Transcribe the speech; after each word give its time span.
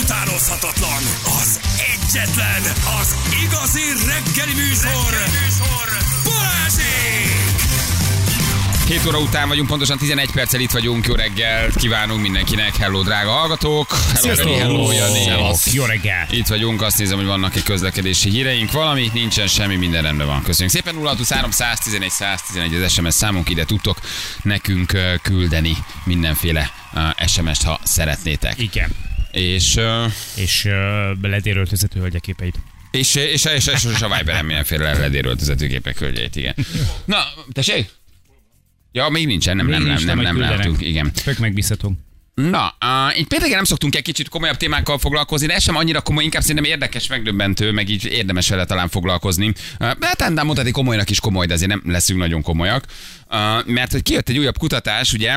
utánozhatatlan, 0.00 1.02
az 1.40 1.60
egyetlen, 1.94 2.62
az 3.00 3.16
igazi 3.44 3.80
reggeli 4.06 4.54
műsor, 4.54 5.10
reggeli 5.10 5.38
műsor. 5.44 5.86
Balázsék! 6.24 7.52
7 8.86 9.06
óra 9.06 9.18
után 9.18 9.48
vagyunk, 9.48 9.68
pontosan 9.68 9.98
11 9.98 10.30
perccel 10.30 10.60
itt 10.60 10.70
vagyunk. 10.70 11.06
Jó 11.06 11.14
reggelt 11.14 11.76
kívánunk 11.76 12.20
mindenkinek. 12.20 12.76
Hello, 12.76 13.02
drága 13.02 13.30
hallgatók. 13.30 13.96
Hello, 14.14 14.54
hello, 14.56 14.92
Jani. 14.92 15.24
Szevasz. 15.24 15.72
Jó 15.72 15.84
reggel! 15.84 16.26
Itt 16.30 16.46
vagyunk, 16.46 16.82
azt 16.82 16.98
nézem, 16.98 17.16
hogy 17.16 17.26
vannak 17.26 17.56
egy 17.56 17.62
közlekedési 17.62 18.30
híreink. 18.30 18.72
Valami, 18.72 19.10
nincsen 19.12 19.46
semmi, 19.46 19.76
minden 19.76 20.02
rendben 20.02 20.26
van. 20.26 20.42
Köszönjük 20.42 20.74
szépen. 20.74 20.94
0623 20.94 21.50
111 21.50 22.10
111 22.10 22.74
az 22.74 22.92
SMS 22.92 23.14
számunk, 23.14 23.48
ide 23.48 23.64
tudtok 23.64 23.98
nekünk 24.42 24.98
küldeni 25.22 25.76
mindenféle 26.04 26.72
SMS-t, 27.26 27.62
ha 27.62 27.80
szeretnétek. 27.82 28.58
Igen. 28.58 29.11
És, 29.32 29.76
ö, 29.76 30.04
És 30.36 30.64
uh, 30.64 30.72
ledéröltözető 31.28 32.00
hölgyeképeit. 32.00 32.54
és, 32.90 33.14
és, 33.14 33.44
és, 33.44 33.66
és, 33.66 33.84
és 33.94 34.00
a 34.00 34.16
Viberen 34.16 34.44
mindenféle 34.44 34.98
ledéröltözető 34.98 35.66
képek 35.66 35.98
hölgyeit, 35.98 36.36
igen. 36.36 36.54
Na, 37.04 37.18
tessék? 37.52 37.90
Ja, 38.92 39.08
még 39.08 39.26
nincsen, 39.26 39.56
nem, 39.56 39.66
nem, 39.66 39.82
nem, 39.82 40.04
nem, 40.04 40.18
nem 40.18 40.38
láttunk, 40.38 40.80
igen. 40.80 41.12
Tök 41.24 41.38
megbízható. 41.38 41.92
Na, 42.34 42.76
uh, 42.84 43.18
így 43.18 43.26
pénteken 43.26 43.54
nem 43.54 43.64
szoktunk 43.64 43.96
egy 43.96 44.02
kicsit 44.02 44.28
komolyabb 44.28 44.56
témákkal 44.56 44.98
foglalkozni, 44.98 45.46
de 45.46 45.54
ez 45.54 45.62
sem 45.62 45.76
annyira 45.76 46.00
komoly, 46.00 46.24
inkább 46.24 46.42
szerintem 46.42 46.64
érdekes, 46.64 47.06
megdöbbentő, 47.06 47.72
meg 47.72 47.88
így 47.88 48.04
érdemes 48.04 48.48
vele 48.48 48.64
talán 48.64 48.88
foglalkozni. 48.88 49.46
Uh, 49.46 49.54
hát 50.00 50.28
nem 50.28 50.46
mondhatni 50.46 50.70
komolynak 50.70 51.10
is 51.10 51.20
komoly, 51.20 51.46
de 51.46 51.54
azért 51.54 51.70
nem 51.70 51.82
leszünk 51.86 52.18
nagyon 52.18 52.42
komolyak. 52.42 52.84
Mert 53.66 53.92
hogy 53.92 54.02
kijött 54.02 54.28
egy 54.28 54.38
újabb 54.38 54.58
kutatás, 54.58 55.12
ugye, 55.12 55.36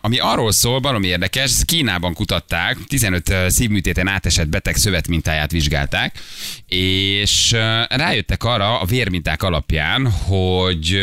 ami 0.00 0.18
arról 0.18 0.52
szól, 0.52 0.80
valami 0.80 1.06
érdekes, 1.06 1.44
ezt 1.44 1.64
Kínában 1.64 2.14
kutatták, 2.14 2.76
15 2.86 3.28
uh, 3.28 3.48
szívműtéten 3.48 4.08
átesett 4.08 4.48
beteg 4.48 4.76
szövetmintáját 4.76 5.50
vizsgálták, 5.50 6.18
és 6.66 7.50
rájöttek 7.88 8.44
arra 8.44 8.80
a 8.80 8.84
vérminták 8.84 9.42
alapján, 9.42 10.10
hogy 10.10 11.02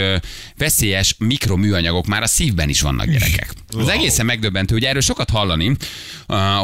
veszélyes 0.58 1.16
mikroműanyagok 1.17 2.08
már 2.08 2.22
a 2.22 2.27
szívben 2.27 2.69
is 2.69 2.81
vannak 2.81 3.05
gyerekek. 3.05 3.53
Az 3.77 3.88
egészen 3.88 4.25
megdöbbentő, 4.25 4.73
hogy 4.73 4.83
erről 4.83 5.02
sokat 5.02 5.30
hallani, 5.30 5.75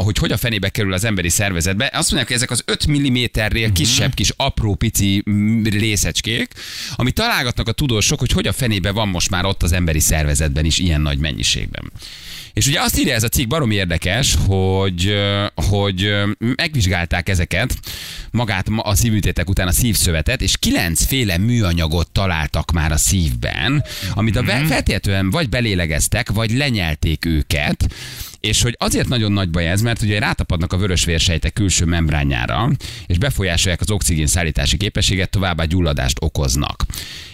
hogy 0.04 0.18
hogy 0.18 0.32
a 0.32 0.36
fenébe 0.36 0.68
kerül 0.68 0.92
az 0.92 1.04
emberi 1.04 1.28
szervezetbe. 1.28 1.90
Azt 1.92 2.10
mondják, 2.10 2.26
hogy 2.26 2.36
ezek 2.36 2.50
az 2.50 2.62
5 2.64 2.90
mm-nél 2.90 3.72
kisebb 3.72 4.14
kis 4.14 4.32
apró 4.36 4.74
pici 4.74 5.22
részecskék, 5.64 6.52
ami 6.94 7.10
találgatnak 7.10 7.68
a 7.68 7.72
tudósok, 7.72 8.18
hogy 8.18 8.32
hogy 8.32 8.46
a 8.46 8.52
fenébe 8.52 8.90
van 8.90 9.08
most 9.08 9.30
már 9.30 9.44
ott 9.44 9.62
az 9.66 9.72
emberi 9.72 10.00
szervezetben 10.00 10.64
is 10.64 10.78
ilyen 10.78 11.00
nagy 11.00 11.18
mennyiségben. 11.18 11.92
És 12.56 12.66
ugye 12.66 12.80
azt 12.80 12.98
írja 12.98 13.14
ez 13.14 13.22
a 13.22 13.28
cikk, 13.28 13.48
baromi 13.48 13.74
érdekes, 13.74 14.36
hogy, 14.46 15.14
hogy 15.54 16.12
megvizsgálták 16.38 17.28
ezeket, 17.28 17.78
magát 18.30 18.68
ma- 18.68 18.82
a 18.82 18.94
szívműtétek 18.94 19.48
után 19.48 19.66
a 19.66 19.72
szívszövetet, 19.72 20.42
és 20.42 20.56
kilencféle 20.58 21.38
műanyagot 21.38 22.10
találtak 22.10 22.72
már 22.72 22.92
a 22.92 22.96
szívben, 22.96 23.84
amit 24.14 24.36
a 24.36 24.42
ve- 24.42 24.66
feltétlenül 24.66 25.30
vagy 25.30 25.48
belélegeztek, 25.48 26.30
vagy 26.30 26.50
lenyelték 26.50 27.24
őket, 27.24 27.86
és 28.40 28.62
hogy 28.62 28.76
azért 28.78 29.08
nagyon 29.08 29.32
nagy 29.32 29.50
baj 29.50 29.68
ez, 29.68 29.80
mert 29.80 30.02
ugye 30.02 30.18
rátapadnak 30.18 30.72
a 30.72 30.76
vörös 30.76 31.04
vérsejtek 31.04 31.52
külső 31.52 31.84
membránjára, 31.84 32.70
és 33.06 33.18
befolyásolják 33.18 33.80
az 33.80 33.90
oxigén 33.90 34.26
szállítási 34.26 34.76
képességet, 34.76 35.30
továbbá 35.30 35.64
gyulladást 35.64 36.16
okoznak. 36.20 36.84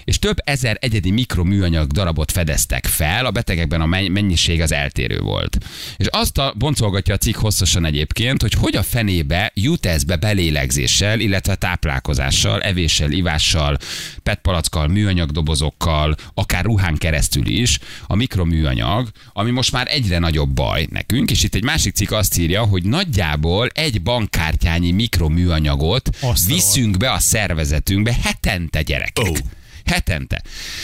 És 0.04 0.18
több 0.18 0.36
ezer 0.44 0.76
egyedi 0.80 1.10
mikroműanyag 1.10 1.90
darabot 1.90 2.32
fedeztek 2.32 2.86
fel, 2.86 3.26
a 3.26 3.30
betegekben 3.30 3.80
a 3.80 3.86
menny- 3.86 4.10
mennyiség 4.10 4.60
az 4.60 4.72
eltérő 4.72 5.18
volt. 5.18 5.58
És 5.96 6.06
azt 6.10 6.38
a 6.38 6.54
boncolgatja 6.56 7.14
a 7.14 7.18
cikk 7.18 7.36
hosszasan 7.36 7.84
egyébként, 7.84 8.40
hogy 8.42 8.52
hogy 8.52 8.76
a 8.76 8.82
fenébe 8.82 9.50
jut 9.54 9.86
ez 9.86 10.04
be 10.04 10.16
belélegzéssel, 10.16 11.20
illetve 11.20 11.54
táplálkozással, 11.54 12.62
evéssel, 12.62 13.10
ivással, 13.10 13.78
petpalackkal, 14.22 14.88
műanyagdobozokkal, 14.88 16.16
akár 16.34 16.64
ruhán 16.64 16.96
keresztül 16.96 17.46
is, 17.46 17.78
a 18.06 18.14
mikroműanyag, 18.14 19.08
ami 19.32 19.50
most 19.50 19.72
már 19.72 19.86
egyre 19.90 20.18
nagyobb 20.18 20.50
baj 20.50 20.86
nekünk, 20.90 21.30
és 21.30 21.42
itt 21.42 21.54
egy 21.54 21.64
másik 21.64 21.94
cikk 21.94 22.10
azt 22.10 22.38
írja, 22.38 22.62
hogy 22.62 22.82
nagyjából 22.84 23.68
egy 23.68 24.02
bankkártyányi 24.02 24.90
mikroműanyagot 24.90 26.08
Azt 26.20 26.50
a 26.50 26.54
viszünk 26.54 26.96
be 26.96 27.12
a 27.12 27.18
szervezetünkbe 27.18 28.16
hetente 28.22 28.82
gyerekek. 28.82 29.28
Ó. 29.28 29.61
Hetente. 29.84 30.42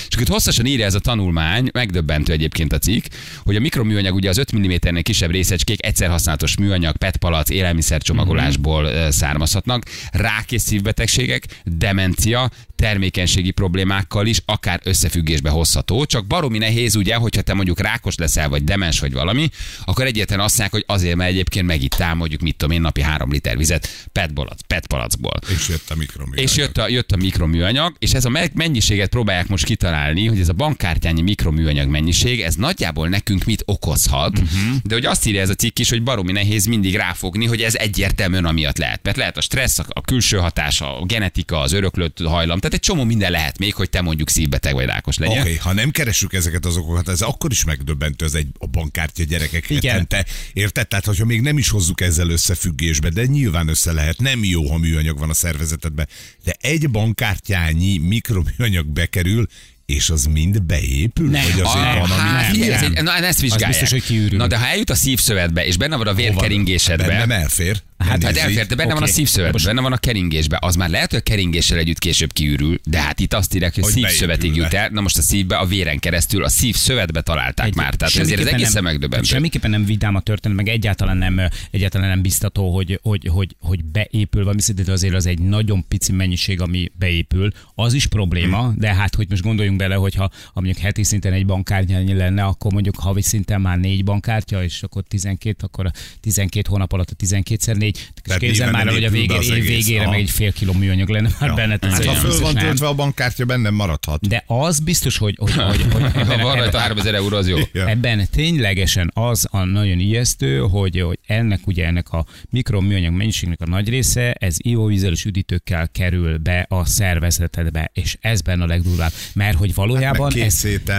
És 0.09 0.15
akkor 0.15 0.23
itt 0.23 0.29
hosszasan 0.29 0.67
írja 0.67 0.85
ez 0.85 0.95
a 0.95 0.99
tanulmány, 0.99 1.69
megdöbbentő 1.73 2.33
egyébként 2.33 2.73
a 2.73 2.79
cikk, 2.79 3.05
hogy 3.43 3.57
a 3.57 3.61
mikroműanyag 3.61 4.15
ugye 4.15 4.29
az 4.29 4.39
5 4.39 4.57
mm-nél 4.57 5.03
kisebb 5.03 5.31
részecskék 5.31 5.87
egyszer 5.87 6.09
használatos 6.09 6.57
műanyag, 6.57 6.97
petpalac, 6.97 7.51
élelmiszercsomagolásból 7.51 8.83
mm-hmm. 8.83 9.09
származhatnak, 9.09 9.83
rák 10.13 10.53
és 10.53 10.63
szívbetegségek, 10.63 11.45
demencia, 11.65 12.51
termékenységi 12.77 13.51
problémákkal 13.51 14.27
is 14.27 14.41
akár 14.45 14.81
összefüggésbe 14.85 15.51
hozható. 15.51 16.05
Csak 16.05 16.27
baromi 16.27 16.59
nehéz, 16.59 16.97
ugye, 16.97 17.15
hogyha 17.15 17.43
te 17.43 17.55
mondjuk 17.55 17.81
rákos 17.81 18.15
leszel, 18.15 18.49
vagy 18.49 18.65
demens, 18.65 19.01
vagy 19.01 19.13
valami, 19.13 19.51
akkor 19.85 20.07
egyetlen 20.07 20.41
azt 20.41 20.59
mondják, 20.59 20.71
hogy 20.71 20.97
azért, 20.97 21.17
mert 21.17 21.31
egyébként 21.31 21.67
megittál 21.67 22.15
mondjuk, 22.15 22.41
mit 22.41 22.57
tudom 22.57 22.75
én, 22.75 22.81
napi 22.81 23.03
három 23.03 23.31
liter 23.31 23.57
vizet 23.57 24.09
petpalac, 24.13 24.61
petpalacból. 24.67 25.39
És 25.49 25.69
jött 25.69 25.91
a 25.91 25.95
mikroműanyag. 25.95 26.45
És 26.45 26.57
jött 26.57 26.79
a, 26.79 26.89
jött 26.89 27.13
a 27.13 27.17
mikroműanyag, 27.17 27.95
és 27.99 28.13
ez 28.13 28.25
a 28.25 28.29
me- 28.29 28.55
mennyiséget 28.89 29.11
próbálják 29.11 29.49
most 29.49 29.65
kitalálni, 29.65 30.27
hogy 30.27 30.41
ez 30.41 30.49
a 30.49 30.53
bankkártyányi 30.53 31.23
mikroműanyag 31.23 31.89
mennyiség, 31.89 32.41
ez 32.41 32.55
nagyjából 32.55 33.09
nekünk 33.09 33.45
mit 33.45 33.63
okozhat, 33.65 34.39
uh-huh. 34.39 34.77
de 34.85 34.95
hogy 34.95 35.05
azt 35.05 35.27
írja 35.27 35.41
ez 35.41 35.49
a 35.49 35.55
cikk 35.55 35.79
is, 35.79 35.91
hogy 35.91 36.03
baromi 36.03 36.33
nehéz 36.33 36.67
mindig 36.67 36.97
ráfogni, 36.97 37.47
hogy 37.47 37.63
ez 37.63 37.75
egyértelműen 37.75 38.45
amiatt 38.45 38.79
lehet. 38.79 39.01
Mert 39.03 39.17
lehet 39.17 39.37
a 39.37 39.41
stressz, 39.41 39.79
a, 39.79 40.01
külső 40.01 40.37
hatás, 40.37 40.81
a 40.81 41.05
genetika, 41.07 41.61
az 41.61 41.73
öröklött 41.73 42.19
hajlam, 42.19 42.59
tehát 42.59 42.75
egy 42.75 42.81
csomó 42.81 43.05
minden 43.05 43.31
lehet 43.31 43.59
még, 43.59 43.75
hogy 43.75 43.91
te 43.91 44.01
mondjuk 44.01 44.31
szívbeteg 44.31 44.75
vagy 44.75 44.85
rákos 44.85 45.17
Oké, 45.17 45.27
legyen. 45.27 45.43
okay, 45.43 45.57
ha 45.57 45.73
nem 45.73 45.91
keresünk 45.91 46.33
ezeket 46.33 46.65
az 46.65 46.77
okokat, 46.77 47.09
ez 47.09 47.21
akkor 47.21 47.51
is 47.51 47.65
megdöbbentő 47.65 48.25
az 48.25 48.35
egy 48.35 48.47
a 48.59 48.67
bankkártya 48.67 49.25
gyerekek 49.25 49.71
Igen. 49.71 49.91
hetente. 49.91 50.27
Érted? 50.53 50.89
Tehát, 50.89 51.05
hogyha 51.05 51.25
még 51.25 51.41
nem 51.41 51.59
is 51.59 51.69
hozzuk 51.69 52.01
ezzel 52.01 52.29
összefüggésbe, 52.29 53.09
de 53.09 53.25
nyilván 53.27 53.69
össze 53.69 53.93
lehet. 53.93 54.19
Nem 54.19 54.45
jó, 54.45 54.71
ha 54.71 54.79
műanyag 54.79 55.19
van 55.19 55.31
a 55.31 55.35
szervezetedben, 55.35 56.09
de 56.45 56.57
egy 56.61 56.91
bankkártyányi 56.91 57.99
mikroműanyag 57.99 58.78
bekerül, 58.87 59.47
és 59.89 60.11
az 60.11 60.25
mind 60.25 60.63
beépül? 60.63 61.31
Nem. 61.31 61.43
Vagy 61.53 61.61
azért 61.61 61.85
Ah, 61.85 61.99
van, 61.99 62.11
ami 62.11 62.21
hát, 62.21 62.57
nem, 62.57 62.73
ez 62.73 62.81
nem. 62.81 62.93
egy, 62.95 63.03
na, 63.03 63.17
ezt 63.17 63.41
vizsgálják. 63.41 63.69
biztos, 63.71 63.91
hogy 63.91 64.03
kiürül. 64.03 64.39
Na, 64.39 64.47
de 64.47 64.57
ha 64.59 64.67
eljut 64.67 64.91
a 64.91 64.95
szívszövetbe, 64.95 65.67
és 65.67 65.77
benne 65.77 65.97
van 65.97 66.07
a 66.07 66.15
vérkeringésedbe, 66.15 67.07
Bennem 67.07 67.31
elfér. 67.31 67.81
Hát, 67.99 68.09
Nem 68.23 68.35
hát 68.35 68.37
elfér, 68.37 68.67
de 68.67 68.75
benne 68.75 68.93
van 68.93 69.03
a 69.03 69.05
Oké. 69.05 69.13
szívszövet, 69.13 69.65
benne 69.65 69.81
van 69.81 69.93
a 69.93 69.97
keringésbe. 69.97 70.59
Az 70.61 70.77
már 70.77 70.91
lehet, 70.91 71.11
hogy 71.11 71.19
a 71.19 71.23
keringéssel 71.23 71.79
együtt 71.79 71.99
később 71.99 72.33
kiürül, 72.33 72.79
de 72.85 72.99
hát 73.01 73.21
itt 73.21 73.35
azt 73.35 73.55
írják, 73.55 73.75
hogy, 73.75 73.83
Hogy 73.83 73.93
szívszövetig 73.93 74.55
jut 74.57 74.75
el. 74.75 74.89
Na 74.89 75.01
most 75.01 75.19
a 75.19 75.23
szívbe, 75.23 75.57
a 75.57 75.67
véren 75.67 75.99
keresztül, 75.99 76.45
a 76.45 76.49
szívszövetbe 76.49 77.21
találták 77.21 77.75
már. 77.75 77.95
Tehát 77.95 78.17
ezért 78.17 78.41
ez 78.41 78.47
egészen 78.47 78.71
nem- 78.73 78.85
megdöbbentő. 78.85 79.27
Semmiképpen 79.27 79.71
nem 79.71 79.85
vidám 79.85 80.15
a 80.15 80.21
történet, 80.21 80.57
meg 80.57 80.69
egyáltalán 80.69 81.17
nem, 81.17 81.41
egyáltalán 81.71 82.09
nem 82.09 82.23
biztató, 82.23 82.75
hogy, 82.75 82.99
hogy, 83.03 83.27
hogy, 83.33 83.57
hogy 83.61 83.85
beépül 83.85 84.43
valami, 84.45 84.61
de 84.85 84.93
azért 84.93 85.15
az 85.15 85.27
egy 85.27 85.39
nagyon 85.39 85.85
pici 85.89 86.13
mennyiség, 86.13 86.61
ami 86.61 86.91
beépül. 86.99 87.53
Az 87.75 87.93
is 87.93 88.07
probléma, 88.07 88.63
Hmm. 88.63 88.75
de 88.79 88.95
hát, 88.95 89.15
hogy 89.15 89.27
most 89.29 89.43
gondoljunk 89.43 89.78
bele, 89.79 89.95
hogyha 89.95 90.31
ha 90.45 90.61
mondjuk 90.61 90.77
heti 90.77 91.03
szinten 91.03 91.33
egy 91.33 91.47
bankkártyányi 91.47 92.15
lenne, 92.15 92.45
akkor 92.45 92.73
mondjuk 92.73 92.97
havi 92.97 93.23
szinten 93.23 93.61
már 93.61 93.79
négy 93.79 94.05
bankkártya, 94.05 94.63
és 94.63 94.83
akkor 94.83 95.03
12, 95.09 95.57
akkor 95.61 95.87
a 95.87 95.91
12 96.21 96.69
hónap 96.71 96.93
alatt 96.93 97.11
a 97.11 97.25
12-szer 97.25 97.77
négy. 97.77 97.97
És 97.97 98.21
Tehát 98.23 98.41
képzel 98.41 98.71
már 98.71 98.87
el, 98.87 98.93
hogy 98.93 99.05
a 99.05 99.07
épül 99.07 99.27
be 99.27 99.39
végé, 99.39 99.51
az 99.51 99.57
év 99.57 99.65
végére 99.65 100.03
Aha. 100.03 100.11
meg 100.11 100.21
egy 100.21 100.31
fél 100.31 100.53
kiló 100.53 100.73
műanyag 100.73 101.09
lenne 101.09 101.29
már 101.41 101.55
benne. 101.55 101.77
tehát 101.77 101.97
Hát, 101.97 102.05
ha 102.05 102.15
föl 102.15 102.41
van 102.41 102.53
nem. 102.53 102.65
töltve 102.65 102.87
a 102.87 102.95
bankkártya, 102.95 103.45
bennem 103.45 103.75
maradhat. 103.75 104.29
De 104.29 104.45
az 104.47 104.81
biztos, 104.81 105.17
hogy, 105.19 105.37
hogy, 105.39 105.53
hogy, 105.53 105.87
hogy 105.93 106.03
Ha 106.13 106.21
ebben, 106.21 106.41
van 106.41 106.55
rajta 106.55 106.67
ebben, 106.67 106.81
3000 106.81 107.15
euró, 107.15 107.37
az 107.37 107.49
jó. 107.49 107.57
Ja. 107.73 107.89
Ebben 107.89 108.29
ténylegesen 108.31 109.11
az 109.15 109.47
a 109.51 109.65
nagyon 109.65 109.99
ijesztő, 109.99 110.59
hogy, 110.59 111.01
hogy 111.01 111.19
ennek 111.27 111.67
ugye 111.67 111.87
ennek 111.87 112.11
a 112.11 112.27
mikroműanyag 112.51 113.13
mennyiségnek 113.13 113.61
a 113.61 113.67
nagy 113.67 113.89
része, 113.89 114.33
ez 114.33 114.57
ivóvízzel 114.59 115.13
és 115.13 115.25
üdítőkkel 115.25 115.89
kerül 115.89 116.39
be 116.39 116.67
a 116.69 116.85
szervezetedbe, 116.85 117.91
és 117.95 118.17
ez 118.21 118.41
benne 118.41 118.63
a 118.63 118.67
legdurvább. 118.67 119.13
Mert 119.35 119.57
hogy 119.59 119.68
valójában 119.75 120.31
Hát 120.31 120.41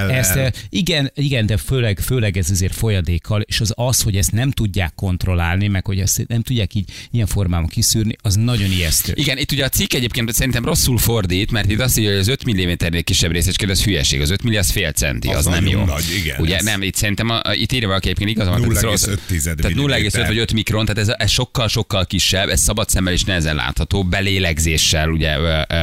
ezt, 0.10 0.68
igen, 0.69 1.12
igen, 1.16 1.45
de 1.45 1.57
főleg, 1.57 2.00
főleg 2.00 2.38
ez 2.38 2.50
azért 2.50 2.75
folyadékkal, 2.75 3.42
és 3.42 3.60
az 3.62 3.74
az, 3.75 4.01
hogy 4.01 4.18
ezt 4.18 4.31
nem 4.31 4.51
tudják 4.51 4.95
kontrollálni, 4.95 5.68
meg 5.68 5.86
hogy 5.86 6.00
ezt 6.00 6.27
nem 6.27 6.42
tudják 6.42 6.74
így 6.75 6.89
ilyen 7.12 7.27
formában 7.27 7.68
kiszűrni, 7.68 8.16
az 8.21 8.36
nagyon 8.36 8.71
ijesztő. 8.71 9.13
Igen, 9.16 9.38
itt 9.38 9.51
ugye 9.51 9.66
a 9.66 9.69
cikk 9.69 9.94
egyébként 9.94 10.33
szerintem 10.33 10.66
rosszul 10.66 10.98
fordít, 10.98 11.51
mert 11.51 11.71
itt 11.71 11.80
azt 11.80 11.98
írja, 11.98 12.10
hogy 12.12 12.19
az 12.19 12.27
5 12.27 12.51
mm-nél 12.51 13.04
kisebb 13.04 13.31
részecske, 13.31 13.71
az 13.71 13.83
hülyeség. 13.83 14.21
Az 14.21 14.30
5 14.30 14.44
mm 14.50 14.56
az 14.56 14.69
fél 14.69 14.92
centi, 14.92 15.27
az, 15.27 15.36
Az 15.36 15.45
nem 15.45 15.68
jó. 15.68 15.86
nagy, 15.86 16.04
igen, 16.24 16.39
Ugye 16.39 16.56
ez- 16.56 16.63
nem, 16.63 16.81
itt 16.81 16.95
szerintem 16.95 17.30
a, 17.30 17.39
a, 17.44 17.54
itt 17.54 17.71
írja 17.71 17.88
valaki 17.88 18.10
egyébként 18.10 18.81
rossz. 18.81 19.07
0,5 19.07 19.56
Tehát 19.56 19.77
0,5 19.77 20.24
vagy 20.27 20.38
5 20.38 20.54
mikron, 20.54 20.86
tehát 20.86 21.10
ez, 21.10 21.16
ez 21.18 21.30
sokkal-sokkal 21.31 22.06
kisebb, 22.06 22.50
ez 22.50 22.62
szabad 22.62 22.89
szemmel 22.89 23.13
is 23.13 23.24
nehezen 23.24 23.56
látható, 23.56 24.04
belélegzéssel 24.04 25.10
ugye 25.10 25.38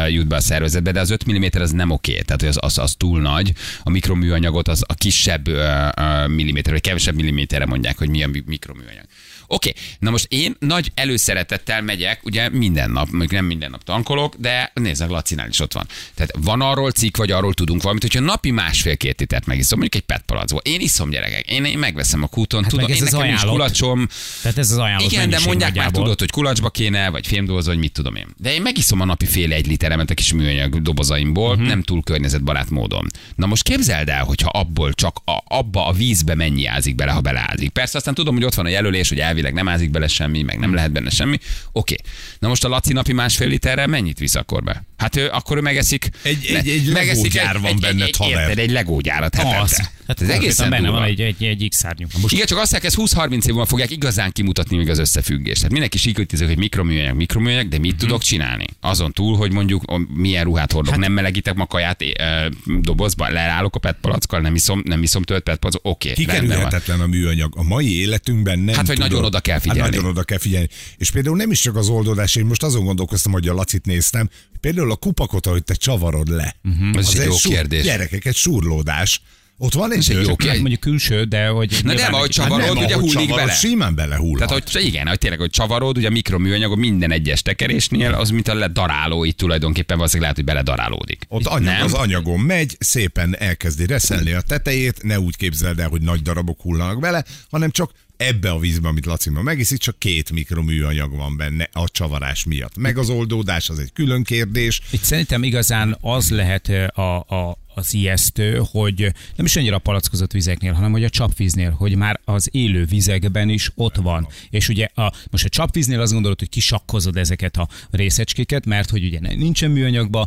jut 0.09 0.27
be 0.27 0.37
a 0.37 0.41
szervezetbe, 0.41 0.93
de 0.93 1.01
az 1.01 1.11
5 1.11 1.33
mm 1.33 1.45
az 1.53 1.71
nem 1.71 1.91
oké, 1.91 2.21
tehát 2.21 2.41
hogy 2.41 2.51
az, 2.57 2.76
az, 2.79 2.85
az 2.85 2.95
túl 2.95 3.21
nagy. 3.21 3.53
A 3.83 3.91
mikroműanyagot 3.91 4.69
az 4.69 4.85
a 4.87 4.95
kisebb 4.95 5.49
ö, 5.49 5.89
ö, 5.97 6.27
milliméter, 6.27 6.73
vagy 6.73 6.83
kevesebb 6.83 7.15
milliméterre 7.15 7.67
mondják, 7.67 7.99
hogy 7.99 8.09
milyen 8.09 8.43
mikroműanyag. 8.47 9.05
Oké, 9.47 9.73
na 9.99 10.11
most 10.11 10.27
én 10.29 10.57
nagy 10.59 10.91
előszeretettel 10.95 11.83
megyek, 11.83 12.21
ugye 12.25 12.49
minden 12.49 12.91
nap, 12.91 13.09
még 13.11 13.31
nem 13.31 13.45
minden 13.45 13.71
nap 13.71 13.85
tankolok, 13.85 14.35
de 14.39 14.71
nézzek, 14.75 15.09
Lacinál 15.09 15.49
is 15.49 15.61
ott 15.61 15.73
van. 15.73 15.87
Tehát 16.15 16.33
van 16.39 16.61
arról 16.61 16.91
cikk, 16.91 17.17
vagy 17.17 17.31
arról 17.31 17.55
tudunk 17.55 17.83
valamit, 17.83 18.03
hogyha 18.03 18.21
napi 18.21 18.51
másfél-két 18.51 19.21
litert 19.21 19.47
megiszom, 19.47 19.79
mondjuk 19.79 20.03
egy 20.03 20.09
PET 20.09 20.23
palackból. 20.27 20.61
Én 20.65 20.81
iszom 20.81 21.11
gyerekek, 21.11 21.51
én, 21.51 21.65
én 21.65 21.79
megveszem 21.79 22.23
a 22.23 22.27
kúton, 22.27 22.63
Hát 22.63 22.71
tudom, 22.71 22.89
én 22.89 22.95
az 22.95 23.01
nekem 23.01 23.21
ajánlott. 23.21 23.53
kulacsom, 23.55 24.09
Tehát 24.43 24.59
ez 24.59 24.71
az 24.71 24.79
ajánlott 24.79 25.13
igen, 25.13 25.31
de 25.31 25.39
mondják 25.45 25.61
már, 25.61 25.71
nagyjából. 25.75 26.03
tudod, 26.03 26.19
hogy 26.19 26.31
kulacsba 26.31 26.71
kéne, 26.71 27.09
vagy 27.11 27.27
fémdoboz, 27.27 27.67
vagy 27.67 27.79
mit 27.79 27.93
tudom 27.93 28.15
én. 28.15 28.27
De 28.37 28.55
én 28.55 28.63
megiszom 28.63 29.01
a 29.01 29.05
napi 29.05 29.27
fél 29.27 29.53
egy 29.53 29.67
literemet 29.67 30.11
a 30.11 30.15
kis 30.15 30.33
műanyag 30.33 30.83
dobozaimból, 30.83 31.51
uh-huh. 31.51 31.67
nem 31.67 31.83
túl 31.83 32.03
környezetbarát 32.03 32.71
módon. 32.71 33.07
Na 33.35 33.47
most 33.47 33.63
képzeld 33.63 34.09
el, 34.09 34.25
hogyha 34.25 34.49
abból 34.49 34.93
csak 34.93 35.17
a, 35.25 35.39
abba 35.45 35.87
a 35.87 35.93
vízbe 35.93 36.35
mennyi 36.35 36.67
ázik 36.67 36.95
bele, 36.95 37.13
ha 37.13 37.21
beleázik. 37.21 37.71
Persze 37.71 37.99
aztán 37.99 38.15
tudom, 38.15 38.35
hogy 38.35 38.45
ott 38.45 38.55
van 38.55 38.67
a 38.67 38.69
jelölés, 38.69 39.09
hogy 39.09 39.21
elvileg 39.37 39.55
nem 39.55 39.69
ázik 39.69 39.91
bele 39.91 40.09
semmi, 40.09 40.43
meg 40.43 40.59
nem 40.59 40.75
lehet 40.75 40.93
benne 40.93 41.11
semmi. 41.11 41.39
Oké. 41.73 41.97
Na 42.39 42.49
most 42.49 42.65
a 42.65 42.69
Laci 42.69 42.93
napi 42.93 43.13
másfél 43.13 43.49
literrel 43.49 43.87
mennyit 43.87 44.19
visz 44.19 44.35
akkor 44.35 44.63
be? 44.63 44.85
Hát 44.97 45.17
ő, 45.17 45.29
akkor 45.29 45.57
ő 45.57 45.61
megeszik. 45.61 46.09
Egy- 46.23 46.45
egy- 46.47 46.69
egy 46.69 46.87
legógyár 46.87 47.61
van 47.61 47.77
benned, 47.81 48.07
egy, 48.09 48.17
haver. 48.17 48.41
Érted, 48.41 48.59
egy 48.59 48.71
legógyárat 48.71 49.35
hetente. 49.35 49.61
Az. 49.61 49.91
Hát 50.07 50.23
ez 50.23 50.29
egészen 50.29 50.71
benne 50.71 50.83
durva. 50.83 50.99
van 50.99 51.09
egy, 51.09 51.21
egy, 51.21 51.43
egy 51.45 51.67
X. 51.69 51.85
Most 52.21 52.35
Igen, 52.35 52.47
csak 52.47 52.59
azt 52.59 52.73
mondják, 52.73 52.93
ez 52.93 52.99
20-30 53.13 53.33
év 53.33 53.43
múlva 53.51 53.65
fogják 53.67 53.91
igazán 53.91 54.33
kimutatni 54.33 54.77
még 54.77 54.89
az 54.89 54.99
összefüggést. 54.99 55.57
Tehát 55.57 55.71
mindenki 55.71 55.99
sikítizek, 55.99 56.47
hogy 56.49 56.59
mikroműanyag, 56.59 57.17
mikroműanyag, 57.17 57.69
de 57.69 57.79
mit 57.79 57.91
Mhm. 57.93 58.01
tudok 58.01 58.23
csinálni? 58.23 58.65
Azon 58.81 59.13
túl, 59.13 59.37
hogy 59.37 59.53
mondjuk 59.53 59.83
milyen 60.15 60.45
ruhát 60.45 60.73
hordok, 60.73 60.93
hát, 60.93 61.01
nem 61.01 61.13
melegítek 61.13 61.55
ma 61.55 61.67
kaját 61.67 62.03
e, 62.03 62.49
dobozba, 62.81 63.29
leállok 63.29 63.75
a 63.77 63.79
PET 63.79 63.97
palackkal, 64.01 64.41
nem 64.41 64.55
iszom, 64.55 64.83
nem 64.85 65.03
iszom 65.03 65.23
tölt 65.23 65.43
PET 65.43 65.59
palackot, 65.59 65.93
oké, 65.93 66.11
okay. 66.11 66.25
Kikerülhetetlen 66.25 67.01
a 67.01 67.07
műanyag. 67.07 67.53
A 67.57 67.63
mai 67.63 67.99
életünkben 68.01 68.59
nem 68.59 68.75
Hát, 68.75 68.87
vagy 68.87 68.95
tudod. 68.97 69.11
nagyon 69.11 69.25
oda 69.27 69.41
kell 69.41 69.59
figyelni. 69.59 69.81
Hát 69.83 69.91
nagyon 69.91 70.11
oda 70.11 70.23
kell 70.23 70.39
figyelni. 70.39 70.69
És 70.97 71.11
például 71.11 71.37
nem 71.37 71.51
is 71.51 71.61
csak 71.61 71.77
az 71.77 71.89
oldódás, 71.89 72.35
én 72.37 72.45
most 72.47 72.63
azon 72.63 72.85
gondolkoztam, 72.85 73.33
hogy 73.33 73.49
a 73.49 73.53
Lacit 73.55 73.85
néztem, 73.87 74.29
például 74.61 74.86
a 74.91 74.97
kupakot, 74.97 75.47
ahogy 75.47 75.65
te 75.65 75.75
csavarod 75.75 76.29
le. 76.29 76.57
Mhm. 76.63 76.99
Ez 76.99 77.15
egy 77.19 77.27
jó 77.27 77.35
kérdés. 77.43 77.83
Gyerekek, 77.83 78.25
egy 78.25 78.37
surlódás. 78.37 79.21
Ott 79.59 79.73
van 79.73 79.93
egy, 79.93 79.99
Ez 79.99 80.09
egy 80.09 80.17
jó 80.17 80.23
kérdés. 80.23 80.47
hát 80.49 80.59
mondjuk 80.59 80.81
külső, 80.81 81.25
de 81.25 81.47
hogy... 81.47 81.81
Na 81.83 81.89
de 81.89 81.95
nyilván 81.95 82.13
ahogy 82.13 82.31
csavarod, 82.31 82.67
Hát 82.67 82.75
nem, 82.75 82.85
ugye 82.85 82.95
hullik 82.95 83.13
csavarod, 83.13 83.37
bele. 83.37 83.53
Simán 83.53 83.95
belehullhat. 83.95 84.49
Tehát, 84.49 84.73
hogy 84.73 84.85
igen, 84.85 85.07
hogy 85.07 85.19
tényleg, 85.19 85.39
hogy 85.39 85.51
csavarod, 85.51 85.97
ugye 85.97 86.07
a 86.07 86.11
mikroműanyag 86.11 86.79
minden 86.79 87.13
egyes 87.13 87.43
tekerésnél, 87.43 88.13
az 88.13 88.31
mint 88.31 88.49
a 88.49 88.55
ledaráló, 88.55 89.25
itt 89.25 89.37
tulajdonképpen 89.37 89.97
valószínűleg 89.97 90.33
lehet, 90.35 90.37
hogy 90.47 90.65
beledarálódik. 90.65 91.23
Ott 91.29 91.47
anyag, 91.47 91.65
nem? 91.65 91.83
az 91.85 91.93
anyagon 91.93 92.41
megy, 92.41 92.77
szépen 92.79 93.37
elkezdi 93.39 93.87
reszelni 93.87 94.33
a 94.33 94.41
tetejét, 94.41 95.03
ne 95.03 95.21
úgy 95.21 95.37
képzeld 95.37 95.79
el, 95.79 95.89
hogy 95.89 96.03
nagy 96.03 96.23
darabok 96.23 96.61
hullanak 96.61 97.01
bele, 97.01 97.25
hanem 97.51 97.71
csak 97.71 97.91
ebbe 98.17 98.51
a 98.51 98.59
vízbe, 98.59 98.89
amit 98.89 99.07
Laci 99.07 99.31
ma 99.31 99.43
megiszik, 99.43 99.79
csak 99.79 99.99
két 99.99 100.31
mikroműanyag 100.33 101.17
van 101.17 101.37
benne 101.37 101.69
a 101.73 101.89
csavarás 101.89 102.45
miatt. 102.45 102.77
Meg 102.77 102.99
az 102.99 103.11
oldódás, 103.11 103.69
az 103.69 103.79
egy 103.79 103.93
külön 103.93 104.23
kérdés. 104.23 104.81
Itt 104.91 105.03
szerintem 105.03 105.43
igazán 105.43 105.97
az 106.01 106.31
lehet 106.31 106.69
a, 106.95 107.01
a, 107.01 107.59
az 107.77 107.95
ijesztő, 107.95 108.63
hogy 108.71 109.01
nem 109.37 109.47
is 109.47 109.57
annyira 109.57 109.77
a 109.77 109.79
palackozott 109.79 110.33
vizeknél, 110.33 110.73
hanem 110.73 110.93
hogy 110.93 111.05
a 111.05 111.09
csapvíznél, 111.09 111.71
hogy 111.71 111.97
már 111.97 112.21
az 112.25 112.49
élő 112.53 112.85
vizekben 112.85 113.49
is 113.49 113.71
ott 113.75 113.97
van. 113.97 114.29
És 114.51 114.69
ugye 114.69 114.89
a, 114.95 115.13
most 115.31 115.45
a 115.45 115.49
csapvíznél 115.49 116.01
azt 116.01 116.13
gondolod, 116.13 116.39
hogy 116.39 116.49
kisakkozod 116.49 117.17
ezeket 117.17 117.57
a 117.57 117.69
részecskéket, 117.91 118.67
mert 118.67 118.91
hogy 118.91 119.05
ugye 119.05 119.19
nincsen 119.21 119.71
műanyagba 119.71 120.27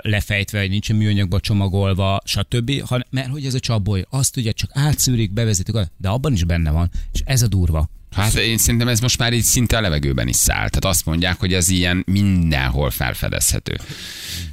lefejtve, 0.00 0.66
nincsen 0.66 0.96
műanyagba 0.96 1.40
csomagolva, 1.40 2.20
stb., 2.24 2.80
hanem, 2.80 3.06
mert 3.10 3.28
hogy 3.28 3.46
ez 3.46 3.54
a 3.54 3.60
csapboly, 3.60 4.04
azt 4.10 4.36
ugye 4.36 4.52
csak 4.52 4.70
átszűrik, 4.72 5.32
bevezetik, 5.32 5.74
de 5.96 6.08
abban 6.08 6.32
is 6.32 6.44
benne 6.44 6.70
van, 6.70 6.90
és 7.12 7.20
ez 7.24 7.42
a 7.42 7.48
durva. 7.48 7.88
Hát 8.12 8.34
én 8.34 8.58
szerintem 8.58 8.88
ez 8.88 9.00
most 9.00 9.18
már 9.18 9.32
így 9.32 9.42
szinte 9.42 9.76
a 9.76 9.80
levegőben 9.80 10.28
is 10.28 10.36
száll. 10.36 10.56
Tehát 10.56 10.84
azt 10.84 11.04
mondják, 11.06 11.38
hogy 11.38 11.54
ez 11.54 11.68
ilyen 11.68 12.02
mindenhol 12.06 12.90
felfedezhető. 12.90 13.80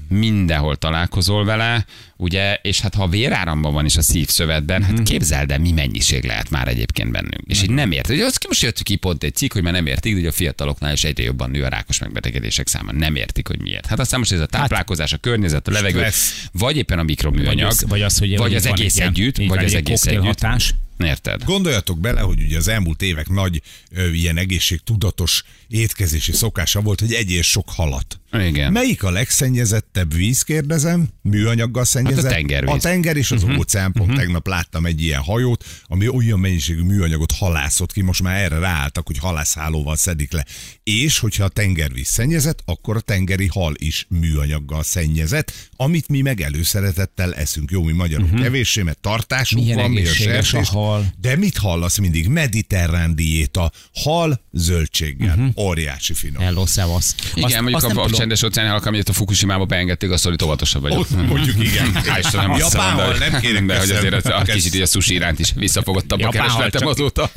Mindenhol 0.08 0.76
találkozol 0.76 1.46
vele, 1.46 1.86
ugye, 2.18 2.60
és 2.62 2.80
hát 2.80 2.94
ha 2.96 3.04
a 3.04 3.08
véráramban 3.08 3.74
van 3.74 3.86
is 3.86 3.98
a 3.98 4.02
szívszövetben, 4.02 4.84
hát 4.84 5.04
képzeld 5.04 5.52
el, 5.52 5.60
mi 5.60 5.72
mennyiség 5.72 6.24
lehet 6.24 6.50
már 6.50 6.68
egyébként 6.68 7.12
bennünk. 7.12 7.44
És 7.46 7.62
így 7.64 7.70
nem 7.70 7.92
érted. 7.92 8.16
Ugye 8.16 8.26
azt 8.26 8.48
most 8.48 8.62
jött 8.62 8.84
ki 8.84 8.96
pont 8.96 9.24
egy 9.24 9.36
cikk, 9.36 9.54
hogy 9.54 9.64
már 9.64 9.74
nem 9.74 9.86
értik, 9.86 10.14
hogy 10.14 10.26
a 10.26 10.32
fiataloknál 10.32 10.94
is 10.94 11.04
egyre 11.04 11.24
jobban 11.24 11.50
nő 11.52 11.64
a 11.64 11.68
rákos 11.68 12.00
megbetegedések 12.00 12.68
száma. 12.68 12.92
Nem 12.92 13.16
értik, 13.16 13.48
hogy 13.48 13.62
miért. 13.62 13.86
Hát 13.86 14.00
aztán 14.00 14.20
most 14.20 14.32
ez 14.32 14.40
a 14.40 14.46
táplálkozás, 14.46 15.14
a 15.14 15.18
környezet, 15.18 15.68
a 15.68 15.72
levegő, 15.72 15.98
Stressz. 15.98 16.48
vagy 16.52 16.78
éppen 16.78 17.00
a 17.00 17.04
mikroműanyag, 17.04 17.56
Vagy 17.56 17.64
az, 17.64 17.86
vagy 17.88 18.02
az, 18.02 18.18
hogy 18.18 18.38
vagy 18.38 18.56
az 18.56 18.66
egész 18.66 18.98
együtt, 18.98 19.38
vagy 19.48 19.64
az 19.64 19.74
egész 19.74 20.06
együtt. 20.06 20.24
hatás. 20.24 20.74
Érted? 21.04 21.44
Gondoljatok 21.44 22.00
bele, 22.00 22.22
hogy 22.22 22.42
ugye 22.42 22.58
az 22.58 22.68
elmúlt 22.68 23.02
évek 23.02 23.30
nagy 23.30 23.62
ö, 23.92 24.10
ilyen 24.12 24.38
egészségtudatos 24.38 25.44
étkezési 25.68 26.32
szokása 26.32 26.82
volt, 26.82 27.00
hogy 27.00 27.14
egyél 27.14 27.42
sok 27.42 27.70
halat. 27.70 28.20
Igen. 28.34 28.72
Melyik 28.72 29.04
a 29.04 29.12
legszennyezettebb 29.12 30.14
víz, 30.14 30.42
kérdezem? 30.42 31.08
Műanyaggal 31.22 31.86
szennyezett? 31.86 32.24
Hát 32.24 32.32
a 32.32 32.36
tengervíz. 32.36 32.74
A 32.74 32.78
tenger 32.78 33.18
és 33.18 33.32
az 33.32 33.44
uh-huh. 33.44 33.58
óceán. 33.58 33.92
Pont 33.92 34.10
uh-huh. 34.10 34.24
tegnap 34.24 34.48
láttam 34.48 34.86
egy 34.86 35.04
ilyen 35.04 35.22
hajót, 35.22 35.66
ami 35.84 36.08
olyan 36.08 36.40
mennyiségű 36.40 36.82
műanyagot 36.82 37.32
halászott 37.32 37.92
ki, 37.92 38.02
most 38.02 38.22
már 38.22 38.42
erre 38.42 38.60
ráálltak, 38.60 39.08
hogy 39.08 39.18
halászhálóval 39.18 39.96
szedik 39.96 40.32
le. 40.32 40.46
És 40.84 41.20
hogyha 41.20 41.44
a 41.44 41.48
tengervíz 41.48 42.08
szennyezett, 42.08 42.62
akkor 42.66 42.96
a 42.96 43.00
tengeri 43.00 43.48
hal 43.48 43.74
is 43.78 44.06
műanyaggal 44.10 44.84
szennyezett, 44.84 45.54
amit 45.76 46.08
mi 46.08 46.22
meg 46.22 46.42
előszeretettel 46.42 47.36
eszünk. 47.36 47.72
Jó, 47.72 47.84
mi 47.84 47.92
magyarok 47.92 48.26
uh-huh. 48.26 48.42
kevéssé, 48.42 48.82
mert 48.82 49.00
tartásunk 49.00 49.64
Milyen 49.64 49.78
van, 49.78 49.92
mi 49.92 50.08
a 50.08 50.14
sertés. 50.14 50.70
hal. 50.70 51.14
De 51.18 51.36
mit 51.36 51.58
hallasz 51.58 51.98
mindig? 51.98 52.28
Mediterrán 52.28 53.16
diéta, 53.16 53.72
hal 53.94 54.42
zöldséggel. 54.52 55.38
Uh-huh. 55.38 55.66
Óriási 55.66 56.14
finom. 56.14 56.44
Hello, 56.44 56.66
szevasz. 56.66 57.16
Igen, 57.36 57.64
mondjuk 57.64 57.88
nem 57.88 57.98
a, 57.98 58.02
a 58.02 58.06
tudom. 58.06 58.19
Csendes 58.20 58.44
óceáni 58.44 58.70
halak, 58.70 58.86
amit 58.86 59.10
a 59.10 59.14
Fukushima-ba 59.14 59.66
beengedték, 59.66 60.12
azt 60.12 60.24
hogy 60.24 60.44
óvatosabb 60.44 60.82
vagyok. 60.82 61.00
Ott 61.00 61.28
mondjuk 61.28 61.60
igen. 61.60 61.92
Hál' 62.08 62.20
Istenem, 62.20 62.52
azt 62.52 62.74
Japán 62.74 62.96
mondom, 62.96 63.18
hal 63.18 63.30
nem 63.30 63.42
kérek 63.42 63.66
de 63.66 63.80
hogy 63.80 63.90
azért 63.90 64.14
az, 64.14 64.26
a 64.26 64.42
kicsit 64.42 64.76
így 64.76 64.82
a 64.82 64.86
sushi 64.86 65.14
iránt 65.14 65.40
is 65.40 65.52
visszafogottabb 65.56 66.22
a 66.22 66.30
keresletem 66.30 66.88
azóta. 66.88 67.32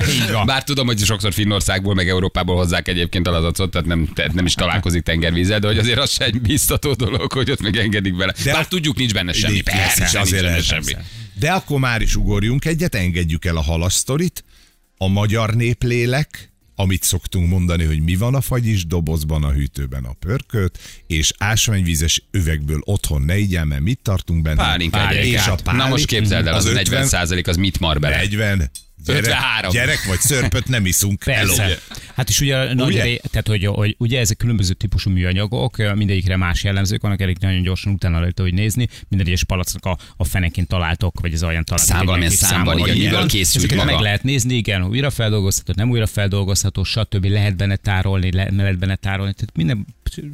Bár 0.45 0.63
tudom, 0.63 0.85
hogy 0.85 0.99
sokszor 0.99 1.33
Finnországból, 1.33 1.93
meg 1.93 2.09
Európából 2.09 2.55
hozzák 2.55 2.87
egyébként 2.87 3.27
a 3.27 3.31
lazacot, 3.31 3.71
tehát 3.71 3.87
nem, 3.87 4.07
tehát 4.13 4.33
nem 4.33 4.45
is 4.45 4.53
találkozik 4.53 5.03
tengervízzel, 5.03 5.59
de 5.59 5.67
hogy 5.67 5.77
azért 5.77 5.99
az 5.99 6.11
se 6.11 6.25
egy 6.25 6.41
biztató 6.41 6.93
dolog, 6.93 7.31
hogy 7.31 7.51
ott 7.51 7.61
még 7.61 7.75
engedik 7.75 8.15
bele. 8.15 8.33
De- 8.43 8.51
Bár 8.53 8.67
tudjuk, 8.67 8.97
nincs 8.97 9.13
benne 9.13 9.33
semmi. 9.33 9.61
Persze, 9.61 10.19
azért 10.19 10.43
benne 10.43 10.61
semmi. 10.61 10.95
De 11.33 11.51
akkor 11.51 11.79
már 11.79 12.01
is 12.01 12.15
ugorjunk 12.15 12.65
egyet, 12.65 12.95
engedjük 12.95 13.45
el 13.45 13.57
a 13.57 13.61
halasztorit, 13.61 14.43
a 14.97 15.07
magyar 15.07 15.53
néplélek, 15.55 16.52
amit 16.75 17.03
szoktunk 17.03 17.49
mondani, 17.49 17.83
hogy 17.83 17.99
mi 17.99 18.15
van 18.15 18.35
a 18.35 18.41
fagyis 18.41 18.85
dobozban, 18.85 19.43
a 19.43 19.51
hűtőben 19.51 20.03
a 20.03 20.13
pörkölt, 20.13 20.79
és 21.07 21.33
ásványvízes 21.37 22.23
üvegből 22.31 22.81
otthon 22.83 23.21
ne 23.21 23.37
igyál, 23.37 23.65
mert 23.65 23.81
mit 23.81 23.99
tartunk 24.03 24.41
benne? 24.41 24.55
Pálinka 24.55 25.09
egyébként. 25.09 25.33
És 25.35 25.47
a 25.47 25.55
páli- 25.63 25.77
Na 25.77 25.87
most 25.87 26.05
képzeld 26.05 26.47
el, 26.47 26.53
az, 26.53 26.65
az 26.65 26.73
40 26.73 26.83
50 26.93 27.05
százalék 27.07 27.47
az 27.47 27.55
mit 27.55 27.79
mar 27.79 27.99
bele? 27.99 28.15
40. 28.15 28.71
Gyerek, 29.05 29.21
53. 29.21 29.71
gyerek 29.71 30.03
vagy 30.07 30.19
szörpöt 30.19 30.67
nem 30.67 30.85
iszunk. 30.85 31.23
Persze. 31.23 31.79
Hát 32.15 32.29
is 32.29 32.41
ugye, 32.41 32.73
nagy 32.73 32.87
Ugye? 32.87 33.03
ré, 33.03 33.21
tehát 33.31 33.47
hogy, 33.47 33.65
hogy, 33.65 33.95
ugye 33.99 34.19
ezek 34.19 34.37
különböző 34.37 34.73
típusú 34.73 35.09
műanyagok, 35.09 35.95
mindegyikre 35.95 36.37
más 36.37 36.63
jellemzők 36.63 37.01
vannak, 37.01 37.21
elég 37.21 37.37
nagyon 37.39 37.61
gyorsan 37.61 37.93
utána 37.93 38.19
lehet, 38.19 38.39
hogy 38.39 38.53
nézni, 38.53 38.87
minden 39.07 39.27
egyes 39.27 39.43
palacnak 39.43 39.85
a, 39.85 39.97
a 40.17 40.23
fenekén 40.23 40.67
találtok, 40.67 41.19
vagy 41.19 41.33
az 41.33 41.43
alján 41.43 41.65
találtok. 41.65 41.95
Szám 41.95 42.21
egy 42.21 42.31
számban, 42.31 42.77
igen, 42.77 42.97
miből 42.97 43.27
készült 43.27 43.75
maga. 43.75 43.85
meg 43.85 43.99
lehet 43.99 44.23
nézni, 44.23 44.55
igen, 44.55 44.83
újra 44.87 45.09
feldolgozható, 45.09 45.73
nem 45.75 45.89
újra 45.89 46.05
feldolgozható, 46.05 46.83
stb. 46.83 47.25
lehet 47.25 47.55
benne 47.55 47.75
tárolni, 47.75 48.31
le, 48.31 48.49
lehet 48.51 48.77
benne 48.77 48.95
tárolni. 48.95 49.33
Tehát 49.33 49.55
minden, 49.55 49.85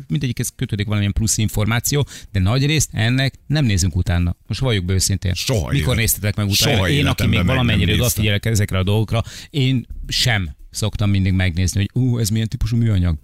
mindegyikhez 0.08 0.52
kötődik 0.56 0.86
valamilyen 0.86 1.14
plusz 1.14 1.38
információ, 1.38 2.08
de 2.32 2.40
nagy 2.40 2.66
részt 2.66 2.90
ennek 2.94 3.34
nem 3.48 3.66
nézünk 3.66 3.96
utána. 3.96 4.36
Most 4.48 4.60
valljuk 4.60 4.86
be 4.86 4.94
őszintén. 4.94 5.34
Soha 5.34 5.70
Mikor 5.72 5.84
élet- 5.86 5.96
néztetek 5.98 6.36
meg 6.36 6.48
utána? 6.48 6.76
soha 6.76 6.90
Én, 6.90 7.06
aki 7.06 7.28
még 7.28 7.46
valamennyire 7.46 7.94
odafigyelek 7.94 8.46
ezekre 8.46 8.78
a 8.78 8.84
dolgokra, 8.84 9.24
én 9.50 9.88
sem 10.08 10.58
szoktam 10.70 11.10
mindig 11.10 11.34
megnézni, 11.34 11.80
hogy 11.80 12.02
ú, 12.04 12.18
ez 12.18 12.30
milyen 12.30 12.48
típusú 12.48 12.78
műanyag. 12.78 13.18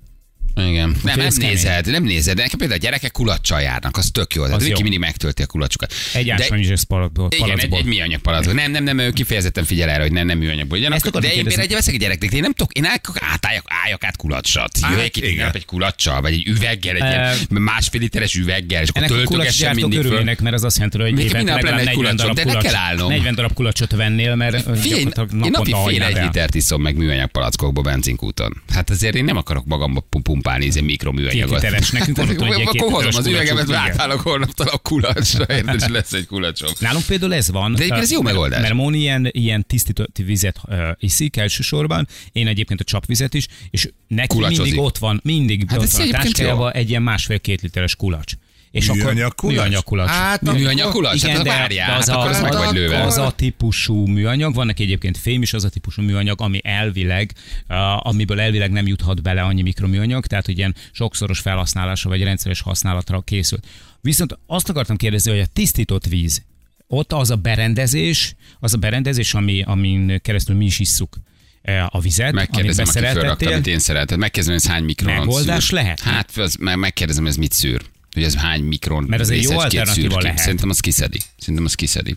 Igen. 0.56 0.96
Nem, 1.04 1.18
nem 1.18 1.26
ez 1.26 1.36
nézed, 1.36 1.86
nem 1.92 2.04
nézed. 2.04 2.38
Nekem 2.38 2.58
például 2.58 2.80
a 2.80 2.84
gyerekek 2.84 3.12
kulacsal 3.12 3.62
járnak, 3.62 3.98
az 3.98 4.10
tök 4.12 4.34
jó. 4.34 4.44
Az 4.44 4.64
Viki 4.64 4.82
mindig 4.82 5.00
megtölti 5.00 5.42
a 5.42 5.46
kulacsokat. 5.46 5.94
Egy 6.14 6.26
De- 6.26 6.34
ásványvizes 6.34 6.84
palacból. 6.84 7.28
igen, 7.32 7.44
egy, 7.44 7.54
palacból. 7.56 7.80
egy 7.80 7.86
műanyag 7.86 8.22
palackból. 8.22 8.54
Nem, 8.54 8.72
nem, 8.72 8.84
nem, 8.84 8.98
ő 9.00 9.12
kifejezetten 9.12 9.64
figyel 9.64 9.90
erre, 9.90 10.02
hogy 10.02 10.12
nem, 10.12 10.26
nem 10.26 10.38
műanyagból. 10.38 10.80
Akartam 10.86 11.22
de 11.22 11.34
én 11.34 11.44
például 11.44 11.68
veszek 11.68 11.94
egy 11.94 12.00
gyereknek, 12.00 12.32
én 12.32 12.42
nem 12.42 12.52
tudok, 12.54 12.74
én 12.74 12.86
át- 12.86 13.12
átálljak, 13.20 13.64
álljak 13.84 14.04
át 14.04 14.18
kulacsot. 14.18 14.72
Á, 14.82 14.92
Jöjjek 14.92 15.18
itt 15.18 15.38
nap 15.38 15.56
egy 15.56 15.66
kulacsal, 15.66 16.22
vagy 16.22 16.34
egy 16.34 16.48
üveggel, 16.48 16.96
egy 16.96 17.04
ilyen 17.04 17.36
másfél 17.50 18.02
literes 18.02 18.36
üveggel, 18.36 18.82
és 18.82 18.90
akkor 18.90 19.08
töltögessen 19.08 19.76
mindig 19.76 20.02
föl. 20.02 20.24
mert 20.24 20.54
az 20.56 20.64
azt 20.64 20.76
jelenti, 20.76 20.98
hogy 20.98 21.20
évente 21.20 21.54
legalább 21.54 21.64
lenne 21.64 21.80
egy 21.80 21.86
40 21.86 21.96
kulacsot, 21.96 22.18
darab, 22.18 22.36
de 22.36 22.44
ne 22.44 22.50
kulacs, 22.50 22.66
kell 22.66 22.76
állnom. 22.76 23.10
40 23.10 23.36
darab 23.36 23.54
kulacsot 23.54 23.92
vennél, 23.92 24.36
mert 24.36 24.84
gyakorlatilag 24.84 25.32
naponta 25.32 25.90
egy 25.90 26.22
litert 26.24 26.56
iszom 26.56 26.82
meg 26.82 26.96
műanyag 26.96 27.30
palackokba 27.30 27.82
benzinkúton. 27.82 28.62
Hát 28.74 28.90
azért 28.90 29.16
én 29.16 29.24
nem 29.24 29.38
akarok 29.38 29.66
magamba 29.66 30.00
pum- 30.00 30.24
pumpálni 30.46 30.68
ez 30.68 30.76
mikroműanyagot. 30.76 31.60
Két 31.60 31.92
nekünk 31.92 32.18
van 32.18 32.30
egy 32.30 32.42
ilyen 32.42 32.68
Akkor 32.68 32.92
hozom 32.92 33.12
az 33.16 33.28
üvegemet, 33.28 33.72
átállok 33.72 34.22
holnaptól 34.22 34.68
a 34.68 34.78
kulacsra, 34.78 35.46
érted, 35.50 35.76
és 35.76 35.88
lesz 35.88 36.14
egy 36.14 36.26
kulacsom. 36.26 36.70
Nálunk 36.80 37.06
például 37.06 37.34
ez 37.34 37.52
van. 37.52 37.72
De 37.72 37.78
egyébként 37.78 38.04
ez 38.04 38.12
jó 38.12 38.22
megoldás. 38.22 38.62
Mert 38.62 38.74
Móni 38.74 38.98
ilyen, 38.98 39.30
ilyen 39.32 39.66
tisztított 39.68 40.18
vizet 40.26 40.62
iszik 41.00 41.38
elsősorban, 41.38 42.08
én 42.32 42.48
egyébként 42.48 42.82
a 42.82 42.84
csapvizet 42.84 43.34
is, 43.34 43.48
és 43.70 43.90
neki 44.08 44.38
mindig 44.38 44.80
ott 44.80 44.98
van, 44.98 45.20
mindig 45.24 45.66
Hát 45.68 45.80
ott 45.80 45.90
van 45.90 46.08
a 46.08 46.12
táskájában 46.12 46.72
egy 46.72 46.90
ilyen 46.90 47.02
másfél-két 47.02 47.62
literes 47.62 47.96
kulacs. 47.96 48.34
És 48.76 48.92
műanyag 48.92 49.36
kulacs. 49.84 50.10
Hát, 50.10 50.42
Műanyag 50.42 50.92
kulacs? 50.92 51.24
Igen, 51.24 51.36
hát 51.36 51.44
de, 51.44 51.50
várjál, 51.50 51.90
de 51.92 51.96
az, 51.98 52.10
hát 52.10 52.18
a, 52.18 52.30
ez 52.30 52.42
meg 52.42 52.54
vagy 52.54 52.74
lőve. 52.74 53.02
az 53.04 53.18
a 53.18 53.32
típusú 53.32 54.06
műanyag, 54.06 54.54
van 54.54 54.66
neki 54.66 54.84
egyébként 54.84 55.18
fém 55.18 55.42
is, 55.42 55.54
az 55.54 55.64
a 55.64 55.70
típusú 55.70 56.02
műanyag, 56.02 56.42
ami 56.42 56.60
elvileg, 56.64 57.32
uh, 57.70 58.08
amiből 58.08 58.40
elvileg 58.40 58.72
nem 58.72 58.88
juthat 58.88 59.22
bele 59.22 59.42
annyi 59.42 59.62
mikroműanyag, 59.62 60.26
tehát 60.26 60.46
hogy 60.46 60.58
ilyen 60.58 60.76
sokszoros 60.92 61.40
felhasználásra 61.40 62.10
vagy 62.10 62.24
rendszeres 62.24 62.62
használatra 62.62 63.22
készült. 63.22 63.68
Viszont 64.02 64.38
azt 64.48 64.70
akartam 64.70 64.96
kérdezni, 64.98 65.32
hogy 65.32 65.40
a 65.40 65.46
tisztított 65.46 66.06
víz, 66.06 66.42
ott 66.88 67.14
az 67.14 67.30
a 67.30 67.36
berendezés, 67.36 68.36
az 68.60 68.74
a 68.74 68.78
berendezés, 68.78 69.34
ami, 69.34 69.62
amin 69.62 70.20
keresztül 70.22 70.56
mi 70.56 70.66
is 70.66 70.80
isszuk 70.80 71.18
eh, 71.62 71.96
a 71.96 72.00
vizet, 72.00 72.22
amit 72.32 72.36
Megkérdezem, 72.36 72.86
felrakta, 72.86 73.14
beszereltettél. 73.14 73.54
amit 73.54 73.68
én 73.68 73.80
szeretem. 73.80 74.20
Megkérdezem, 74.20 74.56
ez 74.56 74.68
hány 74.68 74.84
mikron 74.84 75.14
Megoldás 75.14 75.64
szűr. 75.64 75.74
lehet? 75.74 76.00
Hát 76.00 76.38
az, 76.38 76.56
meg- 76.60 76.78
megkérdezem, 76.78 77.26
ez 77.26 77.36
mit 77.36 77.52
szűr. 77.52 77.82
Hogy 78.16 78.24
ez 78.24 78.36
hány 78.36 78.64
mikron 78.64 79.06
Mert 79.08 79.22
az 79.22 79.30
egy 79.30 79.44
jó 79.44 79.60
alternatíva 79.60 80.22
lehet. 80.22 80.38
Szerintem 80.38 80.70
az 80.70 80.80
kiszedi. 80.80 81.20
Szerintem 81.38 81.66
az 81.66 81.74
kiszedi. 81.76 82.16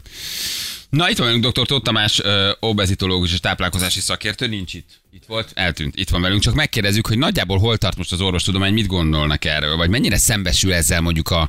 Na, 0.90 1.10
itt 1.10 1.18
vagyunk 1.18 1.46
dr. 1.46 1.66
Tóth 1.66 1.82
Tamás, 1.84 2.20
obezitológus 2.60 3.32
és 3.32 3.40
táplálkozási 3.40 4.00
szakértő, 4.00 4.46
nincs 4.46 4.74
itt. 4.74 4.88
Itt 5.12 5.22
volt, 5.26 5.50
eltűnt, 5.54 5.96
itt 5.96 6.08
van 6.08 6.20
velünk. 6.20 6.40
Csak 6.42 6.54
megkérdezzük, 6.54 7.06
hogy 7.06 7.18
nagyjából 7.18 7.58
hol 7.58 7.76
tart 7.76 7.96
most 7.96 8.12
az 8.12 8.20
orvostudomány, 8.20 8.72
mit 8.72 8.86
gondolnak 8.86 9.44
erről, 9.44 9.76
vagy 9.76 9.88
mennyire 9.88 10.16
szembesül 10.16 10.72
ezzel 10.72 11.00
mondjuk 11.00 11.30
a, 11.30 11.48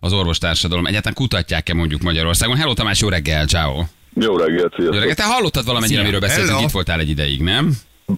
az 0.00 0.12
orvostársadalom. 0.12 0.86
Egyáltalán 0.86 1.14
kutatják-e 1.14 1.74
mondjuk 1.74 2.02
Magyarországon? 2.02 2.56
Hello 2.56 2.72
Tamás, 2.74 3.00
jó 3.00 3.08
reggel, 3.08 3.46
ciao. 3.46 3.84
Jó 4.14 4.36
reggelt, 4.36 4.60
Jó 4.62 4.68
sziasztok. 4.68 4.94
reggel, 4.98 5.14
te 5.14 5.24
hallottad 5.24 5.64
valamennyire, 5.64 6.00
Szia. 6.00 6.08
amiről 6.08 6.28
beszéltünk, 6.28 6.60
itt 6.60 6.70
voltál 6.70 7.00
egy 7.00 7.08
ideig, 7.08 7.40
nem? 7.40 7.76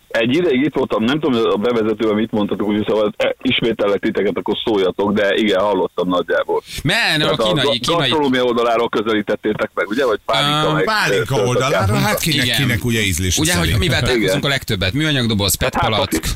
Egy 0.08 0.34
ideig 0.34 0.60
itt 0.60 0.74
voltam, 0.74 1.04
nem 1.04 1.20
tudom, 1.20 1.40
hogy 1.40 1.52
a 1.52 1.56
bevezetőben 1.56 2.14
mit 2.14 2.30
mondtatok, 2.30 2.68
úgyhogy 2.68 2.86
szóval 2.86 3.14
e, 3.16 3.34
ismétellek 3.42 4.00
titeket, 4.00 4.36
akkor 4.36 4.54
szóljatok, 4.64 5.12
de 5.12 5.34
igen, 5.34 5.60
hallottam 5.60 6.08
nagyjából. 6.08 6.62
Men, 6.82 7.20
a 7.20 7.36
kínai, 7.36 7.64
ga- 7.64 7.78
kínai, 7.80 7.98
gasztronómia 7.98 8.44
oldaláról 8.44 8.88
közelítették 8.88 9.54
meg, 9.74 9.88
ugye? 9.88 10.06
Vagy 10.06 10.20
pálinka 10.24 10.72
meg... 10.72 10.84
Pálinka 10.84 11.44
oldalára, 11.44 11.94
hát 11.94 12.20
kinek, 12.20 12.44
Igen. 12.44 12.56
kinek 12.56 12.84
ugye 12.84 13.00
ízlés 13.00 13.38
Ugye, 13.38 13.56
hogy 13.56 13.74
mivel 13.78 14.00
találkozunk 14.00 14.44
a 14.44 14.48
legtöbbet? 14.48 14.92
Műanyagdoboz, 14.92 15.56
Hát, 15.60 15.70
petpalack, 15.70 16.28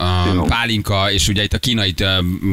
a 0.00 0.42
pálinka, 0.48 1.12
és 1.12 1.28
ugye 1.28 1.42
itt 1.42 1.52
a 1.52 1.58
kínai 1.58 1.94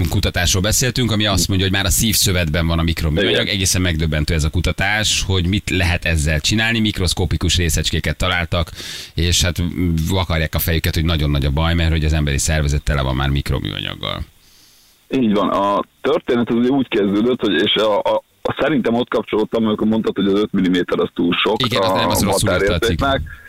kutatásról 0.09 0.61
beszéltünk, 0.61 1.11
ami 1.11 1.25
azt 1.25 1.47
mondja, 1.47 1.65
hogy 1.65 1.75
már 1.75 1.85
a 1.85 1.89
szívszövetben 1.89 2.67
van 2.67 2.79
a 2.79 2.83
mikroműanyag. 2.83 3.47
Egészen 3.47 3.81
megdöbbentő 3.81 4.33
ez 4.33 4.43
a 4.43 4.49
kutatás, 4.49 5.23
hogy 5.27 5.47
mit 5.47 5.69
lehet 5.69 6.05
ezzel 6.05 6.39
csinálni. 6.39 6.79
Mikroszkopikus 6.79 7.57
részecskéket 7.57 8.17
találtak, 8.17 8.71
és 9.13 9.41
hát 9.41 9.63
vakarják 10.09 10.55
a 10.55 10.59
fejüket, 10.59 10.93
hogy 10.93 11.05
nagyon 11.05 11.29
nagy 11.29 11.45
a 11.45 11.51
baj, 11.51 11.73
mert 11.73 11.91
hogy 11.91 12.05
az 12.05 12.13
emberi 12.13 12.37
szervezet 12.37 12.83
tele 12.83 13.01
van 13.01 13.15
már 13.15 13.29
mikroműanyaggal. 13.29 14.19
Így 15.09 15.33
van. 15.33 15.49
A 15.49 15.83
történet 16.01 16.49
az 16.49 16.69
úgy 16.69 16.87
kezdődött, 16.87 17.39
hogy 17.39 17.53
és 17.53 17.73
a, 17.75 17.97
a, 17.99 18.23
a 18.41 18.55
szerintem 18.59 18.93
ott 18.93 19.09
kapcsolódtam, 19.09 19.65
amikor 19.65 19.87
mondtad, 19.87 20.15
hogy 20.15 20.25
az 20.25 20.39
5 20.53 20.69
mm 20.69 20.75
az 20.87 21.09
túl 21.13 21.33
sok 21.33 21.61
Igen, 21.65 21.81
az 21.81 21.91
nem, 21.91 22.09
az 22.09 22.23
rosszul 22.23 22.49
határértéknek. 22.49 23.21
I- 23.21 23.43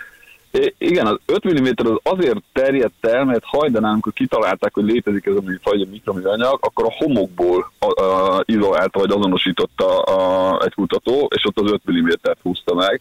Igen, 0.78 1.06
az 1.06 1.18
5 1.26 1.60
mm 1.60 1.66
az 1.76 1.98
azért 2.02 2.42
terjedt 2.52 3.06
el, 3.06 3.24
mert 3.24 3.44
hajdanán, 3.44 3.92
amikor 3.92 4.12
kitalálták, 4.12 4.74
hogy 4.74 4.84
létezik 4.84 5.26
ez 5.26 5.34
a 5.34 5.42
műfaj, 5.44 5.82
a 5.82 5.86
mikroműanyag, 5.90 6.58
akkor 6.60 6.84
a 6.84 6.94
homokból 7.04 7.70
a, 7.78 8.02
a, 8.02 8.42
izolálta 8.44 8.98
vagy 8.98 9.10
azonosította 9.10 9.98
a, 10.02 10.60
egy 10.64 10.74
kutató, 10.74 11.28
és 11.34 11.44
ott 11.44 11.60
az 11.60 11.70
5 11.70 11.80
mm-t 11.90 12.36
húzta 12.42 12.74
meg. 12.74 13.00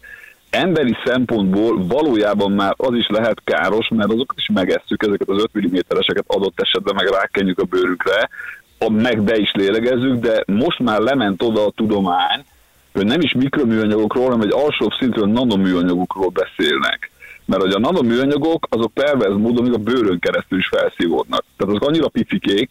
Emberi 0.49 0.97
szempontból 1.05 1.85
valójában 1.87 2.51
már 2.51 2.73
az 2.77 2.93
is 2.93 3.07
lehet 3.07 3.41
káros, 3.43 3.87
mert 3.89 4.11
azokat 4.11 4.37
is 4.37 4.49
megesszük, 4.53 5.03
ezeket 5.03 5.29
az 5.29 5.45
5 5.53 5.67
mm-eseket 5.67 6.25
adott 6.27 6.61
esetben 6.61 6.95
meg 6.95 7.07
rákenjük 7.07 7.59
a 7.59 7.63
bőrünkre, 7.63 8.29
a- 8.77 8.89
meg 8.89 9.21
be 9.21 9.37
is 9.37 9.51
lélegezzük, 9.53 10.19
de 10.19 10.43
most 10.47 10.79
már 10.79 10.99
lement 10.99 11.41
oda 11.43 11.65
a 11.65 11.71
tudomány, 11.75 12.45
hogy 12.93 13.05
nem 13.05 13.21
is 13.21 13.33
mikroműanyagokról, 13.33 14.23
hanem 14.23 14.41
egy 14.41 14.53
alsóbb 14.53 14.91
szintről 14.99 15.27
nanoműanyagokról 15.27 16.29
beszélnek. 16.29 17.11
Mert 17.45 17.61
hogy 17.61 17.73
a 17.73 17.79
nanoműanyagok, 17.79 18.67
azok 18.69 18.93
perverz 18.93 19.35
módon 19.35 19.63
még 19.63 19.73
a 19.73 19.77
bőrön 19.77 20.19
keresztül 20.19 20.57
is 20.57 20.67
felszívódnak. 20.67 21.43
Tehát 21.57 21.75
azok 21.75 21.87
annyira 21.89 22.07
picikék, 22.07 22.69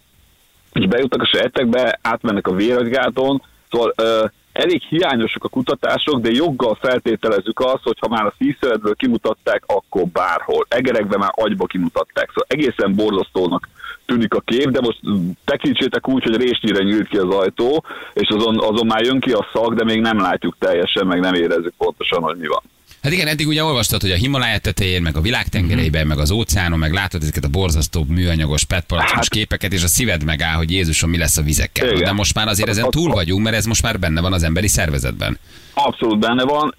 és 0.72 0.86
bejutnak 0.86 1.22
a 1.22 1.26
sejtekbe, 1.26 1.98
átmennek 2.02 2.46
a 2.46 2.54
véregygáton, 2.54 3.42
szóval 3.70 3.92
ö, 3.96 4.24
elég 4.52 4.82
hiányosak 4.82 5.44
a 5.44 5.48
kutatások, 5.48 6.20
de 6.20 6.30
joggal 6.30 6.74
feltételezzük 6.80 7.60
azt, 7.60 7.82
hogy 7.82 7.98
ha 8.00 8.08
már 8.08 8.26
a 8.26 8.34
szívszövetből 8.38 8.94
kimutatták, 8.94 9.62
akkor 9.66 10.06
bárhol. 10.06 10.66
Egerekben 10.68 11.18
már 11.18 11.32
agyba 11.34 11.66
kimutatták. 11.66 12.28
Szóval 12.28 12.44
egészen 12.48 12.94
borzasztónak 12.94 13.68
tűnik 14.06 14.34
a 14.34 14.40
kép, 14.40 14.70
de 14.70 14.80
most 14.80 15.00
tekintsétek 15.44 16.08
úgy, 16.08 16.22
hogy 16.22 16.36
résnyire 16.36 16.82
nyílt 16.82 17.08
ki 17.08 17.16
az 17.16 17.34
ajtó, 17.34 17.84
és 18.12 18.28
azon, 18.28 18.58
azon 18.58 18.86
már 18.86 19.02
jön 19.02 19.20
ki 19.20 19.32
a 19.32 19.48
szag, 19.52 19.74
de 19.74 19.84
még 19.84 20.00
nem 20.00 20.18
látjuk 20.18 20.56
teljesen, 20.58 21.06
meg 21.06 21.20
nem 21.20 21.34
érezzük 21.34 21.74
pontosan, 21.78 22.22
hogy 22.22 22.36
mi 22.36 22.46
van. 22.46 22.62
Hát 23.04 23.12
igen, 23.12 23.26
eddig 23.26 23.46
ugye 23.46 23.64
olvastad, 23.64 24.00
hogy 24.00 24.10
a 24.10 24.14
Himalája 24.14 24.58
tetején, 24.58 25.02
meg 25.02 25.16
a 25.16 25.20
világtengereiben, 25.20 26.06
meg 26.06 26.18
az 26.18 26.30
óceánon, 26.30 26.78
meg 26.78 26.92
látod 26.92 27.22
ezeket 27.22 27.44
a 27.44 27.48
borzasztó 27.48 28.04
műanyagos 28.08 28.64
petpalackos 28.64 29.12
Hát- 29.12 29.28
képeket, 29.28 29.72
és 29.72 29.82
a 29.82 29.86
szíved 29.86 30.24
megáll, 30.24 30.56
hogy 30.56 30.70
Jézusom, 30.70 31.10
mi 31.10 31.18
lesz 31.18 31.36
a 31.36 31.42
vizekkel. 31.42 31.88
Igen. 31.88 32.04
De 32.04 32.12
most 32.12 32.34
már 32.34 32.48
azért 32.48 32.68
ezen 32.68 32.90
túl 32.90 33.10
vagyunk, 33.12 33.44
mert 33.44 33.56
ez 33.56 33.64
most 33.64 33.82
már 33.82 33.98
benne 33.98 34.20
van 34.20 34.32
az 34.32 34.42
emberi 34.42 34.68
szervezetben. 34.68 35.38
Abszolút 35.74 36.18
benne 36.18 36.44
van, 36.44 36.74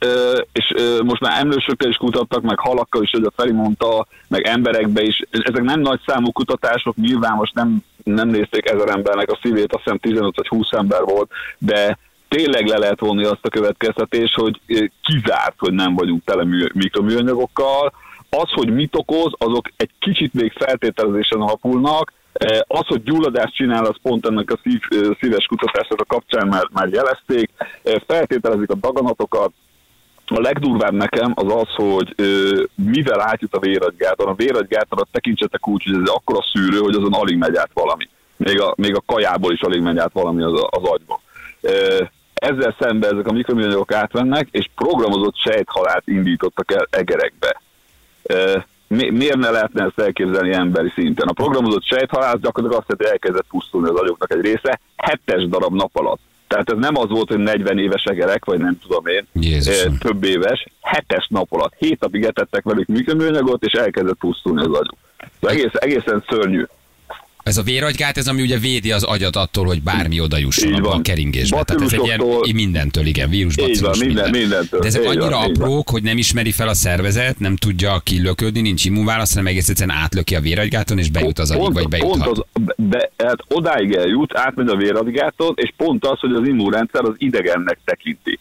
és 0.52 0.74
most 1.04 1.22
már 1.22 1.40
emlősökkel 1.40 1.90
is 1.90 1.96
kutattak, 1.98 2.42
meg 2.42 2.60
halakkal 2.60 3.04
is, 3.04 3.12
hogy 3.12 3.24
a 3.24 3.34
Feri 3.36 3.52
mondta, 3.52 4.08
meg 4.28 4.48
emberekbe 4.48 5.02
is. 5.02 5.22
Ezek 5.32 5.62
nem 5.62 5.80
nagy 5.80 6.00
számú 6.06 6.32
kutatások, 6.32 6.96
nyilván 6.96 7.34
most 7.36 7.54
nem, 7.54 7.84
nem 8.04 8.30
nézték 8.30 8.70
ezer 8.70 8.90
embernek 8.90 9.32
a 9.32 9.40
szívét, 9.42 9.74
azt 9.74 9.84
hiszem 9.84 9.98
15 9.98 10.36
vagy 10.36 10.48
20 10.48 10.72
ember 10.72 11.02
volt, 11.02 11.32
de 11.58 11.98
tényleg 12.36 12.68
le 12.68 12.78
lehet 12.78 13.00
vonni 13.00 13.24
azt 13.24 13.46
a 13.46 13.50
következtetés, 13.50 14.34
hogy 14.34 14.62
kizárt, 15.04 15.56
hogy 15.58 15.74
nem 15.74 15.96
vagyunk 15.96 16.24
tele 16.24 16.44
mű, 16.44 16.66
mikroműanyagokkal. 16.74 17.94
Az, 18.30 18.50
hogy 18.52 18.74
mit 18.74 18.96
okoz, 18.96 19.32
azok 19.38 19.70
egy 19.78 19.92
kicsit 20.00 20.34
még 20.34 20.52
feltételezésen 20.52 21.42
alapulnak, 21.42 22.14
Az, 22.68 22.86
hogy 22.88 23.04
gyulladást 23.04 23.56
csinál, 23.56 23.86
az 23.86 23.96
pont 24.02 24.26
ennek 24.26 24.52
a 24.52 24.60
szív, 24.64 24.80
szíves 25.20 25.46
kutatásnak 25.46 26.02
a 26.02 26.06
kapcsán 26.06 26.48
már, 26.48 26.68
már 26.72 26.88
jelezték. 26.88 27.50
Feltételezik 28.08 28.70
a 28.70 28.76
daganatokat. 28.76 29.52
A 30.26 30.40
legdurvább 30.40 30.94
nekem 30.94 31.32
az 31.36 31.54
az, 31.54 31.70
hogy 31.76 32.14
ö, 32.16 32.64
mivel 32.76 33.22
átjut 33.22 33.54
a 33.54 33.60
véragygáton. 33.60 34.28
A 34.28 34.34
véragygátorat 34.34 35.08
tekintsetek 35.12 35.68
úgy, 35.68 35.84
hogy 35.84 36.02
ez 36.02 36.10
akkora 36.10 36.46
szűrő, 36.54 36.78
hogy 36.78 36.96
azon 36.96 37.14
alig 37.14 37.38
megy 37.38 37.56
át 37.56 37.72
valami. 37.74 38.10
Még 38.38 38.62
a, 38.62 38.74
még 38.78 38.96
a 38.96 39.04
kajából 39.06 39.54
is 39.54 39.62
alig 39.62 39.82
megy 39.82 39.98
át 39.98 40.14
valami 40.14 40.44
az, 40.44 40.54
az 40.70 40.84
agyba. 40.84 41.22
Ö, 41.62 42.04
ezzel 42.36 42.76
szemben 42.80 43.14
ezek 43.14 43.28
a 43.28 43.32
mikroműanyagok 43.32 43.92
átvennek, 43.94 44.48
és 44.52 44.70
programozott 44.76 45.36
sejthalált 45.38 46.08
indítottak 46.08 46.72
el 46.74 46.88
egerekbe. 46.90 47.62
Mi, 48.88 49.10
miért 49.10 49.38
ne 49.38 49.50
lehetne 49.50 49.84
ezt 49.84 50.00
elképzelni 50.00 50.54
emberi 50.54 50.92
szinten? 50.96 51.28
A 51.28 51.34
programozott 51.34 51.86
sejthalász 51.86 52.40
gyakorlatilag 52.40 52.84
azt 52.88 52.98
hogy 52.98 53.08
elkezdett 53.08 53.48
pusztulni 53.50 53.90
az 53.90 54.00
agyoknak 54.00 54.34
egy 54.34 54.42
része, 54.42 54.80
hetes 54.96 55.48
darab 55.48 55.74
nap 55.74 55.96
alatt. 55.98 56.20
Tehát 56.48 56.72
ez 56.72 56.78
nem 56.78 56.98
az 56.98 57.10
volt, 57.10 57.30
hogy 57.30 57.38
40 57.40 57.80
éves 57.80 58.04
egerek, 58.04 58.46
vagy 58.46 58.60
nem 58.60 58.80
tudom 58.80 59.06
én, 59.06 59.28
Jézusom. 59.34 59.98
több 59.98 60.24
éves, 60.24 60.68
hetes 60.82 61.28
nap 61.30 61.54
alatt. 61.54 61.74
Hét 61.78 62.00
napig 62.00 62.24
etettek 62.24 62.64
velük 62.64 62.88
mikroműanyagot, 62.88 63.64
és 63.64 63.74
elkezdett 63.74 64.18
pusztulni 64.18 64.60
az 64.60 64.74
agyuk. 64.74 64.98
Szóval 65.40 65.56
egész, 65.56 65.72
egészen 65.74 66.24
szörnyű. 66.30 66.66
Ez 67.46 67.58
a 67.58 67.62
véragygát, 67.62 68.18
ez 68.18 68.28
ami 68.28 68.42
ugye 68.42 68.58
védi 68.58 68.92
az 68.92 69.04
agyat 69.04 69.36
attól, 69.36 69.66
hogy 69.66 69.82
bármi 69.82 70.20
oda 70.20 70.38
jusson 70.38 70.74
a 70.74 70.82
van. 70.82 71.04
keringésbe. 71.04 71.64
Tehát 71.64 71.82
ez 71.84 71.94
egy 71.94 72.06
ilyen 72.06 72.22
mindentől, 72.54 73.06
igen, 73.06 73.30
vírus, 73.30 73.54
Így 73.58 73.60
van, 73.60 73.70
bacillus, 73.70 74.00
minden- 74.00 74.30
mindentől. 74.30 74.80
De 74.80 74.88
ezek 74.88 75.02
Így 75.02 75.08
annyira 75.08 75.30
van. 75.30 75.50
aprók, 75.50 75.90
hogy 75.90 76.04
nem 76.04 76.18
ismeri 76.18 76.52
fel 76.52 76.68
a 76.68 76.74
szervezet, 76.74 77.40
nem 77.40 77.56
tudja 77.56 78.02
kilöködni, 78.04 78.62
nincs 78.62 78.86
immunválasz, 78.86 79.30
hanem 79.30 79.48
egész 79.48 79.70
egyszerűen 79.70 79.98
átlöki 79.98 80.36
a 80.36 80.40
véragygáton, 80.40 80.98
és 80.98 81.10
bejut 81.10 81.40
az 81.40 81.52
agyig, 81.52 81.74
vagy 81.74 81.88
bejuthat. 81.88 82.24
Pont 82.24 82.46
az, 82.54 82.62
be, 82.78 83.12
hát 83.18 83.38
odáig 83.48 83.92
eljut, 83.94 84.38
átmegy 84.38 84.68
a 84.68 84.76
véradigáton, 84.76 85.54
és 85.56 85.72
pont 85.78 86.06
az, 86.06 86.20
hogy 86.20 86.32
az 86.34 86.48
immunrendszer 86.48 87.04
az 87.04 87.14
idegennek 87.18 87.80
tekinti. 87.86 88.40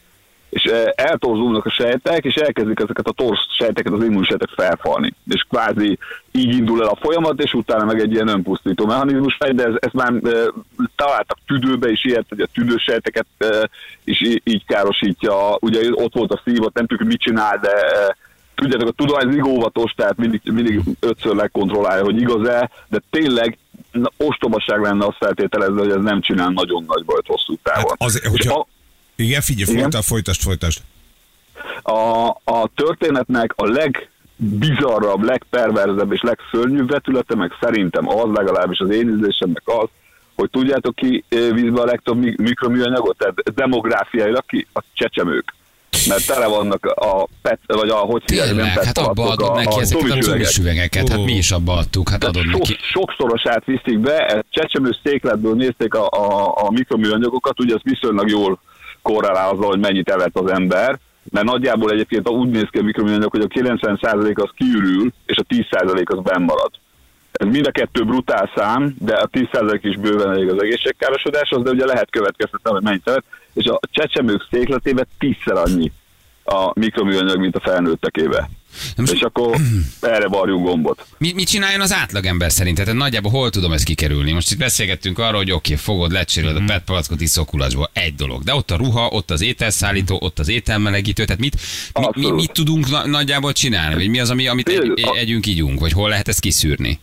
És 0.54 0.62
eh, 0.62 0.84
eltorzulnak 0.94 1.66
a 1.66 1.70
sejtek, 1.70 2.24
és 2.24 2.34
elkezdik 2.34 2.80
ezeket 2.80 3.06
a 3.06 3.12
torz 3.12 3.38
sejteket, 3.58 3.92
az 3.92 4.04
immunsejtek 4.04 4.48
felfalni. 4.48 5.14
És 5.28 5.46
kvázi 5.48 5.98
így 6.32 6.56
indul 6.56 6.82
el 6.82 6.88
a 6.88 6.98
folyamat, 7.00 7.42
és 7.42 7.54
utána 7.54 7.84
meg 7.84 8.00
egy 8.00 8.12
ilyen 8.12 8.28
önpusztító 8.28 8.86
mechanizmus 8.86 9.36
megy, 9.38 9.54
de 9.54 9.64
ez, 9.64 9.74
ez 9.78 9.90
már 9.92 10.12
e, 10.12 10.52
találtak 10.96 11.38
tüdőbe 11.46 11.90
is 11.90 12.04
ilyet, 12.04 12.26
hogy 12.28 12.40
a 12.40 12.48
tüdősejteket 12.54 13.26
e, 13.38 13.68
is 14.04 14.20
í- 14.20 14.42
így 14.44 14.64
károsítja. 14.66 15.56
Ugye 15.60 15.90
ott 15.92 16.14
volt 16.14 16.32
a 16.32 16.40
szív, 16.44 16.62
ott 16.62 16.74
nem 16.74 16.86
tudjuk, 16.86 17.08
mit 17.08 17.20
csinál, 17.20 17.58
de 17.58 17.70
e, 17.70 18.16
tudjátok, 18.54 18.88
a 18.88 18.92
tudomány 18.92 19.26
mindig 19.26 19.44
óvatos, 19.44 19.92
tehát 19.92 20.16
mindig, 20.16 20.40
mindig 20.44 20.80
ötször 21.00 21.34
lekontrollálja, 21.34 22.04
hogy 22.04 22.20
igaz-e, 22.20 22.70
de 22.88 23.00
tényleg 23.10 23.58
na, 23.90 24.10
ostobaság 24.16 24.80
lenne 24.80 25.06
azt 25.06 25.16
feltételezni, 25.16 25.78
hogy 25.78 25.90
ez 25.90 26.02
nem 26.02 26.20
csinál 26.20 26.50
nagyon 26.50 26.84
nagy 26.86 27.04
bajt 27.04 27.26
hosszú 27.26 27.54
távon. 27.62 27.88
Hát 27.88 28.02
azért, 28.02 28.24
És 28.24 28.30
hogyha... 28.30 28.58
a, 28.58 28.66
Igen, 29.16 29.40
figyelj, 29.40 29.70
Igen. 29.70 29.90
folytasd, 29.90 30.06
folytasd, 30.08 30.40
folytasd. 30.40 30.80
a, 31.82 32.28
a 32.44 32.68
történetnek 32.74 33.52
a 33.56 33.66
legbizarrabb, 33.66 35.22
legperverzebb 35.22 36.12
és 36.12 36.20
legszörnyűbb 36.22 36.90
vetülete, 36.90 37.34
meg 37.34 37.50
szerintem 37.60 38.08
az, 38.08 38.30
legalábbis 38.34 38.78
az 38.78 38.90
én 38.90 39.08
ízlésemnek 39.08 39.62
az, 39.64 39.88
hogy 40.36 40.50
tudjátok 40.50 40.94
ki 40.94 41.24
ö, 41.28 41.52
vízbe 41.52 41.80
a 41.80 41.84
legtöbb 41.84 42.16
mi- 42.16 42.34
mikroműanyagot? 42.36 43.16
Tehát 43.16 43.54
demográfiailag 43.54 44.44
ki? 44.46 44.66
A 44.74 44.80
csecsemők. 44.94 45.54
Mert 46.08 46.26
tele 46.26 46.46
vannak 46.46 46.84
a 46.86 47.26
PET, 47.42 47.58
vagy 47.66 47.88
a, 47.88 47.94
hogy 47.94 48.22
hívják, 48.26 48.46
nem 48.46 48.56
Tényleg, 48.56 48.74
PET 48.74 48.84
hát 48.84 48.98
abba 48.98 49.30
adod 49.30 49.54
neki 49.54 49.80
ezeket 49.80 50.02
a 50.02 50.06
gumis 50.06 50.26
üvegek. 50.26 50.46
cumis 50.46 50.58
üvegeket, 50.58 51.08
hát 51.08 51.24
mi 51.24 51.32
is 51.32 51.50
abba 51.50 51.72
adtuk, 51.72 52.08
hát 52.08 52.24
adod 52.24 52.42
Tehát 52.42 52.58
neki. 52.58 52.72
sok, 52.72 52.78
sokszorosát 52.80 53.64
viszik 53.64 53.98
be, 53.98 54.44
csecsemő 54.50 54.96
székletből 55.04 55.54
nézték 55.54 55.94
a, 55.94 56.06
a, 56.08 56.54
a 56.66 56.70
mikroműanyagokat, 56.70 57.60
ugye 57.60 57.74
ez 57.74 57.80
viszonylag 57.82 58.28
jól 58.28 58.60
korrelál 59.04 59.48
azzal, 59.48 59.68
hogy 59.68 59.80
mennyit 59.80 60.10
evett 60.10 60.38
az 60.38 60.50
ember, 60.50 60.98
mert 61.30 61.46
nagyjából 61.46 61.90
egyébként 61.90 62.28
úgy 62.28 62.48
néz 62.48 62.68
ki 62.70 62.78
a 62.78 62.82
mikroműanyag, 62.82 63.30
hogy 63.30 63.40
a 63.40 63.46
90% 63.46 64.42
az 64.42 64.50
kiürül, 64.56 65.12
és 65.26 65.36
a 65.36 65.44
10% 65.48 66.06
az 66.06 66.22
benn 66.22 66.42
marad. 66.42 66.70
Ez 67.32 67.48
mind 67.48 67.66
a 67.66 67.70
kettő 67.70 68.04
brutál 68.04 68.50
szám, 68.56 68.94
de 68.98 69.14
a 69.14 69.28
10% 69.28 69.78
is 69.82 69.96
bőven 69.96 70.30
elég 70.30 70.48
az 70.48 70.62
egészségkárosodáshoz, 70.62 71.62
de 71.62 71.70
ugye 71.70 71.84
lehet 71.84 72.10
következtetni, 72.10 72.70
hogy 72.70 72.82
mennyit 72.82 73.08
evett, 73.08 73.24
és 73.52 73.66
a 73.66 73.80
csecsemők 73.90 74.46
székletében 74.50 75.06
tízszer 75.18 75.56
annyi 75.56 75.92
a 76.44 76.70
mikroműanyag, 76.74 77.38
mint 77.38 77.56
a 77.56 77.60
felnőttekébe. 77.60 78.48
Most- 78.96 79.12
És 79.12 79.20
akkor 79.20 79.56
erre 80.00 80.28
varjunk 80.28 80.66
gombot. 80.66 81.06
Mit, 81.18 81.34
mit 81.34 81.48
csináljon 81.48 81.80
az 81.80 81.92
átlagember 81.92 82.52
szerint? 82.52 82.76
Tehát 82.76 82.94
nagyjából 82.94 83.30
hol 83.30 83.50
tudom 83.50 83.72
ezt 83.72 83.84
kikerülni? 83.84 84.32
Most 84.32 84.50
itt 84.50 84.58
beszélgettünk 84.58 85.18
arról, 85.18 85.36
hogy 85.36 85.50
oké, 85.50 85.74
fogod, 85.74 86.12
lecseréled 86.12 86.54
Mhm. 86.54 86.64
a 86.64 86.66
PET 86.66 86.84
palackot 86.84 87.20
iszol 87.20 87.44
kulacsból. 87.44 87.90
Egy 87.92 88.14
dolog. 88.14 88.42
De 88.42 88.54
ott 88.54 88.70
a 88.70 88.76
ruha, 88.76 89.06
ott 89.08 89.30
az 89.30 89.40
ételszállító, 89.40 90.18
ott 90.22 90.38
az 90.38 90.48
ételmelegítő. 90.48 91.24
Tehát 91.24 91.40
mit, 91.40 91.56
mi, 91.94 92.06
mi, 92.26 92.30
mit 92.30 92.52
tudunk 92.52 92.90
na, 92.90 93.06
nagyjából 93.06 93.52
csinálni? 93.52 93.94
Vagy 93.94 94.08
mi 94.08 94.18
az, 94.20 94.30
ami, 94.30 94.46
amit 94.46 94.68
egy, 94.68 94.92
együnk, 95.14 95.46
ígyunk? 95.46 95.80
Vagy 95.80 95.92
hol 95.92 96.08
lehet 96.08 96.28
ezt 96.28 96.40
kiszűrni? 96.40 96.98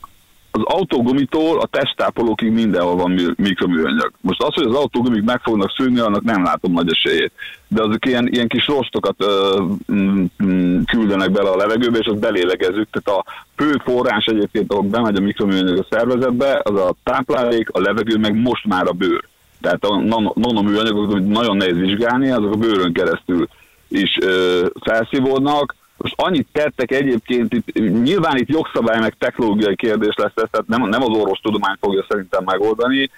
Az 0.51 0.61
autógumitól 0.63 1.59
a 1.59 1.65
testtápolókig 1.65 2.51
mindenhol 2.51 2.95
van 2.95 3.11
mi- 3.11 3.33
mikroműanyag. 3.37 4.11
Most 4.21 4.43
az, 4.43 4.53
hogy 4.53 4.65
az 4.65 4.75
autógumik 4.75 5.23
meg 5.23 5.41
fognak 5.41 5.73
szűnni, 5.77 5.99
annak 5.99 6.23
nem 6.23 6.43
látom 6.43 6.71
nagy 6.71 6.91
esélyét. 6.91 7.31
De 7.67 7.81
azok 7.81 8.05
ilyen, 8.05 8.27
ilyen 8.27 8.47
kis 8.47 8.67
rostokat 8.67 9.15
ö, 9.17 9.61
mm, 9.91 10.25
mm, 10.43 10.81
küldenek 10.81 11.31
bele 11.31 11.49
a 11.49 11.55
levegőbe, 11.55 11.97
és 11.97 12.07
azt 12.07 12.19
belélegezzük. 12.19 12.87
Tehát 12.91 13.19
a 13.19 13.25
fő 13.55 13.81
forrás 13.83 14.25
egyébként, 14.25 14.71
ahol 14.71 14.83
bemegy 14.83 15.15
a 15.15 15.21
mikroműanyag 15.21 15.77
a 15.77 15.85
szervezetbe, 15.89 16.61
az 16.63 16.79
a 16.79 16.93
táplálék, 17.03 17.69
a 17.69 17.79
levegő, 17.79 18.17
meg 18.17 18.35
most 18.35 18.65
már 18.65 18.87
a 18.87 18.91
bőr. 18.91 19.23
Tehát 19.61 19.83
a 19.83 19.95
nano- 19.95 20.35
nanoműanyagok, 20.35 21.11
amit 21.11 21.27
nagyon 21.27 21.57
nehéz 21.57 21.77
vizsgálni, 21.77 22.29
azok 22.29 22.53
a 22.53 22.57
bőrön 22.57 22.93
keresztül 22.93 23.47
is 23.87 24.17
ö, 24.21 24.65
felszívódnak. 24.83 25.75
Most 26.01 26.13
annyit 26.17 26.47
tettek 26.51 26.91
egyébként, 26.91 27.53
itt, 27.53 27.73
nyilván 28.03 28.37
itt 28.37 28.49
jogszabály 28.49 28.99
meg 28.99 29.15
technológiai 29.17 29.75
kérdés 29.75 30.15
lesz 30.15 30.33
tehát 30.33 30.67
nem, 30.67 30.89
nem 30.89 31.01
az 31.01 31.17
orvostudomány 31.17 31.75
fogja 31.79 32.05
szerintem 32.09 32.43
megoldani. 32.43 33.09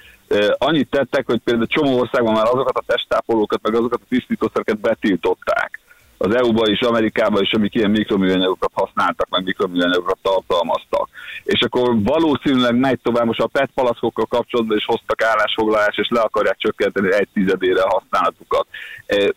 Annyit 0.58 0.90
tettek, 0.90 1.26
hogy 1.26 1.40
például 1.44 1.68
csomó 1.68 2.00
országban 2.00 2.34
már 2.34 2.46
azokat 2.46 2.78
a 2.78 2.84
testtápolókat, 2.86 3.62
meg 3.62 3.76
azokat 3.76 4.02
a 4.04 4.08
tisztítószereket 4.10 4.80
betiltották. 4.80 5.80
Az 6.18 6.36
EU-ba 6.36 6.70
is, 6.70 6.80
Amerikában 6.80 7.42
is, 7.42 7.52
amik 7.52 7.76
ilyen 7.76 7.92
mikroműanyagokat 7.92 8.72
használtak, 8.74 9.30
meg 9.30 9.44
mikroműanyagokat 9.44 10.18
tartalmaztak. 10.22 11.10
És 11.44 11.62
akkor 11.62 12.02
valószínűleg 12.04 12.76
megy 12.76 13.00
tovább, 13.00 13.26
most 13.26 13.40
a 13.40 13.48
PET 13.48 13.70
palaszkokkal 13.76 14.26
kapcsolatban 14.26 14.78
is 14.78 14.86
hoztak 14.86 15.24
állásfoglalást, 15.24 16.00
és 16.00 16.08
le 16.10 16.20
akarják 16.20 16.58
csökkenteni 16.58 17.14
egy 17.14 17.28
tizedére 17.34 17.82
a 17.82 18.00
használatukat. 18.00 18.68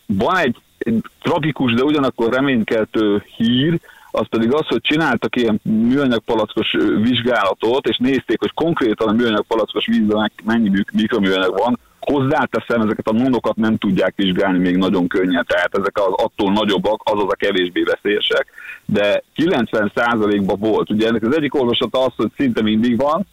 Van 0.07 0.37
egy 0.37 0.57
tragikus, 1.23 1.75
de 1.75 1.83
ugyanakkor 1.83 2.33
reménykeltő 2.33 3.25
hír, 3.37 3.81
az 4.11 4.27
pedig 4.31 4.55
az, 4.55 4.67
hogy 4.67 4.81
csináltak 4.81 5.37
ilyen 5.37 5.61
műanyagpalackos 5.63 6.77
vizsgálatot, 7.03 7.87
és 7.87 7.97
nézték, 7.97 8.39
hogy 8.39 8.53
konkrétan 8.55 9.09
a 9.09 9.13
műanyagpalackos 9.13 9.87
vízben 9.87 10.33
mennyi 10.45 10.69
mik- 10.69 10.93
mikroműanyag 10.93 11.59
van. 11.59 11.79
Hozzáteszem, 12.01 12.81
ezeket 12.81 13.07
a 13.09 13.13
nonokat 13.13 13.57
nem 13.57 13.77
tudják 13.77 14.13
vizsgálni 14.17 14.59
még 14.59 14.77
nagyon 14.77 15.07
könnyen, 15.07 15.45
tehát 15.49 15.79
ezek 15.79 15.99
az 15.99 16.13
attól 16.17 16.53
nagyobbak, 16.53 17.01
azaz 17.05 17.27
a 17.29 17.35
kevésbé 17.35 17.83
veszélyesek. 17.83 18.47
De 18.85 19.23
90%-ban 19.37 20.59
volt. 20.59 20.91
Ugye 20.91 21.07
ennek 21.07 21.23
az 21.23 21.37
egyik 21.37 21.55
olvasata 21.55 22.05
az, 22.05 22.13
hogy 22.17 22.31
szinte 22.37 22.63
mindig 22.63 22.97
van, 22.97 23.27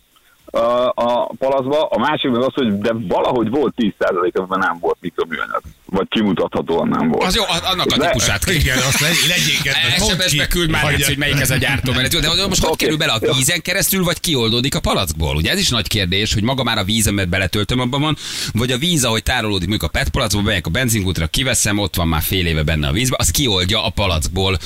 a, 0.46 0.92
a 0.96 1.32
palaszba, 1.38 1.86
a 1.86 2.00
másik 2.00 2.32
meg 2.32 2.42
az, 2.42 2.54
hogy 2.54 2.78
de 2.78 2.94
valahogy 2.94 3.50
volt 3.50 3.74
10% 3.78 4.34
amiben 4.34 4.60
nem 4.60 4.78
volt 4.80 4.98
mikroműanyag. 5.02 5.62
Vagy 5.94 6.08
kimutathatóan 6.10 6.88
nem 6.88 7.08
volt. 7.10 7.28
Az 7.28 7.36
jó, 7.36 7.44
annak 7.72 7.86
a 7.92 7.96
Le- 7.98 8.06
típusát 8.08 8.50
Igen, 8.50 8.78
azt 8.78 9.00
legy- 9.00 9.26
legyél 9.28 9.62
kedves. 9.64 10.00
mondd 10.00 10.12
SMS-be 10.22 10.48
küld 10.48 10.70
már, 10.70 10.82
Hagyja- 10.82 11.08
hogy 11.08 11.18
melyik 11.18 11.40
ez 11.40 11.50
a 11.52 11.56
gyártómenet. 11.56 12.12
De 12.20 12.28
hogy 12.28 12.48
most 12.48 12.62
hogy 12.62 12.72
Oké. 12.72 12.84
kerül 12.84 12.98
bele 12.98 13.12
a 13.12 13.34
vízen 13.36 13.62
keresztül, 13.62 14.04
vagy 14.04 14.20
kioldódik 14.20 14.76
a 14.76 14.80
palackból? 14.80 15.36
Ugye 15.36 15.52
ez 15.52 15.60
is 15.60 15.70
nagy 15.70 15.88
kérdés, 15.88 16.34
hogy 16.34 16.44
maga 16.44 16.64
már 16.64 16.78
a 16.78 16.84
víz, 16.84 17.08
amit 17.08 17.30
beletöltöm 17.30 17.80
abban 17.80 18.02
van, 18.02 18.16
vagy 18.54 18.72
a 18.72 18.78
víz, 18.78 19.04
ahogy 19.04 19.24
tárolódik 19.24 19.68
mondjuk 19.68 19.90
a 19.90 19.98
PET 19.98 20.10
palackba, 20.10 20.42
bemegyek 20.42 20.68
a 20.68 20.70
benzinkútra, 20.70 21.28
kiveszem, 21.28 21.78
ott 21.78 21.96
van 21.96 22.08
már 22.08 22.22
fél 22.22 22.46
éve 22.46 22.64
benne 22.64 22.88
a 22.88 22.92
vízbe, 22.92 23.16
az 23.20 23.30
kioldja 23.32 23.86
a 23.86 23.90
palackból 23.90 24.58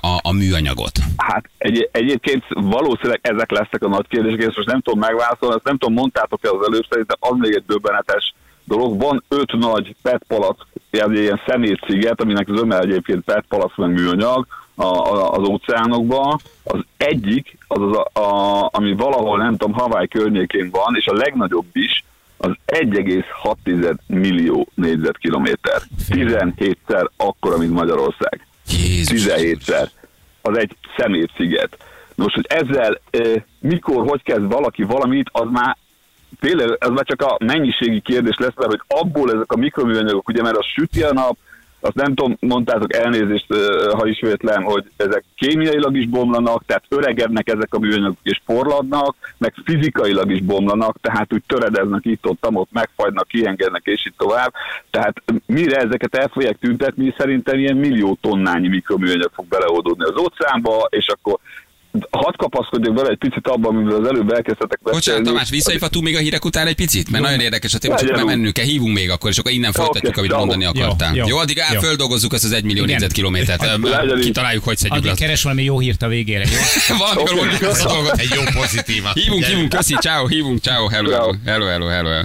a, 0.00 0.18
a 0.22 0.32
műanyagot. 0.32 0.98
Hát 1.16 1.44
egy, 1.58 1.88
egyébként 1.92 2.44
valószínűleg 2.48 3.18
ezek 3.22 3.50
lesznek 3.50 3.82
a 3.84 3.88
nagy 3.88 4.06
kérdések, 4.08 4.42
ezt 4.42 4.56
most 4.56 4.68
nem 4.68 4.80
tudom 4.80 4.98
megválaszolni, 5.00 5.54
ezt 5.54 5.64
nem 5.64 5.78
tudom, 5.78 5.94
mondtátok-e 5.94 6.48
az 6.48 6.66
előbb, 6.66 6.86
szerintem 6.90 7.16
az 7.20 7.34
még 7.38 7.54
egy 7.54 7.64
döbbenetes 7.66 8.34
dolog. 8.64 9.00
Van 9.00 9.24
öt 9.28 9.52
nagy 9.52 9.94
PET 10.02 10.24
palack, 10.28 10.66
egy 10.90 11.12
ilyen 11.12 11.40
szemétsziget, 11.46 12.20
aminek 12.20 12.48
az 12.48 12.60
öme 12.60 12.78
egyébként 12.78 13.24
PET 13.24 13.44
palack 13.48 13.76
meg 13.76 13.92
műanyag 13.92 14.46
a, 14.74 14.84
a, 14.84 15.32
az 15.32 15.48
óceánokban. 15.48 16.40
Az 16.64 16.80
egyik, 16.96 17.58
az, 17.68 17.80
az 17.82 17.96
a, 17.96 18.20
a, 18.20 18.68
ami 18.72 18.94
valahol, 18.94 19.38
nem 19.38 19.56
tudom, 19.56 19.72
Hawaii 19.72 20.08
környékén 20.08 20.70
van, 20.70 20.96
és 20.96 21.06
a 21.06 21.14
legnagyobb 21.14 21.66
is, 21.72 22.04
az 22.36 22.50
1,6 22.66 23.96
millió 24.06 24.68
négyzetkilométer. 24.74 25.82
17-szer 26.08 27.08
akkora, 27.16 27.58
mint 27.58 27.72
Magyarország. 27.72 28.46
Jézus. 28.66 29.24
17-szer. 29.26 29.88
Az 30.42 30.58
egy 30.58 30.76
szemétsziget. 30.96 31.76
Most, 32.14 32.34
hogy 32.34 32.46
ezzel 32.48 33.00
e, 33.10 33.44
mikor, 33.58 34.08
hogy 34.08 34.22
kezd 34.22 34.46
valaki 34.48 34.82
valamit, 34.82 35.28
az 35.32 35.48
már 35.50 35.76
tényleg, 36.40 36.76
ez 36.80 36.88
már 36.88 37.04
csak 37.04 37.22
a 37.22 37.36
mennyiségi 37.44 38.00
kérdés 38.00 38.36
lesz, 38.38 38.54
mert 38.56 38.70
hogy 38.70 38.82
abból 38.86 39.32
ezek 39.32 39.52
a 39.52 39.56
mikroműanyagok, 39.56 40.28
ugye, 40.28 40.42
mert 40.42 40.56
az 40.56 40.66
süti 40.66 41.02
a 41.02 41.12
nap, 41.12 41.36
azt 41.84 41.94
nem 41.94 42.14
tudom, 42.14 42.36
mondtátok 42.40 42.94
elnézést, 42.94 43.46
ha 43.92 44.06
ismétlem, 44.06 44.62
hogy 44.62 44.84
ezek 44.96 45.24
kémiailag 45.36 45.96
is 45.96 46.06
bomlanak, 46.06 46.62
tehát 46.66 46.84
öregednek 46.88 47.48
ezek 47.48 47.74
a 47.74 47.78
műanyagok 47.78 48.16
és 48.22 48.40
porladnak, 48.46 49.16
meg 49.38 49.54
fizikailag 49.64 50.30
is 50.30 50.42
bomlanak, 50.42 50.96
tehát 51.00 51.32
úgy 51.32 51.42
töredeznek 51.46 52.04
itt 52.04 52.26
ott, 52.26 52.46
ott 52.52 52.72
megfagynak, 52.72 53.28
kiengednek 53.28 53.82
és 53.84 54.06
így 54.06 54.14
tovább. 54.16 54.52
Tehát 54.90 55.22
mire 55.46 55.76
ezeket 55.76 56.16
el 56.16 56.28
fogják 56.28 56.58
tüntetni, 56.58 57.14
szerintem 57.18 57.58
ilyen 57.58 57.76
millió 57.76 58.18
tonnányi 58.20 58.68
mikroműanyag 58.68 59.30
fog 59.34 59.46
beleoldódni 59.46 60.04
az 60.04 60.20
óceánba, 60.20 60.86
és 60.90 61.06
akkor 61.08 61.38
hadd 62.10 62.36
kapaszkodjak 62.36 62.94
bele 62.94 63.08
egy 63.08 63.18
picit 63.18 63.46
abban, 63.46 63.74
amivel 63.76 64.00
az 64.00 64.08
előbb 64.08 64.32
elkezdtetek 64.32 64.78
Bocsánat, 64.82 65.22
Tamás, 65.22 65.50
visszahívhatunk 65.50 66.04
még 66.04 66.16
a 66.16 66.18
hírek 66.18 66.44
után 66.44 66.66
egy 66.66 66.74
picit? 66.74 67.10
Mert 67.10 67.24
nagyon 67.24 67.40
érdekes 67.40 67.74
a 67.74 67.78
téma, 67.78 67.96
csak 67.96 68.16
úgy. 68.16 68.24
mennünk 68.24 68.52
kell, 68.52 68.64
hívunk 68.64 68.94
még 68.94 69.10
akkor, 69.10 69.30
és 69.30 69.38
akkor 69.38 69.52
innen 69.52 69.72
folytatjuk, 69.72 70.16
Oké, 70.16 70.18
amit 70.18 70.30
jó. 70.30 70.36
mondani 70.36 70.64
Jó, 70.64 70.70
akartál. 70.70 71.14
Jó, 71.14 71.24
jó, 71.26 71.36
addig 71.36 71.58
el, 71.58 71.74
jó. 71.74 71.80
földolgozzuk 71.80 72.32
ezt 72.32 72.44
az 72.44 72.52
egy 72.52 72.64
millió 72.64 72.84
négyzetkilométert. 72.84 73.64
Így. 73.64 74.18
Kitaláljuk, 74.20 74.64
hogy 74.64 74.76
szedjük 74.76 75.04
le. 75.04 75.10
Addig 75.10 75.24
keres 75.24 75.42
valami 75.42 75.62
jó 75.62 75.78
hírt 75.78 76.02
a 76.02 76.08
végére, 76.08 76.44
jó? 76.44 76.96
Valamikor 76.98 77.76
dolgot. 77.84 78.18
Egy 78.18 78.32
jó 78.34 78.60
pozitívat. 78.60 79.12
Hívunk, 79.12 79.44
hívunk, 79.44 79.68
köszi, 79.68 79.94
ciao, 79.94 80.26
hívunk, 80.26 80.60
ciao, 80.60 80.88
hello, 80.88 81.34
hello, 81.44 81.66
hello, 81.66 81.86
hello. 81.86 82.22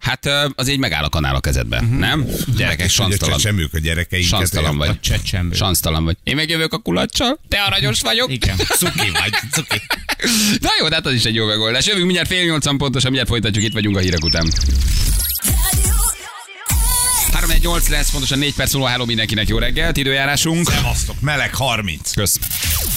Hát 0.00 0.28
az 0.54 0.68
így 0.68 0.78
megáll 0.78 1.04
a 1.04 1.08
kanál 1.08 1.34
a 1.34 1.40
kezedbe, 1.40 1.80
nem? 1.80 2.26
Gyerekek, 2.56 2.86
a 2.86 2.88
sansztalan. 2.88 3.36
csecsemők 3.38 3.74
a 3.74 3.78
gyerekeinket. 3.78 4.30
Sansztalan 4.30 4.76
vagy. 4.76 4.88
A 4.88 4.96
csecsemből. 5.00 5.56
Sansztalan 5.56 6.04
vagy. 6.04 6.16
Én 6.24 6.34
megjövök 6.36 6.72
a 6.72 6.78
kulacsal, 6.78 7.40
te 7.48 7.62
aranyos 7.62 8.00
vagyok. 8.00 8.32
Igen. 8.32 8.56
Cuki 8.78 9.10
vagy, 9.10 9.32
cuki. 9.52 9.82
Na 10.60 10.68
jó, 10.80 10.88
de 10.88 10.94
hát 10.94 11.06
az 11.06 11.12
is 11.12 11.24
egy 11.24 11.34
jó 11.34 11.46
megoldás. 11.46 11.86
Jövünk 11.86 12.04
mindjárt 12.04 12.28
fél 12.28 12.44
nyolcan 12.44 12.78
pontosan, 12.78 13.10
mindjárt 13.10 13.28
folytatjuk, 13.28 13.64
itt 13.64 13.72
vagyunk 13.72 13.96
a 13.96 14.00
hírek 14.00 14.24
után. 14.24 14.52
318 17.32 17.88
lesz, 17.88 18.10
pontosan 18.10 18.38
4 18.38 18.54
perc 18.54 18.72
múlva, 18.72 18.88
hello 18.88 19.04
mindenkinek, 19.04 19.48
jó 19.48 19.58
reggelt, 19.58 19.96
időjárásunk. 19.96 20.70
Szevasztok, 20.70 21.20
meleg 21.20 21.54
30. 21.54 22.12
Kösz. 22.14 22.38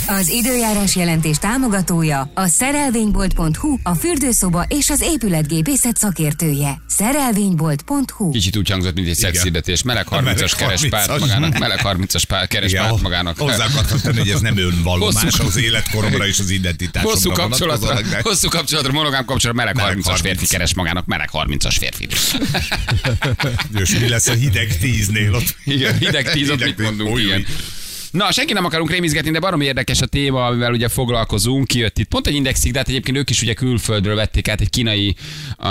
Az 0.07 0.27
időjárás 0.27 0.95
jelentés 0.95 1.37
támogatója 1.37 2.31
a 2.33 2.47
szerelvénybolt.hu, 2.47 3.77
a 3.83 3.93
fürdőszoba 3.93 4.65
és 4.67 4.89
az 4.89 5.01
épületgépészet 5.01 5.97
szakértője. 5.97 6.81
Szerelvénybolt.hu 6.87 8.31
Kicsit 8.31 8.57
úgy 8.57 8.69
hangzott, 8.69 8.95
mint 8.95 9.07
egy 9.07 9.15
szexhirdetés. 9.15 9.83
Meleg 9.83 10.05
30-as 10.09 10.23
meleg 10.23 10.49
keres 10.57 10.85
párt 10.89 11.09
30-as. 11.11 11.19
magának. 11.19 11.57
Meleg 11.59 11.79
30-as 11.83 12.23
pár, 12.27 12.47
keres 12.47 12.71
Igen, 12.71 12.83
párt 12.83 13.01
magának. 13.01 13.37
Hozzá 13.37 13.65
akartam 13.65 13.99
tenni, 13.99 14.17
hogy 14.19 14.29
ez 14.29 14.39
nem 14.39 14.57
önvallomás 14.57 15.23
Hosszú- 15.23 15.47
az 15.47 15.57
életkoromra 15.57 16.27
és 16.27 16.39
az 16.39 16.49
identitásomra 16.49 17.15
Hosszú 17.15 17.31
kapcsolatra, 17.31 17.99
hosszú 18.21 18.47
kapcsolatra, 18.49 18.91
monogám 18.91 19.25
kapcsolatra, 19.25 19.63
meleg 19.63 19.75
Meleg 19.75 19.97
30-as 19.97 20.03
30. 20.05 20.21
férfi 20.21 20.47
keres 20.47 20.73
magának, 20.73 21.05
meleg 21.05 21.29
30-as 21.33 21.75
férfi. 21.79 22.07
És 23.79 23.99
mi 23.99 24.09
lesz 24.09 24.27
a 24.27 24.33
hideg 24.33 24.77
tíznél 24.77 25.33
ott? 25.33 25.55
Igen, 25.65 25.97
hideg 25.97 26.31
tíz, 26.31 26.49
ott 26.49 26.63
mit 26.63 26.77
mondunk, 26.77 27.09
új, 27.09 27.21
igen. 27.21 27.45
Na, 28.13 28.31
senki 28.31 28.53
nem 28.53 28.65
akarunk 28.65 28.89
rémizgetni, 28.89 29.31
de 29.31 29.39
baromi 29.39 29.65
érdekes 29.65 30.01
a 30.01 30.05
téma, 30.05 30.45
amivel 30.45 30.71
ugye 30.71 30.87
foglalkozunk. 30.87 31.67
Kijött 31.67 31.97
itt 31.97 32.07
pont 32.07 32.27
egy 32.27 32.33
indexig, 32.33 32.71
de 32.71 32.77
hát 32.77 32.87
egyébként 32.87 33.17
ők 33.17 33.29
is 33.29 33.41
ugye 33.41 33.53
külföldről 33.53 34.15
vették 34.15 34.47
át 34.47 34.61
egy 34.61 34.69
kínai 34.69 35.15
uh, 35.59 35.67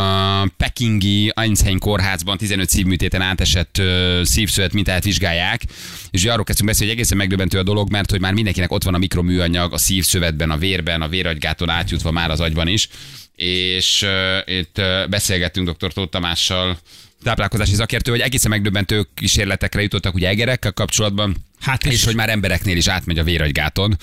pekingi 0.56 1.32
Einstein 1.34 1.78
kórházban 1.78 2.36
15 2.36 2.68
szívműtéten 2.68 3.20
átesett 3.20 3.76
uh, 3.78 4.22
szívszövet 4.22 4.72
mintát 4.72 5.04
vizsgálják. 5.04 5.62
És 6.10 6.24
arról 6.24 6.44
kezdtünk 6.44 6.68
beszélni, 6.68 6.92
hogy 6.92 7.00
egészen 7.00 7.16
megdöbbentő 7.16 7.58
a 7.58 7.62
dolog, 7.62 7.90
mert 7.90 8.10
hogy 8.10 8.20
már 8.20 8.32
mindenkinek 8.32 8.72
ott 8.72 8.84
van 8.84 8.94
a 8.94 8.98
mikroműanyag 8.98 9.72
a 9.72 9.78
szívszövetben, 9.78 10.50
a 10.50 10.56
vérben, 10.56 11.02
a 11.02 11.08
véragygáton 11.08 11.68
átjutva 11.68 12.10
már 12.10 12.30
az 12.30 12.40
agyban 12.40 12.68
is. 12.68 12.88
És 13.36 14.02
uh, 14.02 14.56
itt 14.56 14.78
uh, 14.78 15.08
beszélgettünk 15.08 15.70
dr. 15.70 15.92
Tóth 15.92 16.10
Tamással, 16.10 16.78
táplálkozási 17.22 17.74
szakértő, 17.74 18.10
hogy 18.10 18.20
egészen 18.20 18.50
megdöbbentő 18.50 19.06
kísérletekre 19.14 19.82
jutottak 19.82 20.14
ugye 20.14 20.28
egerekkel 20.28 20.72
kapcsolatban, 20.72 21.36
Hát 21.62 21.84
és, 21.84 21.92
és- 21.92 22.04
hogy 22.04 22.14
már 22.14 22.28
embereknél 22.30 22.76
is 22.76 22.86
átmegy 22.88 23.18
a 23.18 23.24
véragygáton. 23.24 23.96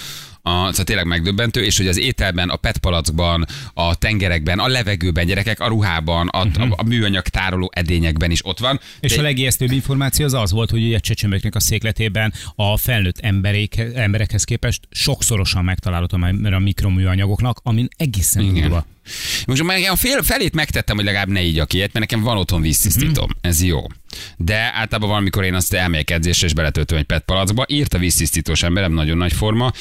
A, 0.50 0.68
szóval 0.70 0.86
tényleg 0.86 1.06
megdöbbentő, 1.06 1.64
és 1.64 1.78
hogy 1.78 1.88
az 1.88 1.98
ételben, 1.98 2.50
a 2.50 2.56
petpalackban, 2.56 3.46
a 3.74 3.96
tengerekben, 3.96 4.60
a 4.60 4.68
levegőben, 4.68 5.26
gyerekek, 5.26 5.60
a 5.60 5.68
ruhában, 5.68 6.28
a, 6.28 6.40
a, 6.40 6.74
a 6.76 6.84
műanyag 6.84 7.28
tároló 7.28 7.72
edényekben 7.74 8.32
is 8.32 8.46
ott 8.46 8.60
van. 8.60 8.74
Mhm. 8.74 8.84
És 9.00 9.14
De- 9.14 9.20
a 9.20 9.24
legijesztőbb 9.24 9.72
információ 9.72 10.26
az 10.26 10.34
az 10.34 10.52
volt, 10.52 10.70
hogy 10.70 10.84
ugye 10.84 11.00
csecsemőknek 11.00 11.56
a 11.56 11.60
székletében 11.60 12.34
a 12.56 12.78
felnőtt 12.78 13.20
emberek, 13.20 13.78
emberekhez 13.96 14.44
képest 14.44 14.88
sokszorosan 14.92 15.64
megtalálható 15.64 16.18
már 16.18 16.54
a 16.54 16.60
mikroműanyagoknak, 16.60 17.60
amin 17.64 17.88
egészen 17.98 18.54
durva. 18.54 18.86
Most 19.48 19.64
már 19.64 19.78
a 19.90 19.96
fél, 19.96 20.24
felét 20.24 20.54
megtettem, 20.54 20.96
hogy 20.96 21.06
legalább 21.06 21.28
ne 21.28 21.42
így 21.42 21.56
ilyet, 21.56 21.94
mert 21.94 22.10
nekem 22.10 22.22
van 22.22 22.38
otthon 22.38 22.62
víztisztítom. 22.62 23.26
Mhm. 23.30 23.38
Ez 23.42 23.64
jó. 23.64 23.82
De 24.38 24.56
általában 24.56 25.10
valamikor 25.10 25.44
én 25.44 25.54
azt 25.54 25.74
elmegyek 25.74 26.12
edzésre, 26.12 26.48
és 26.48 26.54
beletöltöm 26.54 26.98
egy 26.98 27.04
PET 27.04 27.24
palacba. 27.24 27.66
Írt 27.68 27.94
a 27.94 27.98
víztisztítós 27.98 28.64
emberem, 28.64 28.94
nagyon 28.94 29.18
nagy 29.18 29.34
forma. 29.34 29.72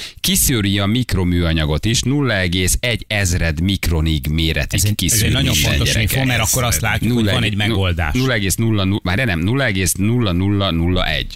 Kiszűri 0.61 0.79
a 0.79 0.87
mikroműanyagot 0.87 1.85
is, 1.85 2.01
0,1 2.03 3.01
ezred 3.07 3.61
mikronig 3.61 4.27
méretig 4.27 4.79
Ez 4.79 4.85
egy, 4.85 4.91
ez 4.91 4.97
kiszűri 4.97 5.27
egy 5.27 5.33
nagyon 5.33 5.55
fontos 5.55 5.95
info, 5.95 6.25
mert 6.25 6.41
akkor 6.41 6.65
azt 6.65 6.81
látjuk, 6.81 7.13
hogy 7.13 7.25
van 7.25 7.43
egy 7.43 7.57
megoldás. 7.57 8.15
0,00, 8.15 9.03
már 9.03 9.17
nem, 9.17 9.41
0,0001. 9.45 11.27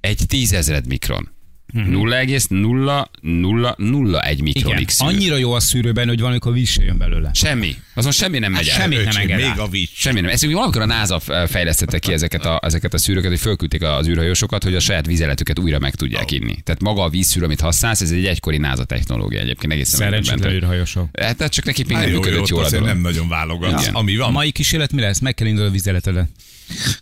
Egy 0.00 0.20
tízezred 0.26 0.86
mikron. 0.86 1.30
Mhm. 1.72 1.94
0,0001 1.94 4.42
mikronig 4.42 4.80
Igen, 4.80 4.86
szűr. 4.88 5.08
annyira 5.08 5.36
jó 5.36 5.52
a 5.52 5.60
szűrőben, 5.60 6.08
hogy 6.08 6.20
valamikor 6.20 6.52
víz 6.52 6.68
se 6.68 6.82
jön 6.84 6.98
belőle. 6.98 7.30
Semmi. 7.34 7.74
Azon 7.94 8.12
semmi 8.12 8.38
nem 8.38 8.52
megy 8.52 8.68
el. 8.68 8.80
semmit 8.80 9.04
nem 9.04 9.16
enged 9.16 9.36
Még 9.36 9.58
a 9.58 9.68
víz. 9.68 9.88
Semmi 9.94 10.20
nem. 10.20 10.30
Ezt 10.30 10.44
ugye 10.44 10.54
valamikor 10.54 10.82
a 10.82 10.86
NASA 10.86 11.20
fejlesztette 11.48 11.98
ki 11.98 12.12
ezeket 12.12 12.44
a, 12.44 12.60
ezeket 12.62 12.94
a 12.94 12.98
szűrőket, 12.98 13.30
hogy 13.30 13.40
fölküldték 13.40 13.82
az 13.82 14.08
űrhajósokat, 14.08 14.62
hogy 14.64 14.74
a 14.74 14.80
saját 14.80 15.06
vízeletüket 15.06 15.58
újra 15.58 15.78
meg 15.78 15.94
tudják 15.94 16.30
inni. 16.30 16.56
Tehát 16.64 16.80
maga 16.82 17.02
a 17.02 17.08
vízszűrő, 17.08 17.44
amit 17.44 17.60
használsz, 17.60 18.00
ez 18.00 18.10
egy 18.10 18.26
egykori 18.26 18.56
NASA 18.56 18.84
technológia 18.84 19.40
egyébként 19.40 19.72
egészen 19.72 19.98
Szerencsétlen 19.98 20.52
űrhajósok. 20.52 21.08
Hát 21.20 21.36
tehát 21.36 21.52
csak 21.52 21.64
nekik 21.64 21.86
még 21.86 21.96
Hát 21.96 22.04
nem 22.06 22.14
működött 22.14 22.48
jól 22.48 22.64
a 22.64 22.70
dolog. 22.70 22.86
nem 22.86 22.98
nagyon 22.98 23.28
válogat. 23.28 23.80
Igen. 23.80 23.94
Ami 23.94 24.16
A 24.16 24.22
van, 24.22 24.32
mai 24.32 24.50
kísérlet 24.50 24.92
mi 24.92 25.00
lesz? 25.00 25.18
Meg 25.18 25.34
kell 25.34 25.46
indulni 25.46 25.68
a 25.68 25.72
vizeletedet. 25.72 26.28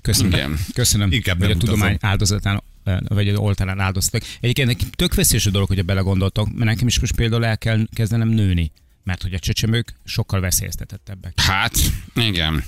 Köszönöm. 0.02 0.32
Igen. 0.32 0.58
Köszönöm, 0.74 1.12
Inkább 1.12 1.40
hogy 1.42 1.50
a 1.50 1.56
tudomány 1.56 1.96
áldozatán 2.00 2.62
vagy 3.08 3.28
az 3.28 3.38
oltárán 3.38 3.80
áldoztak. 3.80 4.22
Egyébként 4.40 4.96
tök 4.96 5.14
veszélyes 5.14 5.46
a 5.46 5.50
dolog, 5.50 5.68
hogy 5.68 5.84
belegondoltok, 5.84 6.52
mert 6.52 6.70
nekem 6.70 6.86
is 6.86 7.00
most 7.00 7.14
például 7.14 7.44
el 7.44 7.58
kell 7.58 7.86
kezdenem 7.94 8.28
nőni. 8.28 8.72
Mert 9.04 9.22
hogy 9.22 9.34
a 9.34 9.38
csecsemők 9.38 9.94
sokkal 10.04 10.40
veszélyeztetettebbek. 10.40 11.40
Hát, 11.40 11.72
igen. 12.14 12.64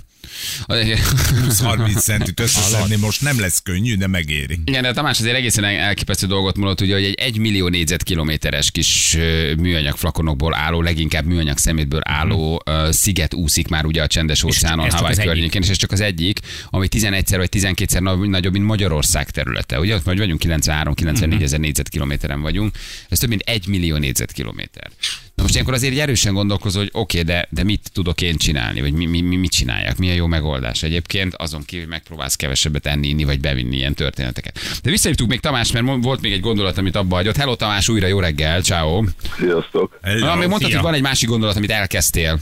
30 1.58 2.02
centit 2.04 2.40
összeszedni 2.40 2.96
most 2.96 3.20
nem 3.20 3.40
lesz 3.40 3.60
könnyű, 3.62 3.96
de 3.96 4.06
megéri. 4.06 4.60
Igen, 4.64 4.82
de 4.82 4.92
Tamás 4.92 5.18
azért 5.18 5.36
egészen 5.36 5.64
elképesztő 5.64 6.26
dolgot 6.26 6.56
mondott, 6.56 6.80
ugye, 6.80 6.94
hogy 6.94 7.04
egy 7.04 7.14
1 7.14 7.38
millió 7.38 7.68
négyzetkilométeres 7.68 8.70
kis 8.70 9.16
műanyag 9.58 9.96
flakonokból 9.96 10.54
álló, 10.54 10.82
leginkább 10.82 11.24
műanyag 11.24 11.58
szemétből 11.58 12.00
álló 12.04 12.62
uh, 12.66 12.90
sziget 12.90 13.34
úszik 13.34 13.68
már 13.68 13.84
ugye 13.84 14.02
a 14.02 14.06
csendes 14.06 14.42
óceánon, 14.42 14.90
Hawaii 14.90 15.14
környékén, 15.14 15.62
és 15.62 15.68
ez 15.68 15.76
csak 15.76 15.92
az 15.92 16.00
egyik, 16.00 16.40
ami 16.70 16.88
11-szer 16.90 17.34
vagy 17.36 17.48
12-szer 17.52 18.00
nagy- 18.00 18.28
nagyobb, 18.28 18.52
mint 18.52 18.64
Magyarország 18.64 19.30
területe. 19.30 19.80
Ugye 19.80 19.94
ott 19.94 20.02
vagy 20.02 20.18
vagyunk 20.18 20.40
93-94 20.44 21.42
ezer 21.42 21.60
négyzetkilométeren 21.60 22.40
vagyunk, 22.40 22.76
ez 23.08 23.18
több 23.18 23.28
mint 23.28 23.42
1 23.44 23.66
millió 23.66 23.96
négyzetkilométer. 23.96 24.90
Na 25.38 25.44
most 25.44 25.54
ilyenkor 25.54 25.74
azért 25.74 25.98
erősen 25.98 26.34
gondolkozol, 26.34 26.82
hogy 26.82 26.90
oké, 26.92 27.20
okay, 27.20 27.34
de, 27.34 27.46
de 27.50 27.64
mit 27.64 27.90
tudok 27.92 28.20
én 28.20 28.36
csinálni, 28.36 28.80
vagy 28.80 28.92
mi, 28.92 29.06
mi, 29.06 29.20
mi, 29.20 29.36
mit 29.36 29.50
csinálják, 29.50 29.98
mi 29.98 30.10
a 30.10 30.14
jó 30.14 30.26
megoldás 30.26 30.82
egyébként, 30.82 31.34
azon 31.34 31.62
kívül 31.62 31.84
hogy 31.84 31.94
megpróbálsz 31.94 32.36
kevesebbet 32.36 32.86
enni, 32.86 33.08
inni, 33.08 33.24
vagy 33.24 33.40
bevinni 33.40 33.76
ilyen 33.76 33.94
történeteket. 33.94 34.58
De 34.82 34.90
visszahívtuk 34.90 35.28
még 35.28 35.40
Tamás, 35.40 35.72
mert 35.72 35.86
volt 36.02 36.20
még 36.20 36.32
egy 36.32 36.40
gondolat, 36.40 36.78
amit 36.78 36.96
abba 36.96 37.14
hagyott. 37.14 37.36
Hello 37.36 37.54
Tamás, 37.54 37.88
újra 37.88 38.06
jó 38.06 38.20
reggel, 38.20 38.60
ciao. 38.60 39.04
Sziasztok. 39.36 39.98
Na, 40.02 40.34
még 40.34 40.48
mondtad, 40.48 40.72
hogy 40.72 40.82
van 40.82 40.94
egy 40.94 41.02
másik 41.02 41.28
gondolat, 41.28 41.56
amit 41.56 41.70
elkezdtél. 41.70 42.38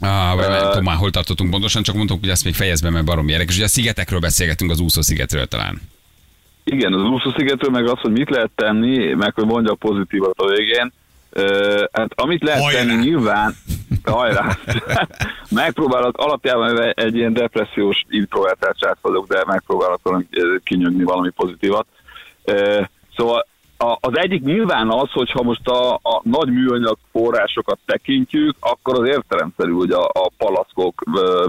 Ah, 0.00 0.36
vagy 0.36 0.48
nem 0.48 0.68
tudom 0.68 0.84
már, 0.84 0.96
hol 0.96 1.10
tartottunk 1.10 1.50
pontosan, 1.50 1.82
csak 1.82 1.94
mondtuk, 1.94 2.20
hogy 2.20 2.30
azt 2.30 2.44
még 2.44 2.54
fejezd 2.54 2.82
be, 2.82 2.90
mert 2.90 3.04
baromi 3.04 3.32
érdekes. 3.32 3.54
Ugye 3.54 3.64
a 3.64 3.68
szigetekről 3.68 4.20
beszélgetünk, 4.20 4.70
az 4.70 4.80
úszó 4.80 5.00
szigetről 5.00 5.46
talán. 5.46 5.80
Igen, 6.64 6.92
az 6.92 7.02
úszószigetről 7.02 7.70
meg 7.70 7.86
az, 7.88 7.98
hogy 8.00 8.12
mit 8.12 8.30
lehet 8.30 8.50
tenni, 8.54 9.14
meg 9.14 9.34
hogy 9.34 9.44
mondja 9.44 9.74
pozitívat 9.74 10.38
a 10.38 10.48
végén. 10.48 10.92
Ö, 11.34 11.84
hát 11.92 12.10
amit 12.14 12.42
lehet 12.42 12.62
Hajrá! 12.62 12.78
tenni 12.78 12.94
nyilván, 12.94 13.54
hajrá, 14.04 14.58
megpróbálok 15.50 16.16
alapjában 16.16 16.92
egy 16.94 17.16
ilyen 17.16 17.32
depressziós 17.32 18.04
introvertált 18.08 18.98
vagyok, 19.00 19.26
de 19.26 19.42
megpróbálok 19.46 20.00
kinyögni 20.64 21.04
valami 21.04 21.30
pozitívat. 21.30 21.86
Ö, 22.44 22.82
szóval 23.16 23.46
a, 23.82 23.98
az 24.00 24.18
egyik 24.18 24.42
nyilván 24.42 24.90
az, 24.90 25.10
hogyha 25.10 25.42
most 25.42 25.68
a, 25.68 25.94
a 25.94 26.20
nagy 26.22 26.48
műanyag 26.48 26.98
forrásokat 27.12 27.78
tekintjük, 27.86 28.56
akkor 28.60 29.00
az 29.00 29.08
értelemszerű, 29.08 29.70
hogy 29.70 29.90
a, 29.90 30.04
a 30.04 30.30
palaszkok, 30.36 31.02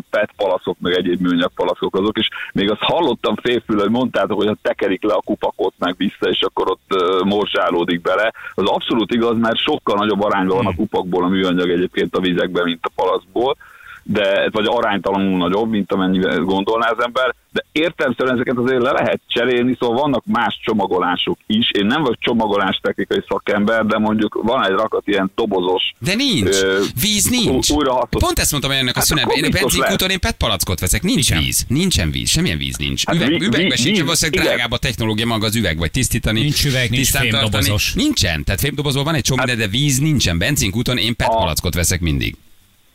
PET 0.10 0.32
palaszok, 0.38 0.78
meg 0.80 0.94
egyéb 0.94 1.22
műanyag 1.22 1.52
palaszkok 1.56 1.96
azok, 1.96 2.18
és 2.18 2.30
még 2.54 2.72
azt 2.72 2.82
hallottam 2.82 3.36
félfül, 3.36 3.80
hogy 3.80 3.90
mondtátok, 3.90 4.38
hogy 4.38 4.48
ha 4.48 4.56
tekerik 4.62 5.04
le 5.04 5.14
a 5.14 5.22
kupakot 5.26 5.74
meg 5.78 5.96
vissza, 5.98 6.30
és 6.30 6.42
akkor 6.42 6.70
ott 6.70 6.96
ö, 6.96 7.22
morzsálódik 7.24 8.02
bele. 8.02 8.34
Az 8.54 8.66
abszolút 8.66 9.14
igaz, 9.14 9.38
mert 9.38 9.58
sokkal 9.58 9.96
nagyobb 9.96 10.24
arányban 10.24 10.58
van 10.58 10.66
a 10.66 10.76
kupakból 10.76 11.24
a 11.24 11.28
műanyag 11.28 11.70
egyébként 11.70 12.16
a 12.16 12.22
vizekben, 12.22 12.64
mint 12.64 12.86
a 12.86 12.92
palaszkból 12.96 13.56
de 14.04 14.50
vagy 14.52 14.66
aránytalanul 14.68 15.38
nagyobb, 15.38 15.70
mint 15.70 15.92
amennyivel 15.92 16.40
gondolná 16.40 16.88
az 16.88 17.04
ember, 17.04 17.36
de 17.52 17.66
értelmszerűen 17.72 18.36
ezeket 18.36 18.58
azért 18.58 18.82
le 18.82 18.92
lehet 18.92 19.22
cserélni, 19.28 19.76
szóval 19.80 19.98
vannak 20.02 20.24
más 20.26 20.60
csomagolások 20.64 21.38
is. 21.48 21.72
Én 21.72 21.86
nem 21.86 22.02
vagyok 22.02 22.20
csomagolás 22.20 22.80
technikai 22.82 23.24
szakember, 23.28 23.86
de 23.86 23.98
mondjuk 23.98 24.40
van 24.44 24.66
egy 24.66 24.72
rakat 24.72 25.02
ilyen 25.08 25.32
dobozos 25.36 25.94
De 26.00 26.16
nincs. 26.16 26.56
Ö, 26.62 26.80
Víz 27.02 27.26
nincs. 27.30 27.70
ú- 27.70 27.78
újrahasznos- 27.78 28.24
Pont 28.24 28.40
ezt 28.40 28.52
mondtam 28.52 28.72
ennek 28.72 28.96
a 28.96 28.98
Hát 29.00 29.06
szünetben. 29.08 29.38
Én 29.38 29.46
a 29.46 29.50
benzinkúton 29.50 30.10
én 30.10 30.20
PET 30.20 30.36
palackot 30.38 30.80
veszek. 30.80 31.02
Nincs 31.02 31.38
víz. 31.40 31.66
Nincsen 31.68 32.12
víz. 32.12 32.30
Semmilyen 32.30 32.58
víz 32.58 32.76
nincs. 32.78 33.06
Hát 33.06 33.16
Üveg, 33.16 33.30
vi- 33.30 33.46
üvegben 33.46 33.78
sincs, 33.78 34.00
valószínűleg 34.02 34.46
drágább 34.46 34.72
a 34.72 34.78
technológia 34.78 35.26
maga 35.26 35.46
az 35.46 35.56
üveg, 35.56 35.78
vagy 35.78 35.92
tisztítani. 35.92 36.42
Nincs 36.42 36.66
üveg, 36.66 36.90
nincs 36.90 37.10
fémdobozos. 37.12 37.94
Nincsen. 37.94 38.44
Tehát 38.44 38.60
fémdobozból 38.62 39.04
van 39.04 39.16
egy 39.16 39.24
csomó, 39.24 39.44
de 39.44 39.68
víz 39.68 39.98
nincsen. 40.00 40.38
Benzinkúton 40.38 40.98
én 40.98 41.16
PET 41.16 41.28
A- 41.28 41.36
palackot 41.38 41.74
veszek 41.74 42.00
mindig. 42.02 42.36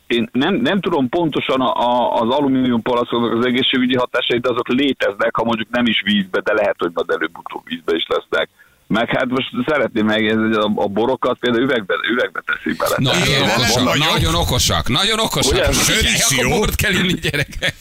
Én 0.09 0.29
nem, 0.31 0.55
nem 0.55 0.79
tudom 0.79 1.09
pontosan 1.09 1.61
a, 1.61 1.71
a, 1.73 2.21
az 2.21 2.29
alumínium 2.29 2.81
palaszoknak 2.81 3.37
az 3.37 3.45
egészségügyi 3.45 3.95
hatásait, 3.95 4.41
de 4.41 4.49
azok 4.49 4.67
léteznek, 4.67 5.35
ha 5.35 5.43
mondjuk 5.43 5.69
nem 5.69 5.85
is 5.85 6.01
vízbe, 6.05 6.41
de 6.41 6.53
lehet, 6.53 6.75
hogy 6.77 6.91
majd 6.93 7.09
előbb-utóbb 7.09 7.61
vízbe 7.65 7.95
is 7.95 8.05
lesznek. 8.07 8.49
Meg 8.89 9.09
hát 9.09 9.25
most 9.27 9.49
szeretném 9.67 10.05
megjegyezni, 10.05 10.43
hogy 10.43 10.53
a, 10.55 10.71
a 10.75 10.87
borokat 10.87 11.37
például 11.39 11.63
üvegbe, 11.63 11.93
üvegbe 12.11 12.41
teszik 12.45 12.77
bele. 12.77 12.95
Nagyon 12.97 13.27
Igen, 13.27 13.41
okosak, 13.49 13.83
nagyon. 13.83 14.07
nagyon 14.13 14.35
okosak, 14.35 14.87
nagyon 14.89 15.19
okosak. 15.19 15.51
Ugye? 15.53 15.69
Is 16.15 16.21
akkor 16.37 16.49
bort 16.57 16.75
kell 16.75 16.93
inni, 16.93 17.13
gyerekek. 17.13 17.75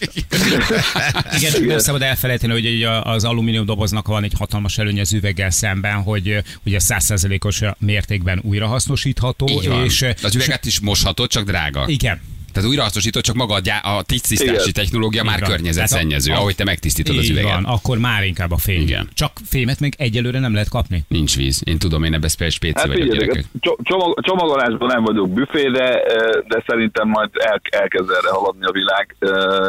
Igen, 1.38 1.62
nem 1.64 1.78
szabad 1.78 2.02
elfelejteni, 2.02 2.52
hogy 2.52 2.66
ugye 2.66 2.88
az 2.90 3.24
alumínium 3.24 3.66
doboznak 3.66 4.06
van 4.06 4.22
egy 4.24 4.32
hatalmas 4.38 4.78
előnye 4.78 5.00
az 5.00 5.12
üveggel 5.12 5.50
szemben, 5.50 6.02
hogy 6.02 6.42
ugye 6.66 6.78
százszerzelékos 6.78 7.60
mértékben 7.78 8.40
újrahasznosítható, 8.42 9.48
Így 9.48 9.68
van. 9.68 9.84
és 9.84 10.04
Az 10.22 10.34
üveget 10.34 10.64
is 10.64 10.80
moshatod, 10.80 11.28
csak 11.28 11.44
drága. 11.44 11.84
igen. 11.86 12.20
Tehát 12.58 12.72
újrahasznosító, 12.72 13.20
csak 13.20 13.34
maga 13.34 13.54
a, 13.54 13.96
a 13.96 14.02
tisztítási 14.02 14.50
Igen. 14.50 14.72
technológia 14.72 15.24
már 15.24 15.34
Így 15.34 15.40
van. 15.40 15.50
környezetszennyező, 15.50 16.32
ahogy 16.32 16.54
te 16.54 16.64
megtisztítod 16.64 17.16
az 17.16 17.28
üveget. 17.28 17.52
van, 17.52 17.64
akkor 17.64 17.98
már 17.98 18.24
inkább 18.24 18.50
a 18.50 18.56
fém. 18.56 18.80
Igen. 18.80 19.08
Csak 19.14 19.32
fémet 19.44 19.80
még 19.80 19.94
egyelőre 19.98 20.38
nem 20.38 20.52
lehet 20.52 20.68
kapni. 20.68 21.04
Nincs 21.08 21.36
víz. 21.36 21.62
Én 21.64 21.78
tudom, 21.78 22.02
én 22.04 22.14
ebbe 22.14 22.28
spé- 22.28 22.50
spéci 22.52 22.74
Hát 22.78 22.86
vagyok 22.86 23.08
gyerekek. 23.08 23.44
cso- 23.60 23.78
csomag, 23.82 24.20
csomagolásban 24.20 24.88
nem 24.88 25.02
vagyok 25.02 25.30
büfé, 25.30 25.62
de, 25.70 26.02
de 26.48 26.62
szerintem 26.66 27.08
majd 27.08 27.30
el, 27.32 27.60
elkezd 27.70 28.10
erre 28.10 28.30
haladni 28.30 28.64
a 28.64 28.72
világ. 28.72 29.16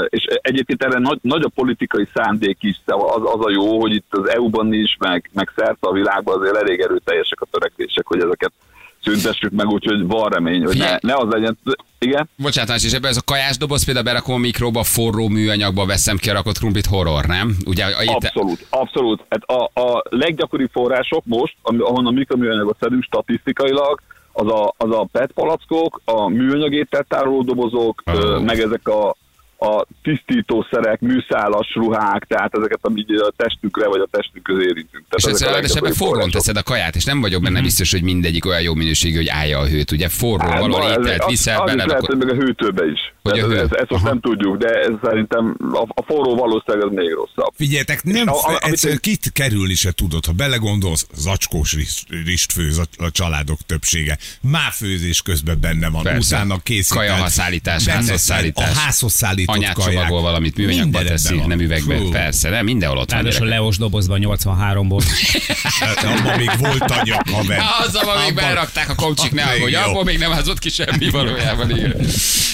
És 0.10 0.24
egyébként 0.42 0.84
erre 0.84 1.00
nagy, 1.00 1.20
nagy 1.22 1.44
a 1.44 1.50
politikai 1.56 2.08
szándék 2.14 2.58
is, 2.62 2.82
szóval 2.86 3.10
az, 3.22 3.40
az 3.40 3.46
a 3.46 3.50
jó, 3.52 3.80
hogy 3.80 3.94
itt 3.94 4.10
az 4.10 4.30
EU-ban 4.30 4.74
is, 4.74 4.96
meg, 5.00 5.30
meg 5.34 5.52
szerte 5.56 5.88
a 5.88 5.94
világban 5.94 6.40
azért 6.40 6.56
elég 6.56 6.80
erőteljesek 6.80 7.42
a 7.42 7.48
törekvések, 7.52 8.06
hogy 8.08 8.22
ezeket 8.22 8.52
szüntessük 9.04 9.52
meg, 9.52 9.68
úgyhogy 9.68 10.08
van 10.08 10.30
remény, 10.30 10.66
hogy 10.66 10.78
ne, 10.78 10.98
ne 11.02 11.14
az 11.14 11.28
legyen. 11.30 11.58
Igen? 12.00 12.30
Bocsánat, 12.36 12.76
és 12.76 12.94
ebben 12.94 13.10
ez 13.10 13.18
a 13.18 13.22
kajás 13.26 13.58
doboz 13.58 13.86
például 13.86 14.06
berakom 14.06 14.36
a 14.36 14.38
mikróba, 14.38 14.84
forró 14.84 15.28
műanyagba 15.28 15.86
veszem 15.86 16.18
ki 16.18 16.30
a 16.30 16.34
rakott 16.34 16.58
krumplit 16.58 16.86
horror, 16.86 17.26
nem? 17.26 17.56
Ugye, 17.66 17.86
a, 17.86 18.14
Abszolút, 18.14 18.66
abszolút. 18.70 19.26
Hát 19.30 19.44
a, 19.44 19.82
a 19.82 20.04
leggyakoribb 20.10 20.70
források 20.72 21.26
most, 21.26 21.56
ahonnan 21.62 22.14
mikroműanyagot 22.14 22.78
szedünk 22.80 23.04
statisztikailag, 23.04 24.02
az 24.32 24.48
a, 24.48 24.74
az 24.78 24.92
a 24.92 25.08
PET 25.12 25.32
palackok, 25.32 26.02
a 26.06 26.28
műanyag 26.28 26.74
ételtároló 26.74 27.42
dobozok, 27.42 28.04
ö, 28.06 28.40
meg 28.40 28.60
ezek 28.60 28.88
a, 28.88 29.16
a 29.62 29.86
tisztítószerek, 30.04 31.00
műszálas 31.00 31.68
ruhák, 31.74 32.26
tehát 32.28 32.56
ezeket, 32.58 32.80
amit 32.82 33.10
a 33.10 33.34
testükre 33.38 33.88
vagy 33.88 34.00
a 34.00 34.08
testünkhöz 34.12 34.62
érintünk. 34.62 35.06
és 35.16 35.24
Tehát 35.24 35.26
ezt 35.26 35.28
ezek 35.28 35.48
a 35.48 35.52
ráadásul 35.52 35.94
forrón 36.08 36.30
teszed 36.32 36.58
a 36.58 36.64
kaját, 36.64 36.96
és 36.96 37.04
nem 37.04 37.22
vagyok 37.22 37.42
benne 37.42 37.62
biztos, 37.62 37.92
hogy 37.92 38.02
mindegyik 38.04 38.46
olyan 38.46 38.62
jó 38.62 38.74
minőségű, 38.74 39.16
hogy 39.16 39.28
állja 39.28 39.60
a 39.60 39.68
hőt. 39.68 39.92
Ugye 39.92 40.10
forró, 40.10 40.48
Hát, 40.48 40.98
ez- 40.98 41.06
ételt 41.06 41.26
viszel 41.30 41.64
bele, 41.64 41.86
lehet, 41.86 42.06
hogy 42.06 42.18
meg 42.18 42.30
a 42.30 42.34
hűtőbe 42.34 42.86
is. 42.86 43.00
Hogy 43.24 43.40
a 43.40 43.44
Ez- 43.44 43.50
hő. 43.52 43.58
ez, 43.60 43.72
ezt 43.72 43.90
most 43.90 44.04
Aha. 44.04 44.08
nem 44.10 44.20
tudjuk, 44.20 44.58
de 44.58 44.70
ez 44.70 44.92
szerintem 45.04 45.58
a, 45.74 45.82
a 45.88 46.04
forró 46.06 46.36
valószínűleg 46.36 46.88
az 46.88 46.94
még 46.96 47.14
rosszabb. 47.14 47.54
Figyeljetek, 47.56 48.04
nem, 48.04 48.28
A- 48.30 48.32
a- 48.34 48.60
egyszerűen 48.62 49.00
én- 49.04 49.14
kit 49.14 49.32
kerülni 49.34 49.74
se 49.74 49.92
tudod, 49.92 50.26
ha 50.26 50.32
belegondolsz, 50.32 51.08
zacskós 51.14 51.76
rist, 52.26 52.52
főz 52.52 52.78
a, 52.78 53.04
a 53.04 53.12
családok 53.12 53.60
többsége. 53.66 54.18
Már 54.42 54.72
főzés 54.72 55.22
közben 55.22 55.58
benne 55.62 55.90
van, 55.90 56.04
Persze. 56.04 56.36
utána 56.36 56.58
készíted. 56.64 56.98
Kajahaszállítás, 56.98 57.86
Benne- 57.86 57.98
házhoz 57.98 58.22
szállítás. 58.22 58.76
A 58.76 58.80
házhoz 58.80 59.12
szállított 59.14 59.49
anyát 59.50 59.74
kaják. 59.74 59.94
csomagol 59.94 60.22
valamit, 60.22 60.58
műanyagba 60.58 61.04
teszi, 61.04 61.36
van. 61.38 61.48
nem 61.48 61.60
üvegbe. 61.60 61.96
Fú. 61.98 62.10
Persze, 62.10 62.50
nem 62.50 62.66
mindenhol 62.66 62.98
ott 62.98 63.12
van. 63.12 63.22
Ráadásul. 63.22 63.48
Leos 63.48 63.78
dobozban 63.78 64.20
83-ból. 64.24 65.04
Hát, 65.80 66.04
abban 66.18 66.38
még 66.38 66.50
volt 66.60 66.92
anyag, 66.92 67.30
haver. 67.32 67.60
Amíg 67.94 68.30
Abban- 68.30 68.34
berakták 68.36 68.90
a 68.90 68.96
komcsik, 68.96 69.32
ne 69.32 69.44
Még 69.46 69.54
aggódj, 69.56 69.76
abból 69.76 70.04
még 70.04 70.18
nem 70.18 70.32
házott 70.32 70.60
ki 70.60 70.70
semmi 70.70 71.10
valójában. 71.20 71.70
Igen. 71.70 71.96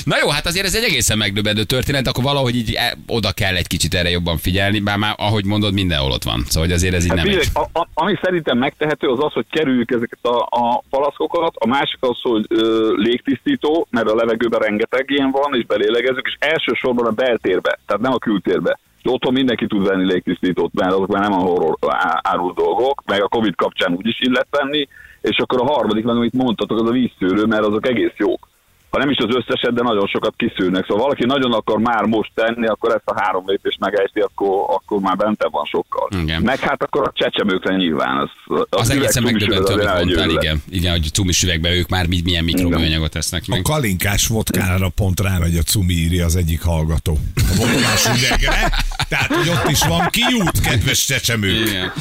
Na 0.03 0.17
jó, 0.21 0.29
hát 0.29 0.45
azért 0.45 0.65
ez 0.65 0.75
egy 0.75 0.84
egészen 0.84 1.17
megdöbbentő 1.17 1.63
történet, 1.63 2.08
akkor 2.08 2.23
valahogy 2.23 2.55
így 2.55 2.73
e- 2.73 2.97
oda 3.08 3.31
kell 3.31 3.55
egy 3.55 3.67
kicsit 3.67 3.93
erre 3.93 4.10
jobban 4.10 4.38
figyelni, 4.38 4.79
bár 4.79 4.97
már 4.97 5.13
ahogy 5.17 5.45
mondod, 5.45 5.73
mindenhol 5.73 6.12
ott 6.12 6.23
van. 6.23 6.43
Szóval 6.47 6.63
hogy 6.67 6.71
azért 6.77 6.93
ez 6.93 7.03
így 7.03 7.10
Hát 7.10 7.17
nem 7.17 7.25
figyelj, 7.27 7.45
a, 7.53 7.79
a, 7.79 7.88
ami 7.93 8.13
szerintem 8.21 8.58
megtehető, 8.58 9.08
az 9.08 9.19
az, 9.23 9.34
hogy 9.34 9.45
kerüljük 9.51 9.91
ezeket 9.91 10.19
a, 10.21 10.38
a 10.49 10.84
palaszkokat, 10.89 11.53
a 11.55 11.67
másik 11.67 11.97
az, 11.99 12.17
hogy 12.21 12.45
ö, 12.49 12.93
légtisztító, 12.95 13.88
mert 13.89 14.10
a 14.10 14.15
levegőben 14.15 14.60
rengeteg 14.60 15.05
ilyen 15.08 15.31
van, 15.31 15.55
és 15.55 15.65
belélegezünk, 15.65 16.25
és 16.27 16.36
elsősorban 16.39 16.85
a 16.86 17.12
beltérbe, 17.12 17.80
tehát 17.86 18.02
nem 18.02 18.13
a 18.13 18.17
kültérbe. 18.17 18.80
És 19.04 19.12
Otthon 19.12 19.34
mindenki 19.34 19.67
tud 19.67 19.88
venni 19.88 20.06
légtisztítót, 20.06 20.74
mert 20.74 20.91
azok 20.91 21.08
már 21.08 21.21
nem 21.21 21.39
a 21.39 21.41
horror 21.41 21.78
á- 21.88 22.19
árul 22.24 22.54
dolgok, 22.54 23.02
meg 23.06 23.24
a 23.24 23.28
Covid 23.28 23.56
kapcsán 23.56 23.93
úgy 23.93 24.08
is 24.08 24.19
illet 24.19 24.48
venni, 24.50 24.88
és 25.21 25.38
akkor 25.38 25.62
a 25.62 25.74
harmadik, 25.74 26.04
meg 26.04 26.15
amit 26.15 26.34
mondtatok, 26.34 26.80
az 26.80 26.89
a 26.89 26.91
vízszűrő, 26.91 27.45
mert 27.45 27.65
azok 27.65 27.88
egész 27.88 28.13
jók. 28.17 28.48
Ha 28.95 29.01
nem 29.01 29.10
is 29.10 29.17
az 29.17 29.36
összeset, 29.36 29.73
de 29.73 29.81
nagyon 29.81 30.08
sokat 30.08 30.34
kiszűrnek. 30.38 30.86
Szóval 30.88 31.03
valaki 31.03 31.25
nagyon 31.25 31.53
akar 31.53 31.77
már 31.79 32.03
most 32.03 32.31
tenni, 32.34 32.67
akkor 32.67 32.89
ezt 32.89 33.01
a 33.05 33.21
három 33.21 33.43
lépést 33.47 33.79
megejti, 33.79 34.19
akkor, 34.19 34.63
akkor 34.67 34.99
már 34.99 35.15
bente 35.15 35.47
van 35.51 35.65
sokkal. 35.65 36.10
Igen. 36.21 36.41
Meg 36.41 36.60
hát 36.60 36.84
akkor 36.84 37.08
a 37.08 37.12
csecsemőkre 37.15 37.75
nyilván. 37.75 38.17
Az, 38.17 38.65
Az 38.69 38.89
egészen 38.89 39.21
üveg 39.23 39.34
megdöbbentő, 39.34 39.73
amit 39.73 39.86
az 39.88 40.03
mondtál, 40.03 40.29
igen. 40.29 40.63
Igen, 40.69 40.91
hogy 40.91 41.10
cumis 41.13 41.43
üvegben 41.43 41.71
ők 41.71 41.89
már 41.89 42.08
mi- 42.08 42.21
milyen 42.23 42.43
mikroműanyagot 42.43 43.12
tesznek 43.12 43.41
A 43.47 43.49
meg. 43.49 43.62
kalinkás 43.62 44.27
vodkára 44.27 44.89
pont 44.89 45.19
rámegy 45.19 45.58
a 45.58 45.62
cumi, 45.62 45.93
írja 45.93 46.25
az 46.25 46.36
egyik 46.36 46.62
hallgató. 46.62 47.17
A 47.36 47.55
vodkás 47.55 48.05
üvegre. 48.05 48.71
Tehát, 49.10 49.34
hogy 49.34 49.49
ott 49.49 49.69
is 49.69 49.84
van 49.88 50.08
kiút, 50.10 50.60
kedves 50.62 51.05
csecsemők. 51.05 51.67
Igen. 51.67 51.91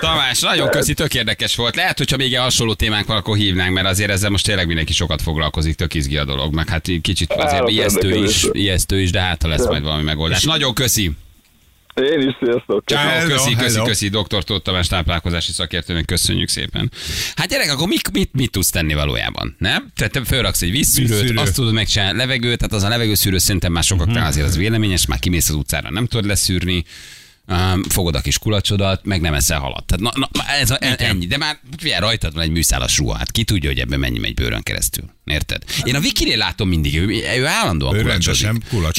Tamás, 0.00 0.40
nagyon 0.40 0.68
köszi, 0.68 0.94
tök 0.94 1.14
érdekes 1.14 1.56
volt. 1.56 1.76
Lehet, 1.76 1.98
hogyha 1.98 2.16
még 2.16 2.28
ilyen 2.30 2.42
hasonló 2.42 2.74
témánk 2.74 3.06
van, 3.06 3.16
akkor 3.16 3.36
hívnánk, 3.36 3.72
mert 3.74 3.86
azért 3.86 4.10
ezzel 4.10 4.30
most 4.30 4.44
tényleg 4.44 4.66
mindenki 4.66 4.92
sokat 4.92 5.22
foglalkozik, 5.22 5.74
tök 5.74 5.94
izgi 5.94 6.16
a 6.16 6.24
dolog, 6.24 6.54
meg 6.54 6.68
hát 6.68 6.88
kicsit 7.02 7.32
azért 7.32 7.68
ijesztő 7.68 8.14
is, 8.24 8.46
ijesztő 8.52 9.00
is, 9.00 9.10
de 9.10 9.20
hát 9.20 9.42
ha 9.42 9.48
lesz 9.48 9.66
majd 9.66 9.82
valami 9.82 10.02
megoldás. 10.02 10.42
Nagyon 10.42 10.74
köszi. 10.74 11.10
Én 11.94 12.28
is, 12.28 12.36
sziasztok. 12.44 12.82
Ciao, 12.86 13.08
Hello, 13.08 13.28
köszi, 13.34 13.54
köszi, 13.54 13.72
hello. 13.74 13.84
köszi, 13.86 14.08
dr. 14.08 14.44
Tóth 14.44 14.62
Tamás 14.62 14.86
táplálkozási 14.86 15.52
szakértőnek, 15.52 16.04
köszönjük 16.04 16.48
szépen. 16.48 16.90
Hát 17.36 17.48
gyerek, 17.48 17.70
akkor 17.72 17.88
mit, 17.88 18.12
mit, 18.12 18.30
mit 18.32 18.50
tudsz 18.50 18.70
tenni 18.70 18.94
valójában, 18.94 19.56
nem? 19.58 19.86
Tehát 19.96 20.12
te 20.12 20.24
fölraksz 20.24 20.62
egy 20.62 20.70
vízszűrőt, 20.70 21.20
Vízszűrő. 21.20 21.38
azt 21.40 21.54
tudod 21.54 21.72
megcsinálni, 21.72 22.18
levegőt, 22.18 22.58
tehát 22.58 22.72
az 22.72 22.82
a 22.82 22.88
levegőszűrő 22.88 23.38
szerintem 23.38 23.72
már 23.72 23.82
sokaknál 23.84 24.16
Mhm. 24.18 24.26
azért 24.26 24.46
az 24.46 24.56
véleményes, 24.56 25.06
már 25.06 25.18
kimész 25.18 25.48
az 25.48 25.54
utcára, 25.54 25.90
nem 25.90 26.06
tudod 26.06 26.26
leszűrni, 26.26 26.84
Um, 27.48 27.82
fogod 27.82 28.14
a 28.14 28.20
kis 28.20 28.38
kulacsodat, 28.38 29.04
meg 29.04 29.20
nem 29.20 29.34
eszel 29.34 29.58
halat. 29.58 29.84
Tehát 29.84 30.16
na, 30.16 30.28
na, 30.32 30.44
ez 30.60 30.70
a, 30.70 30.76
ennyi. 30.80 31.26
De 31.26 31.36
már 31.36 31.58
figyelj, 31.78 32.00
rajtad 32.00 32.34
van 32.34 32.42
egy 32.42 32.50
műszálas 32.50 32.98
ruha. 32.98 33.16
Hát 33.16 33.30
ki 33.30 33.44
tudja, 33.44 33.68
hogy 33.68 33.78
ebben 33.78 33.98
mennyi 33.98 34.18
megy 34.18 34.34
bőrön 34.34 34.62
keresztül. 34.62 35.14
Érted? 35.24 35.62
Én 35.84 35.94
a 35.94 36.00
Vikinél 36.00 36.36
látom 36.36 36.68
mindig, 36.68 36.96
ő, 36.96 37.06
ő 37.38 37.46
állandóan 37.46 37.94
Ő 37.94 38.02
kulacsozik. 38.02 38.48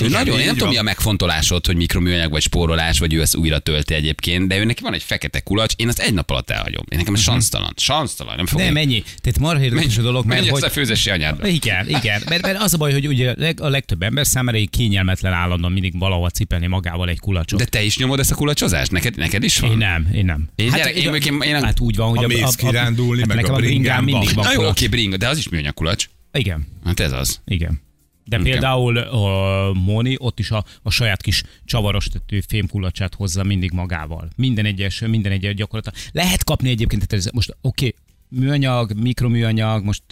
Ő 0.01 0.07
nagyon, 0.07 0.39
én 0.39 0.45
nem 0.45 0.55
tudom, 0.55 0.69
mi 0.69 0.77
a 0.77 0.81
megfontolásod, 0.81 1.65
hogy 1.65 1.75
mikroműanyag 1.75 2.31
vagy 2.31 2.41
spórolás, 2.41 2.99
vagy 2.99 3.13
ő 3.13 3.21
ezt 3.21 3.35
újra 3.35 3.59
tölti 3.59 3.93
egyébként, 3.93 4.47
de 4.47 4.57
ő 4.57 4.63
neki 4.63 4.81
van 4.81 4.93
egy 4.93 5.03
fekete 5.03 5.39
kulacs, 5.39 5.73
én 5.75 5.87
azt 5.87 5.99
egy 5.99 6.13
nap 6.13 6.29
alatt 6.29 6.49
elhagyom. 6.49 6.83
Én 6.89 6.97
nekem 6.97 7.13
ez 7.13 7.21
sansztalan. 7.21 7.73
Sansztalan, 7.75 8.35
nem 8.35 8.45
fogom. 8.45 8.65
Nem, 8.65 8.73
mennyi. 8.73 9.03
Tehát 9.21 9.39
marha 9.39 9.63
érdekes 9.63 9.97
a 9.97 10.01
dolog, 10.01 10.25
mert 10.25 10.39
Menj 10.39 10.51
hogy... 10.51 10.63
a 10.63 10.69
főzési 10.69 11.09
anyádba. 11.09 11.47
Igen, 11.47 11.89
igen. 11.89 12.21
Mert, 12.29 12.41
mert 12.41 12.61
az 12.61 12.73
a 12.73 12.77
baj, 12.77 12.91
hogy 12.91 13.07
ugye 13.07 13.53
a 13.61 13.69
legtöbb 13.69 14.01
ember 14.01 14.27
számára 14.27 14.57
egy 14.57 14.69
kényelmetlen 14.69 15.33
állandóan 15.33 15.71
mindig 15.71 15.99
valahol 15.99 16.29
cipelni 16.29 16.67
magával 16.67 17.09
egy 17.09 17.19
kulacsot. 17.19 17.59
De 17.59 17.65
te 17.65 17.83
is 17.83 17.97
nyomod 17.97 18.19
ezt 18.19 18.31
a 18.31 18.35
kulacsozást? 18.37 18.91
Neked, 18.91 19.17
neked 19.17 19.43
is 19.43 19.59
van? 19.59 19.71
Én 19.71 19.77
nem, 19.77 20.09
én 20.13 20.25
nem. 20.25 20.49
Én 20.55 20.69
gyerek, 20.69 20.95
én 20.95 21.09
mondjuk 21.09 21.33
én- 21.33 21.41
én- 21.55 21.63
hát 21.63 21.79
úgy 21.79 21.95
van, 21.95 22.09
hogy 22.09 22.17
Ha 22.17 22.27
mész 22.27 22.55
kirándulni, 22.55 23.19
hát 23.19 23.27
meg 23.27 23.37
nekem 23.37 23.53
a 23.53 23.57
a 23.57 23.59
bringám 23.59 24.03
mindig 24.03 24.33
van. 24.33 24.45
Na 24.45 24.61
jó, 24.61 24.67
oké, 24.67 24.87
bringa, 24.87 25.17
de 25.17 25.27
az 25.27 25.37
is 25.37 25.49
műanyag 25.49 25.73
kulacs. 25.73 26.09
Igen, 26.31 26.67
Hát 26.85 26.99
ez 26.99 27.11
az. 27.11 27.41
igen. 27.45 27.81
De 28.25 28.37
Igen. 28.39 28.51
például 28.51 28.97
a 28.97 29.73
Moni 29.73 30.15
ott 30.19 30.39
is 30.39 30.51
a, 30.51 30.65
a 30.83 30.89
saját 30.91 31.21
kis 31.21 31.43
csavaros 31.65 32.05
tető 32.07 32.43
fémkulacsát 32.47 33.13
hozza 33.15 33.43
mindig 33.43 33.71
magával. 33.71 34.29
Minden 34.35 34.65
egyes, 34.65 34.99
minden 34.99 35.31
egyes 35.31 35.53
gyakorlatilag. 35.53 36.09
Lehet 36.11 36.43
kapni 36.43 36.69
egyébként, 36.69 37.07
tehát 37.07 37.25
ez 37.25 37.31
most 37.33 37.57
oké, 37.61 37.93
műanyag, 38.29 38.91
mikroműanyag, 39.01 39.83
most 39.83 40.03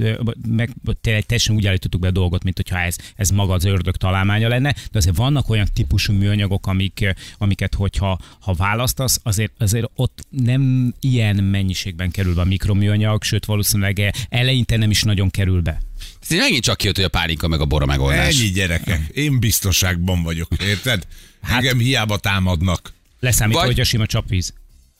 meg 0.47 0.71
teljesen 1.01 1.55
úgy 1.55 1.67
állítottuk 1.67 2.01
be 2.01 2.07
a 2.07 2.11
dolgot, 2.11 2.43
mint 2.43 2.55
hogyha 2.55 2.79
ez, 2.79 2.95
ez 3.15 3.29
maga 3.29 3.53
az 3.53 3.65
ördög 3.65 3.95
találmánya 3.95 4.47
lenne, 4.47 4.71
de 4.91 4.97
azért 4.97 5.15
vannak 5.15 5.49
olyan 5.49 5.67
típusú 5.73 6.13
műanyagok, 6.13 6.67
amik, 6.67 7.15
amiket, 7.37 7.73
hogyha 7.73 8.19
ha 8.39 8.53
választasz, 8.53 9.19
azért, 9.23 9.51
azért 9.57 9.89
ott 9.95 10.25
nem 10.29 10.93
ilyen 10.99 11.35
mennyiségben 11.35 12.11
kerül 12.11 12.33
be 12.35 12.41
a 12.41 12.45
mikroműanyag, 12.45 13.23
sőt 13.23 13.45
valószínűleg 13.45 14.13
eleinte 14.29 14.77
nem 14.77 14.89
is 14.89 15.03
nagyon 15.03 15.29
kerül 15.29 15.61
be. 15.61 15.81
Ez 16.21 16.31
így 16.31 16.39
megint 16.39 16.63
csak 16.63 16.77
kijött, 16.77 16.95
hogy 16.95 17.05
a 17.05 17.09
pálinka 17.09 17.47
meg 17.47 17.59
a 17.59 17.65
bora 17.65 17.85
megoldás. 17.85 18.39
Ennyi 18.39 18.49
gyerekek. 18.49 19.07
Én 19.13 19.39
biztonságban 19.39 20.23
vagyok, 20.23 20.47
érted? 20.61 21.07
Hát, 21.41 21.57
Engem 21.57 21.77
hiába 21.77 22.17
támadnak. 22.17 22.93
Leszámítva, 23.19 23.59
Vagy- 23.61 23.71
hogy 23.71 23.79
a 23.79 23.83
sima 23.83 24.05
csapvíz. 24.05 24.53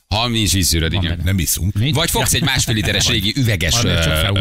Ha 0.08 0.28
nincs 0.28 0.54
vízszűröd, 0.54 0.94
igen. 0.94 1.22
Nem 1.24 1.40
iszunk. 1.40 1.74
Nincs? 1.74 1.96
Vagy 1.96 2.10
fogsz 2.10 2.34
egy 2.34 2.44
másfél 2.44 2.76
literes 2.76 3.08
régi 3.14 3.34
üveges, 3.36 3.84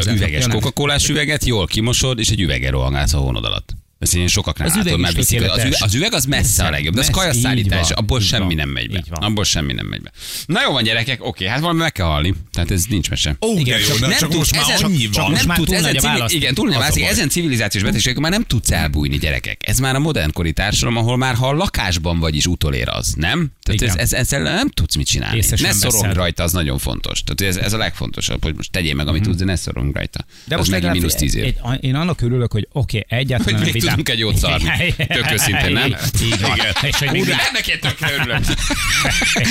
üveges 0.07 0.47
coca 0.47 0.97
üveget, 1.09 1.45
jól 1.45 1.67
kimosod, 1.67 2.19
és 2.19 2.29
egy 2.31 2.41
üveggel 2.41 2.71
rohangálsz 2.71 3.13
a 3.13 3.19
hónod 3.19 3.45
alatt. 3.45 3.77
Ezt 4.05 4.15
én 4.15 4.27
sokaknál 4.27 4.69
Az 4.69 4.75
látom, 4.75 4.89
üveg 4.89 5.01
már 5.01 5.11
is 5.11 5.17
viszik. 5.17 5.43
Az 5.51 5.59
üveg, 5.59 5.75
az 5.81 5.95
üveg 5.95 6.13
az 6.15 6.25
messze 6.25 6.65
a 6.65 6.71
legjobb, 6.71 6.95
de 6.95 7.01
az 7.01 7.11
kajaszállítás, 7.11 7.91
abból 7.91 8.21
így 8.21 8.27
semmi 8.27 8.45
van, 8.45 8.55
nem 8.55 8.69
megy 8.69 8.91
be. 8.91 9.03
Abból 9.11 9.45
semmi 9.45 9.73
nem 9.73 9.87
megy 9.87 10.03
be. 10.03 10.11
Na 10.47 10.61
jó 10.67 10.73
van 10.73 10.83
gyerekek, 10.83 11.25
oké, 11.25 11.47
hát 11.47 11.61
valami 11.61 11.79
meg 11.79 11.93
kell 11.93 12.07
halni. 12.07 12.35
Tehát 12.53 12.71
ez 12.71 12.85
nincs 12.89 13.11
mese. 13.11 13.37
Ó, 13.41 13.59
Igen, 13.59 13.81
jó, 13.81 13.97
nem 14.01 14.11
csak 14.11 14.19
tudsz, 14.31 14.37
most 14.37 14.55
már 14.55 14.71
ezen- 14.71 14.85
annyi 14.85 15.09
csak 15.09 15.23
van. 15.23 15.33
nem 15.47 15.57
tudsz, 15.57 15.73
ezen 15.73 15.95
civil, 15.97 16.25
igen, 16.29 16.55
túl 16.55 16.73
baj. 16.73 17.03
Ezen 17.03 17.29
civilizációs 17.29 17.85
betegségek 17.85 18.19
már 18.19 18.31
nem 18.31 18.43
tudsz 18.43 18.71
elbújni 18.71 19.17
gyerekek. 19.19 19.61
Ez 19.69 19.79
már 19.79 19.95
a 19.95 19.99
modernkori 19.99 20.53
társadalom, 20.53 20.97
ahol 20.97 21.17
már 21.17 21.35
ha 21.35 21.49
a 21.49 21.53
lakásban 21.53 22.19
vagy 22.19 22.37
is 22.37 22.47
utolér 22.47 22.89
az, 22.89 23.13
nem? 23.17 23.53
Tehát 23.63 23.83
ez, 23.83 23.95
ez, 23.97 24.13
ezzel 24.13 24.43
nem 24.43 24.69
tudsz 24.69 24.95
mit 24.95 25.07
csinálni. 25.07 25.37
Észre 25.37 25.57
ne 25.61 25.73
szorong 25.73 26.13
rajta, 26.13 26.43
az 26.43 26.53
nagyon 26.53 26.79
fontos. 26.79 27.23
Tehát 27.25 27.55
ez, 27.57 27.63
ez 27.65 27.73
a 27.73 27.77
legfontosabb, 27.77 28.43
hogy 28.43 28.55
most 28.57 28.71
tegyél 28.71 28.95
meg, 28.95 29.09
amit 29.09 29.23
tudsz, 29.23 29.39
de 29.39 29.45
ne 29.45 29.57
szorong 29.57 29.95
rajta. 29.95 30.25
De 30.45 30.57
most 30.57 30.71
megint 30.71 30.71
legalább 30.71 30.95
mínusz 30.95 31.15
tíz 31.15 31.35
év. 31.35 31.55
Én 31.81 31.95
annak 31.95 32.21
örülök, 32.21 32.53
hogy 32.53 32.69
oké, 32.73 33.05
egyáltalán 33.09 33.63
Még 33.97 34.05
tudunk 34.05 34.09
egy 34.09 34.19
jót 34.19 34.37
szarni. 34.37 34.95
Tök 34.97 35.33
őszintén, 35.33 35.73
nem? 35.73 35.95
Így 36.23 36.41
van. 36.41 36.59
És 36.83 36.97
hogy 36.97 37.09
Úgy, 37.09 37.13
mindig, 37.13 37.35
ennek 37.49 37.67
én 37.67 37.81
tökre 37.81 38.13
örülök. 38.13 38.45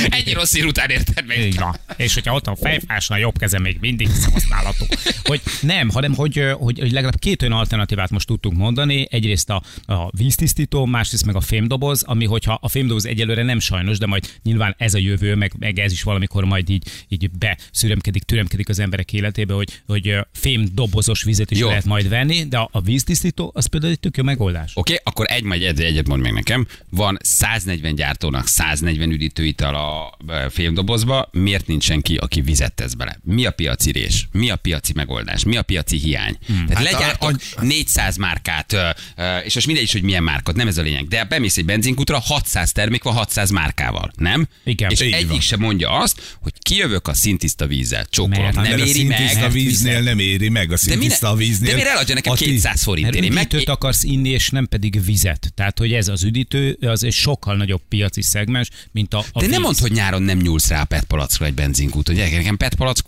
Egy 0.10 0.34
rossz 0.34 0.56
ír 0.56 0.65
után 0.65 0.89
érted 0.89 1.25
még. 1.25 1.39
így 1.39 1.60
van. 1.60 1.75
És 1.97 2.13
hogyha 2.13 2.34
ott 2.34 2.47
a 2.47 2.56
fejfásna, 2.62 3.15
a 3.15 3.17
jobb 3.17 3.38
keze 3.38 3.60
még 3.60 3.77
mindig 3.79 4.10
használatuk. 4.32 4.88
Hogy 5.23 5.41
nem, 5.62 5.89
hanem 5.89 6.13
hogy, 6.15 6.43
hogy, 6.58 6.79
hogy 6.79 6.91
legalább 6.91 7.19
két 7.19 7.41
olyan 7.41 7.53
alternatívát 7.53 8.10
most 8.10 8.27
tudtunk 8.27 8.58
mondani. 8.58 9.08
Egyrészt 9.10 9.49
a, 9.49 9.63
a 9.86 10.10
víztisztító, 10.10 10.86
másrészt 10.86 11.25
meg 11.25 11.36
a 11.36 11.41
fémdoboz, 11.41 12.03
ami 12.03 12.25
hogyha 12.25 12.60
a 12.62 12.69
fémdoboz 12.69 13.06
egyelőre 13.06 13.43
nem 13.43 13.60
sajnos, 13.60 13.97
de 13.97 14.06
majd 14.06 14.29
nyilván 14.43 14.75
ez 14.77 14.93
a 14.93 14.97
jövő, 14.97 15.36
meg, 15.36 15.53
meg 15.60 15.79
ez 15.79 15.91
is 15.91 16.03
valamikor 16.03 16.43
majd 16.43 16.69
így, 16.69 16.88
így 17.08 17.29
beszüremkedik, 17.32 18.23
türemkedik 18.23 18.69
az 18.69 18.79
emberek 18.79 19.13
életébe, 19.13 19.53
hogy, 19.53 19.82
hogy 19.88 20.17
fémdobozos 20.34 21.23
vizet 21.23 21.51
is 21.51 21.60
jó. 21.60 21.67
lehet 21.67 21.86
majd 21.86 22.10
venni, 22.10 22.43
de 22.47 22.58
a, 22.58 22.69
a 22.71 22.82
víztisztító 22.82 23.51
az 23.56 23.65
például 23.65 23.91
egy 23.91 23.99
tök 23.99 24.17
jó 24.17 24.23
megoldás. 24.38 24.72
Oké, 24.76 24.93
okay, 24.93 25.04
akkor 25.13 25.26
egy 25.30 25.43
majd 25.43 25.62
egy, 25.63 25.80
egyet 25.82 26.08
mond 26.08 26.22
meg 26.22 26.34
nekem. 26.34 26.67
Van 26.89 27.17
140 27.22 27.96
gyártónak 27.96 28.48
140 28.48 29.12
üdítőital 29.12 29.76
a 29.76 30.17
ö, 30.28 30.46
fémdobozba, 30.50 31.30
miért 31.32 31.67
nincs 31.67 31.84
senki, 31.84 32.15
aki 32.15 32.41
vizet 32.41 32.74
tesz 32.74 32.93
bele? 32.93 33.19
Mi 33.24 33.46
a 33.46 33.52
piaci 33.52 33.91
rés? 33.91 34.28
Mi 34.32 34.50
a 34.50 34.56
piaci 34.56 34.91
megoldás? 34.96 35.43
Mi 35.43 35.56
a 35.56 35.62
piaci 35.62 35.98
hiány? 35.98 36.38
Hmm. 36.48 36.65
Tehát 36.67 36.84
Hát 36.86 36.93
a- 36.93 36.98
legyártok 36.98 37.62
400 37.62 38.17
márkát, 38.17 38.74
ö, 38.74 38.89
ö, 39.15 39.38
és 39.38 39.54
most 39.54 39.65
mindegy 39.65 39.86
is, 39.86 39.91
hogy 39.91 40.02
milyen 40.04 40.24
márkat, 40.24 40.56
nem 40.56 40.67
ez 40.67 40.78
a 40.78 40.82
lényeg, 40.82 41.08
de 41.08 41.24
bemész 41.24 41.58
egy 41.58 41.65
benzinkutra, 41.65 42.19
600 42.19 42.72
termék 42.72 43.04
van 43.04 43.13
600 43.13 43.50
márkával, 43.50 44.12
nem? 44.15 44.48
Igen. 44.63 44.89
És 44.91 45.00
egyik 45.00 45.28
van. 45.30 45.39
sem 45.39 45.60
mondja 45.60 45.91
azt, 45.91 46.38
hogy 46.41 46.54
kijövök 46.62 47.08
a 47.08 47.13
szintiszta 47.13 47.67
vízzel, 47.67 48.06
csókolom, 48.10 48.43
Mert- 48.43 48.56
nem 48.56 48.63
mert 48.63 48.86
éri 48.86 49.06
a 49.06 49.39
meg. 49.39 49.52
víznél 49.52 50.02
nem 50.02 50.19
éri 50.19 50.50
meg, 50.50 50.72
a 50.72 50.78
szintiszta 50.78 51.30
a 51.30 51.36
víznél. 51.36 51.69
de 51.69 51.76
mire 51.76 51.89
eladja 51.91 52.13
nekem 52.15 52.32
a 52.32 52.36
ti- 52.36 52.43
200 52.46 52.63
Mert 52.63 52.80
forintért? 52.80 53.24
Én 53.26 53.34
meg, 53.34 53.46
üdítőt 53.46 53.69
akarsz 53.69 54.04
inni, 54.13 54.30
és 54.30 54.49
nem 54.49 54.67
pedig 54.67 55.04
vizet. 55.06 55.52
Tehát, 55.56 55.80
hogy 55.80 55.93
ez 55.93 56.08
az 56.08 56.23
üdítő, 56.23 56.78
az 56.82 57.04
egy 57.04 57.13
sokkal 57.13 57.56
nagyobb 57.56 57.82
piaci 57.89 58.21
szegmens, 58.21 58.69
mint 58.91 59.13
a, 59.13 59.17
a 59.17 59.23
De 59.34 59.39
víz. 59.39 59.49
nem 59.49 59.62
mondd, 59.62 59.80
hogy 59.80 59.91
nyáron 59.91 60.21
nem 60.21 60.38
nyúlsz 60.38 60.67
rá 60.67 60.82
a 60.82 60.86
PET 60.86 61.04
palackra 61.04 61.45
egy 61.45 61.54
benzinkút, 61.54 62.08
hogy 62.08 62.15
nekem 62.15 62.58
PET 62.58 62.76
palack 62.76 63.06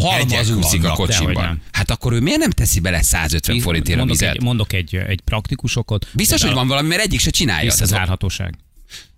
halmaz 0.00 0.50
úszik 0.50 0.84
a 0.84 1.06
nem. 1.32 1.60
Hát 1.72 1.90
akkor 1.90 2.12
ő 2.12 2.20
miért 2.20 2.38
nem 2.38 2.50
teszi 2.50 2.80
bele 2.80 3.02
150 3.02 3.60
forintért 3.60 3.96
a 3.96 3.98
mondok 3.98 4.18
vizet? 4.18 4.34
egy, 4.34 4.42
mondok 4.42 4.72
egy, 4.72 4.94
egy 4.96 5.20
praktikus 5.20 5.76
okot. 5.76 6.06
Biztos, 6.12 6.42
hogy 6.42 6.52
van 6.52 6.68
valami, 6.68 6.88
mert 6.88 7.02
egyik 7.02 7.20
se 7.20 7.30
csinálja. 7.30 7.70
Visszazárhatóság. 7.70 8.54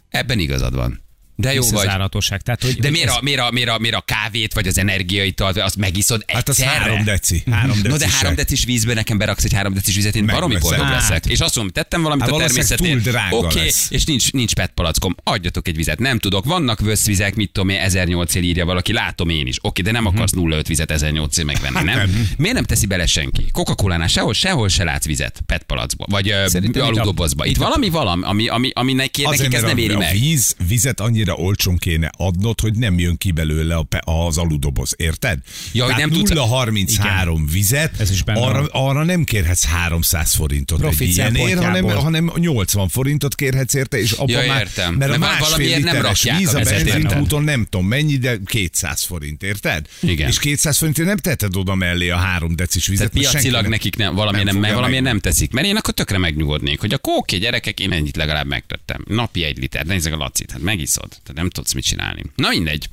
Ebben 0.09 0.38
igazad 0.38 0.74
van. 0.74 1.02
De 1.37 1.55
jó 1.55 1.68
vagy. 1.70 1.85
Tehát, 1.87 2.62
hogy, 2.62 2.75
De 2.75 2.83
hogy 2.83 2.90
miért 2.90 3.09
ez- 3.09 3.14
a, 3.14 3.18
miért, 3.23 3.40
a, 3.40 3.51
miért, 3.51 3.68
a, 3.68 3.79
miért 3.79 3.97
a 3.97 4.01
kávét, 4.07 4.53
vagy 4.55 4.66
az 4.66 4.79
energiaitalt, 4.79 5.59
azt 5.59 5.77
megiszod 5.77 6.25
Hát 6.27 6.49
az 6.49 6.61
egyszerre? 6.61 6.79
három 6.81 7.05
deci. 7.05 7.42
Három 7.51 7.77
No 7.77 7.83
de 7.83 7.88
deci 7.88 8.11
három 8.11 8.35
decis 8.35 8.64
vízbe 8.64 8.94
nekem 8.94 9.18
beraksz 9.18 9.44
egy 9.44 9.53
három 9.53 9.75
decis 9.75 9.94
vizet, 9.94 10.16
én 10.16 10.27
baromi 10.27 10.57
boldog 10.59 10.85
Hát. 10.87 10.92
leszek. 11.01 11.27
És 11.27 11.40
azt 11.40 11.55
mondom, 11.57 11.73
tettem 11.75 12.03
valamit 12.03 12.25
Hát 12.25 12.33
a 12.33 12.37
természetért. 12.38 13.09
Oké, 13.31 13.59
lesz. 13.64 13.87
és 13.90 14.05
nincs, 14.05 14.33
nincs 14.33 14.55
PET 14.55 14.70
palackom. 14.75 15.14
Adjatok 15.23 15.68
egy 15.68 15.77
vizet. 15.77 15.99
Nem 15.99 16.18
tudok. 16.18 16.44
Vannak 16.44 16.81
vösszvizek, 16.81 17.35
mit 17.35 17.51
tudom 17.53 17.68
én, 17.68 17.79
1008 17.81 18.35
írja 18.35 18.64
valaki, 18.64 18.92
látom 18.92 19.29
én 19.29 19.47
is. 19.47 19.57
Oké, 19.62 19.83
de 19.83 19.90
nem 19.90 20.07
akarsz 20.07 20.33
0,5 20.33 20.64
vizet 20.68 20.90
1008 20.90 21.42
megvenni, 21.42 21.75
nem? 21.75 21.85
nem. 21.85 22.29
Miért 22.37 22.55
nem 22.55 22.64
teszi 22.64 22.87
bele 22.87 23.07
senki? 23.07 23.44
Coca-Colánál 23.53 24.09
sehol, 24.09 24.35
sehol 24.35 24.68
se 24.68 24.85
látsz 24.85 25.05
vizet 25.07 25.42
PET 25.47 25.62
palacba, 25.62 26.07
vagy 26.11 26.35
aludobozba. 26.75 27.44
Itt 27.47 27.57
valami 27.57 27.88
valami, 27.88 28.23
ami, 28.25 28.49
ami, 28.49 28.70
ami 28.75 28.92
Azért, 28.92 29.27
nekik 29.38 29.55
ez 29.55 29.62
nem 29.62 29.77
éri 29.79 29.97
meg. 29.97 30.12
víz, 30.12 30.57
vizet 30.68 31.01
annyira 31.01 31.23
olcsón 31.32 31.76
kéne 31.78 32.10
adnod, 32.16 32.60
hogy 32.60 32.74
nem 32.74 32.98
jön 32.98 33.16
ki 33.16 33.30
belőle 33.30 33.76
a, 33.76 33.87
az 34.10 34.38
aludoboz, 34.38 34.94
érted? 34.96 35.38
Ja, 35.72 35.84
hogy 35.84 35.94
Tehát 35.94 36.10
nem 36.10 36.18
tudsz- 36.18 36.32
0,33 36.32 37.40
vizet, 37.52 38.00
Ez 38.00 38.10
is 38.10 38.22
benne 38.22 38.40
arra, 38.40 38.66
arra 38.70 39.04
nem 39.04 39.24
kérhetsz 39.24 39.64
300 39.64 40.34
forintot 40.34 40.78
Profit 40.80 41.08
egy 41.08 41.14
ilyenért, 41.16 41.64
hanem, 41.64 41.84
hanem 41.84 42.32
80 42.37 42.88
forintot 42.88 43.34
kérhetsz 43.34 43.74
érte, 43.74 43.98
és 43.98 44.12
abban 44.12 44.28
Ja, 44.42 44.46
már, 44.46 44.60
értem. 44.60 44.94
mert 44.94 45.12
a 45.12 45.18
Mert 45.18 45.30
másfél 45.30 45.46
valamiért 45.48 45.82
nem 45.82 45.94
literes 45.94 46.22
rakják 46.24 46.38
víz 46.38 46.54
a 46.54 46.58
a 46.58 46.62
benzinkúton 46.62 47.42
nem 47.44 47.64
tudom 47.70 47.87
mennyi, 47.87 48.16
de 48.16 48.38
200 48.44 49.02
forint, 49.02 49.42
érted? 49.42 49.87
Igen. 50.00 50.28
És 50.28 50.38
200 50.38 50.78
forintért 50.78 51.08
nem 51.08 51.16
teheted 51.16 51.56
oda 51.56 51.74
mellé 51.74 52.08
a 52.10 52.16
3 52.16 52.56
decis 52.56 52.87
vizet. 52.87 53.06
Tehát 53.10 53.22
mert 53.22 53.30
piacilag 53.32 53.62
nem- 53.62 53.70
nekik 53.70 53.96
nem, 53.96 54.14
valamiért 54.14 54.46
nem, 54.46 54.58
nem, 54.60 54.74
valamiért 54.74 55.02
meg- 55.02 55.12
nem 55.12 55.20
teszik. 55.20 55.52
Mert 55.52 55.66
én 55.66 55.76
akkor 55.76 55.94
tökre 55.94 56.18
megnyugodnék, 56.18 56.80
hogy 56.80 56.92
akkor 56.92 57.14
oké, 57.16 57.38
gyerekek, 57.38 57.80
én 57.80 57.92
ennyit 57.92 58.16
legalább 58.16 58.46
megtettem. 58.46 59.04
Napi 59.08 59.44
egy 59.44 59.58
liter, 59.58 59.87
nézzük 59.87 60.12
a 60.12 60.16
lacit, 60.16 60.50
hát 60.50 60.60
megiszod. 60.62 61.13
Tehát 61.22 61.35
nem 61.35 61.50
tudsz 61.50 61.72
mit 61.72 61.85
csinálni. 61.85 62.22
Na 62.37 62.48
mindegy. 62.48 62.88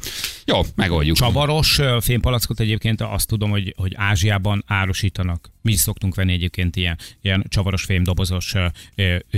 Jó, 0.46 0.62
megoldjuk. 0.76 1.18
Csavaros 1.18 1.80
fémpalackot 2.00 2.60
egyébként 2.60 3.02
azt 3.02 3.28
tudom, 3.28 3.50
hogy, 3.50 3.74
hogy 3.78 3.94
Ázsiában 3.96 4.64
árusítanak. 4.68 5.50
Mi 5.64 5.72
is 5.72 5.80
szoktunk 5.80 6.16
venni 6.16 6.34
egyébként 6.34 6.76
ilyen, 6.76 6.98
ilyen 7.22 7.46
csavaros 7.50 7.84
fémdobozos. 7.84 8.54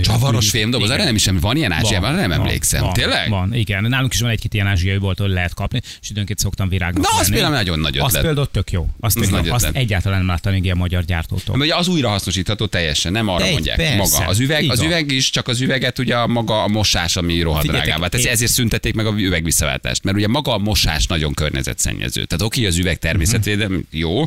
Csavaros 0.02 0.50
fémdoboz, 0.50 0.90
erre 0.90 1.04
nem 1.04 1.14
is 1.14 1.22
sem 1.22 1.38
van 1.38 1.56
ilyen 1.56 1.72
Ázsiában, 1.72 2.08
arra 2.10 2.20
nem 2.20 2.28
van, 2.28 2.40
emlékszem. 2.40 2.80
Van, 2.82 2.92
Tényleg? 2.92 3.28
Van, 3.30 3.54
igen. 3.54 3.84
Nálunk 3.84 4.12
is 4.12 4.20
van 4.20 4.30
egy-két 4.30 4.54
ilyen 4.54 4.66
ázsiai 4.66 4.96
ahol 4.96 5.28
lehet 5.28 5.54
kapni, 5.54 5.80
és 6.02 6.10
időnként 6.10 6.38
szoktam 6.38 6.68
virágnak 6.68 7.02
Na, 7.12 7.18
az 7.18 7.30
például 7.30 7.52
nagyon 7.54 7.78
nagy 7.78 7.96
ötlet. 7.96 8.22
például 8.22 8.50
tök 8.50 8.70
jó. 8.70 8.88
Azt, 9.00 9.18
Az 9.18 9.28
nagy 9.28 9.48
azt 9.48 9.70
egyáltalán 9.72 10.18
nem 10.18 10.26
láttam 10.28 10.52
még 10.52 10.64
ilyen 10.64 10.76
magyar 10.76 11.04
gyártótól. 11.04 11.60
Ugye 11.60 11.74
az 11.76 11.88
újrahasznosítható 11.88 12.66
teljesen, 12.66 13.12
nem 13.12 13.28
arra 13.28 13.44
Egy, 13.44 13.52
mondják. 13.52 13.76
persze, 13.76 13.96
maga. 14.18 14.26
Az 14.30 14.38
üveg, 14.40 14.70
az 14.70 14.78
van. 14.78 14.86
üveg 14.86 15.10
is, 15.10 15.30
csak 15.30 15.48
az 15.48 15.60
üveget 15.60 15.98
ugye 15.98 16.16
a 16.16 16.26
maga 16.26 16.62
a 16.62 16.68
mosás, 16.68 17.16
ami 17.16 17.40
rohadt 17.40 17.60
Figyeljetek, 17.60 17.88
drágábbá 17.90 18.08
teszi. 18.08 18.28
Szüntették 18.74 18.94
meg 18.94 19.06
a 19.06 19.20
üveg 19.20 19.44
visszaváltást. 19.44 20.04
Mert 20.04 20.16
ugye 20.16 20.28
maga 20.28 20.54
a 20.54 20.58
mosás 20.58 21.06
nagyon 21.06 21.34
környezetszennyező. 21.34 22.24
Tehát 22.24 22.44
oké, 22.44 22.66
az 22.66 22.78
üveg 22.78 22.98
természetvédelem 22.98 23.84
jó, 23.90 24.24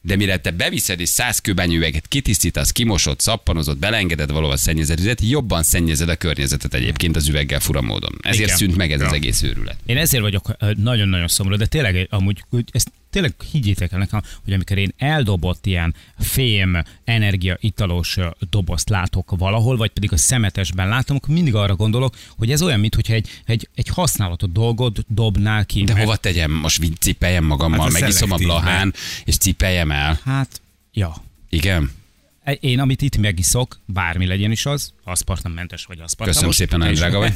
de 0.00 0.16
mire 0.16 0.36
te 0.36 0.50
beviszed 0.50 1.00
és 1.00 1.08
100 1.08 1.38
kőbány 1.38 1.72
üveget 1.74 2.08
kitisztítasz, 2.08 2.70
kimosod, 2.70 3.20
szappanozod, 3.20 3.78
belengeded 3.78 4.30
valahol 4.30 4.56
szennyezett 4.56 4.98
vizet, 4.98 5.20
jobban 5.20 5.62
szennyezed 5.62 6.08
a 6.08 6.16
környezetet 6.16 6.74
egyébként 6.74 7.16
az 7.16 7.28
üveggel 7.28 7.60
fura 7.60 7.80
módon. 7.82 8.14
Ezért 8.22 8.44
Igen. 8.44 8.56
szűnt 8.56 8.76
meg 8.76 8.92
ez 8.92 9.00
az 9.00 9.08
Ja. 9.08 9.14
egész 9.14 9.42
őrület. 9.42 9.76
Én 9.86 9.96
ezért 9.96 10.22
vagyok 10.22 10.56
nagyon-nagyon 10.76 11.28
szomorú, 11.28 11.56
de 11.56 11.66
tényleg 11.66 12.06
amúgy 12.10 12.42
ezt 12.70 12.92
tényleg 13.14 13.34
higgyétek 13.50 13.92
el 13.92 13.98
nekem, 13.98 14.22
hogy 14.44 14.52
amikor 14.52 14.78
én 14.78 14.92
eldobott 14.98 15.66
ilyen 15.66 15.94
fém, 16.18 16.82
energia, 17.04 17.56
italos 17.60 18.16
ö, 18.16 18.28
dobozt 18.50 18.88
látok 18.88 19.34
valahol, 19.38 19.76
vagy 19.76 19.90
pedig 19.90 20.12
a 20.12 20.16
szemetesben 20.16 20.88
látom, 20.88 21.16
akkor 21.16 21.34
mindig 21.34 21.54
arra 21.54 21.76
gondolok, 21.76 22.16
hogy 22.36 22.50
ez 22.50 22.62
olyan, 22.62 22.80
mintha 22.80 23.12
egy, 23.12 23.28
egy, 23.44 23.68
egy 23.74 23.88
használatot 23.88 24.52
dolgot 24.52 25.04
dobnál 25.08 25.66
ki. 25.66 25.84
De 25.84 25.92
Mert- 25.92 26.04
hova 26.04 26.16
tegyem? 26.16 26.50
Most 26.50 26.82
cipeljem 26.98 27.44
magammal, 27.44 27.78
Hát 27.78 27.88
a 27.88 28.00
megiszom 28.00 28.30
a 28.32 28.36
blahán, 28.36 28.94
és 29.24 29.36
cipeljem 29.36 29.90
el. 29.90 30.20
Hát, 30.24 30.60
ja. 30.92 31.14
Igen? 31.48 31.90
Én, 32.60 32.80
amit 32.80 33.02
itt 33.02 33.16
megiszok, 33.16 33.78
bármi 33.84 34.26
legyen 34.26 34.50
is 34.50 34.66
az, 34.66 34.92
aszpartammentes 35.04 35.84
vagy 35.84 35.98
aszpartam. 36.00 36.26
Köszönöm 36.26 36.46
most 36.46 36.58
szépen, 36.58 36.78
nagyon 36.78 36.94
drága 36.94 37.18
vagy. 37.18 37.32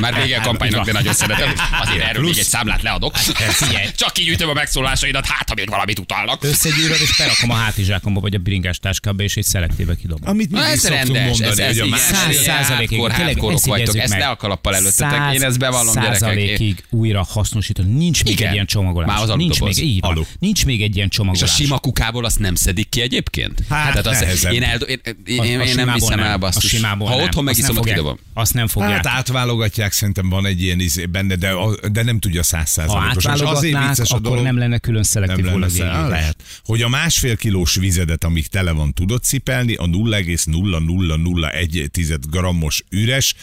Már 0.00 0.14
vége 0.14 0.36
a 0.38 0.40
kampánynak, 0.40 0.84
de 0.84 0.92
nagyon 0.92 1.12
szeretem. 1.12 1.52
Azért 1.82 2.02
erről 2.02 2.22
még 2.24 2.38
egy 2.38 2.44
számlát 2.44 2.82
leadok. 2.82 3.16
figyelj. 3.16 3.86
Csak 3.96 4.18
így 4.18 4.28
ütöm 4.28 4.48
a 4.48 4.52
megszólásaidat, 4.52 5.26
hát 5.26 5.48
ha 5.48 5.54
még 5.54 5.68
valamit 5.68 5.98
utalnak. 5.98 6.44
Összegyűröd, 6.44 7.00
és 7.00 7.16
berakom 7.18 7.50
a 7.50 7.54
hátizsákomba, 7.54 8.20
vagy 8.20 8.34
a 8.34 8.38
bringás 8.38 8.78
táskába, 8.78 9.22
és 9.22 9.36
egy 9.36 9.44
szelektíve 9.44 9.96
kidobom. 9.96 10.28
Amit 10.28 10.50
mindig 10.50 10.70
ez 10.70 10.88
rendes, 10.88 11.08
mondani, 11.08 11.44
ez, 11.50 11.58
ez 11.58 11.78
hogy 11.80 11.92
a 11.92 11.96
Száz 11.96 12.36
százalékig. 12.36 12.98
ezt 12.98 13.66
vagytok, 13.66 13.96
ezt 13.96 14.18
le 14.18 14.26
a 14.26 14.36
kalappal 14.36 14.74
előttetek, 14.74 15.34
én 15.34 15.42
ezt 15.42 15.58
bevallom, 15.58 15.94
gyerekek. 15.94 16.16
százalékig 16.16 16.84
újra 16.90 17.26
hasznosítani. 17.28 17.92
Nincs 17.92 18.24
még 18.24 18.40
egy 18.40 18.52
ilyen 18.52 18.66
csomagolás. 18.66 19.08
Már 19.08 19.22
az 19.30 19.36
Nincs 19.36 19.60
még, 19.60 19.78
így. 19.78 20.04
Nincs 20.38 20.64
még 20.64 20.82
egy 20.82 20.96
ilyen 20.96 21.08
És 21.10 21.14
a 21.14 21.16
csomagolás. 21.16 21.54
sima 21.54 21.78
kukából 21.78 22.24
azt 22.24 22.38
nem 22.38 22.54
szedik 22.54 22.88
ki 22.88 23.00
egyébként? 23.00 23.62
Hát, 23.68 24.02
Tehát 24.02 24.46
én, 24.50 24.62
el, 24.62 24.78
én, 25.24 25.74
nem 25.74 25.92
viszem 25.92 26.20
el, 26.20 26.36
basszus. 26.36 26.71
Simából 26.76 27.08
Ha 27.08 27.16
nem. 27.16 27.24
otthon 27.24 27.48
Azt 27.48 27.56
megiszom, 27.56 27.74
nem 27.74 27.84
ott 27.84 27.90
fogják-. 27.98 28.18
Azt 28.34 28.54
nem 28.54 28.66
fogják. 28.66 28.92
Hát 28.92 29.06
átválogatják, 29.06 29.92
szerintem 29.92 30.28
van 30.28 30.46
egy 30.46 30.62
ilyen 30.62 30.80
izé 30.80 31.06
benne, 31.06 31.36
de, 31.36 31.52
de 31.92 32.02
nem 32.02 32.18
tudja 32.18 32.42
száz 32.42 32.74
ha 32.74 32.86
százalékos. 32.86 33.24
És 33.24 33.30
azért 33.30 33.74
átválogatnák, 33.74 34.06
akkor 34.10 34.20
dolog, 34.20 34.44
nem 34.44 34.58
lenne 34.58 34.78
külön 34.78 35.02
szelektív 35.02 35.44
nem 35.44 35.60
lenne 35.60 35.72
szá- 35.72 36.08
lehet. 36.08 36.36
Hogy 36.64 36.82
a 36.82 36.88
másfél 36.88 37.36
kilós 37.36 37.74
vizedet, 37.74 38.24
amíg 38.24 38.46
tele 38.46 38.70
van, 38.70 38.92
tudod 38.92 39.22
cipelni, 39.22 39.74
a 39.74 39.86
0,0001 39.86 42.18
grammos 42.30 42.84
üres 42.90 43.34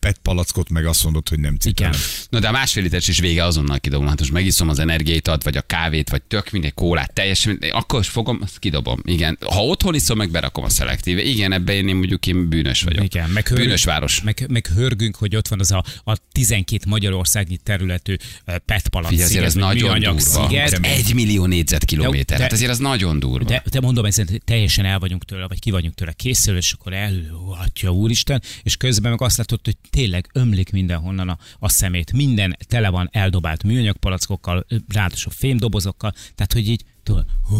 PET 0.00 0.18
palackot 0.22 0.70
meg 0.70 0.86
azt 0.86 1.04
mondod, 1.04 1.28
hogy 1.28 1.38
nem 1.40 1.56
cipelem. 1.56 1.92
Igen. 1.92 2.02
Na 2.28 2.38
de 2.38 2.48
a 2.48 2.52
másfél 2.52 2.82
literes 2.82 3.08
is 3.08 3.18
vége 3.18 3.44
azonnal 3.44 3.80
kidobom. 3.80 4.06
Hát 4.06 4.18
most 4.18 4.32
megiszom 4.32 4.68
az 4.68 4.78
energiaitat, 4.78 5.44
vagy 5.44 5.56
a 5.56 5.62
kávét, 5.62 6.10
vagy 6.10 6.22
tök 6.22 6.50
mindegy 6.50 6.74
kólát, 6.74 7.12
teljesen, 7.12 7.50
mindegy, 7.50 7.70
akkor 7.74 8.00
is 8.00 8.08
fogom, 8.08 8.38
azt 8.42 8.58
kidobom. 8.58 9.00
Igen. 9.04 9.38
Ha 9.46 9.64
otthon 9.64 9.94
iszom, 9.94 10.16
meg 10.16 10.30
berakom 10.30 10.64
a 10.64 10.68
szelektíve. 10.68 11.22
Igen, 11.22 11.52
ebben 11.52 11.74
én, 11.74 11.88
én 11.88 11.96
mondjuk 11.96 12.26
én 12.26 12.48
bűnös 12.48 12.73
vagyok. 12.82 13.04
Igen, 13.04 13.30
meg 13.30 13.46
hörgünk, 13.46 13.66
bűnös 13.66 13.84
város. 13.84 14.22
Meg, 14.22 14.44
meg 14.48 14.66
hörgünk, 14.66 15.16
hogy 15.16 15.36
ott 15.36 15.48
van 15.48 15.60
az 15.60 15.70
a, 15.72 15.84
a 16.04 16.16
12 16.32 16.84
magyarországi 16.88 17.56
területű 17.56 18.16
PET 18.64 18.88
palack 18.88 19.08
Figyelj, 19.10 19.24
ez 19.44 19.52
sziget, 19.52 19.52
vagy 19.52 19.82
nagyon 19.82 20.00
durva. 20.00 20.20
sziget. 20.20 20.72
Ez 20.72 20.78
egy 20.82 21.14
millió 21.14 21.46
négyzetkilométer. 21.46 22.36
De- 22.36 22.42
Hát 22.42 22.52
azért 22.52 22.70
az 22.70 22.78
nagyon 22.78 23.18
durva. 23.18 23.44
De, 23.48 23.62
de 23.70 23.80
mondom, 23.80 24.04
ez 24.04 24.16
teljesen 24.44 24.84
el 24.84 24.98
vagyunk 24.98 25.24
tőle, 25.24 25.46
vagy 25.46 25.58
ki 25.58 25.70
vagyunk 25.70 25.94
tőle 25.94 26.12
készülő, 26.12 26.56
és 26.56 26.72
akkor 26.72 26.92
el, 26.92 27.12
ó, 27.34 27.50
atya 27.52 27.90
úristen, 27.90 28.42
és 28.62 28.76
közben 28.76 29.10
meg 29.10 29.22
azt 29.22 29.36
látod, 29.36 29.60
hogy 29.64 29.76
tényleg 29.90 30.28
ömlik 30.32 30.70
mindenhonnan 30.70 31.28
a, 31.28 31.38
a 31.58 31.68
szemét. 31.68 32.12
Minden 32.12 32.56
tele 32.68 32.88
van 32.88 33.08
eldobált 33.12 33.62
műanyag 33.62 33.96
palackokkal, 33.96 34.66
ráadásul 34.88 35.32
fémdobozokkal, 35.36 36.12
tehát 36.34 36.52
hogy 36.52 36.68
így, 36.68 36.84
tudod, 37.02 37.24
ó, 37.52 37.56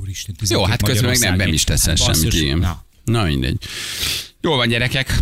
úristen, 0.00 0.34
Jó, 0.48 0.64
hát 0.64 0.82
közben 0.82 1.10
meg 1.10 1.18
nem- 1.18 1.36
nem 1.36 1.52
is 1.52 1.64
teszel 1.64 1.94
basszus, 1.94 2.16
semmit, 2.34 2.34
igen. 2.46 2.58
Na, 2.58 2.84
Na 3.04 3.22
mindegy. 3.24 3.56
Jó 4.40 4.56
van, 4.56 4.68
gyerekek. 4.68 5.18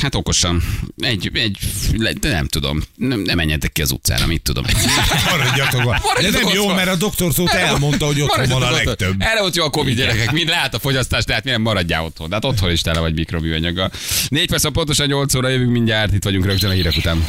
Hát 0.00 0.14
okosan. 0.14 0.62
Egy, 0.98 1.30
egy, 1.32 1.58
de 2.20 2.30
nem 2.30 2.46
tudom. 2.46 2.82
Nem, 2.96 3.20
nem 3.20 3.36
menjetek 3.36 3.72
ki 3.72 3.82
az 3.82 3.90
utcára, 3.90 4.26
mit 4.26 4.42
tudom. 4.42 4.64
Maradjatok 5.30 5.82
van. 5.82 5.98
De 6.20 6.30
nem 6.30 6.48
jó, 6.54 6.66
mert 6.66 6.88
a 6.88 6.96
doktor 6.96 7.32
szót 7.32 7.50
elmondta, 7.50 8.06
hogy 8.06 8.20
otthon 8.20 8.48
van 8.48 8.62
a 8.62 8.70
legtöbb. 8.70 9.14
Erre 9.18 9.40
volt 9.40 9.56
jó 9.56 9.64
a 9.64 9.70
Covid 9.70 9.96
gyerekek. 9.96 10.32
Mind 10.32 10.48
lehet 10.48 10.74
a 10.74 10.78
fogyasztás, 10.78 11.24
tehát 11.24 11.44
milyen 11.44 11.60
maradjál 11.60 12.04
otthon. 12.04 12.28
De 12.28 12.34
hát 12.34 12.44
otthon 12.44 12.70
is 12.70 12.80
tele 12.80 13.00
vagy 13.00 13.14
mikroműanyaggal. 13.14 13.90
Négy 14.28 14.48
perc, 14.48 14.64
a 14.64 14.70
pontosan 14.70 15.06
8 15.06 15.34
óra 15.34 15.48
jövünk 15.48 15.70
mindjárt. 15.70 16.12
Itt 16.12 16.24
vagyunk 16.24 16.44
rögtön 16.44 16.70
a 16.70 16.72
hírek 16.72 16.96
után. 16.96 17.24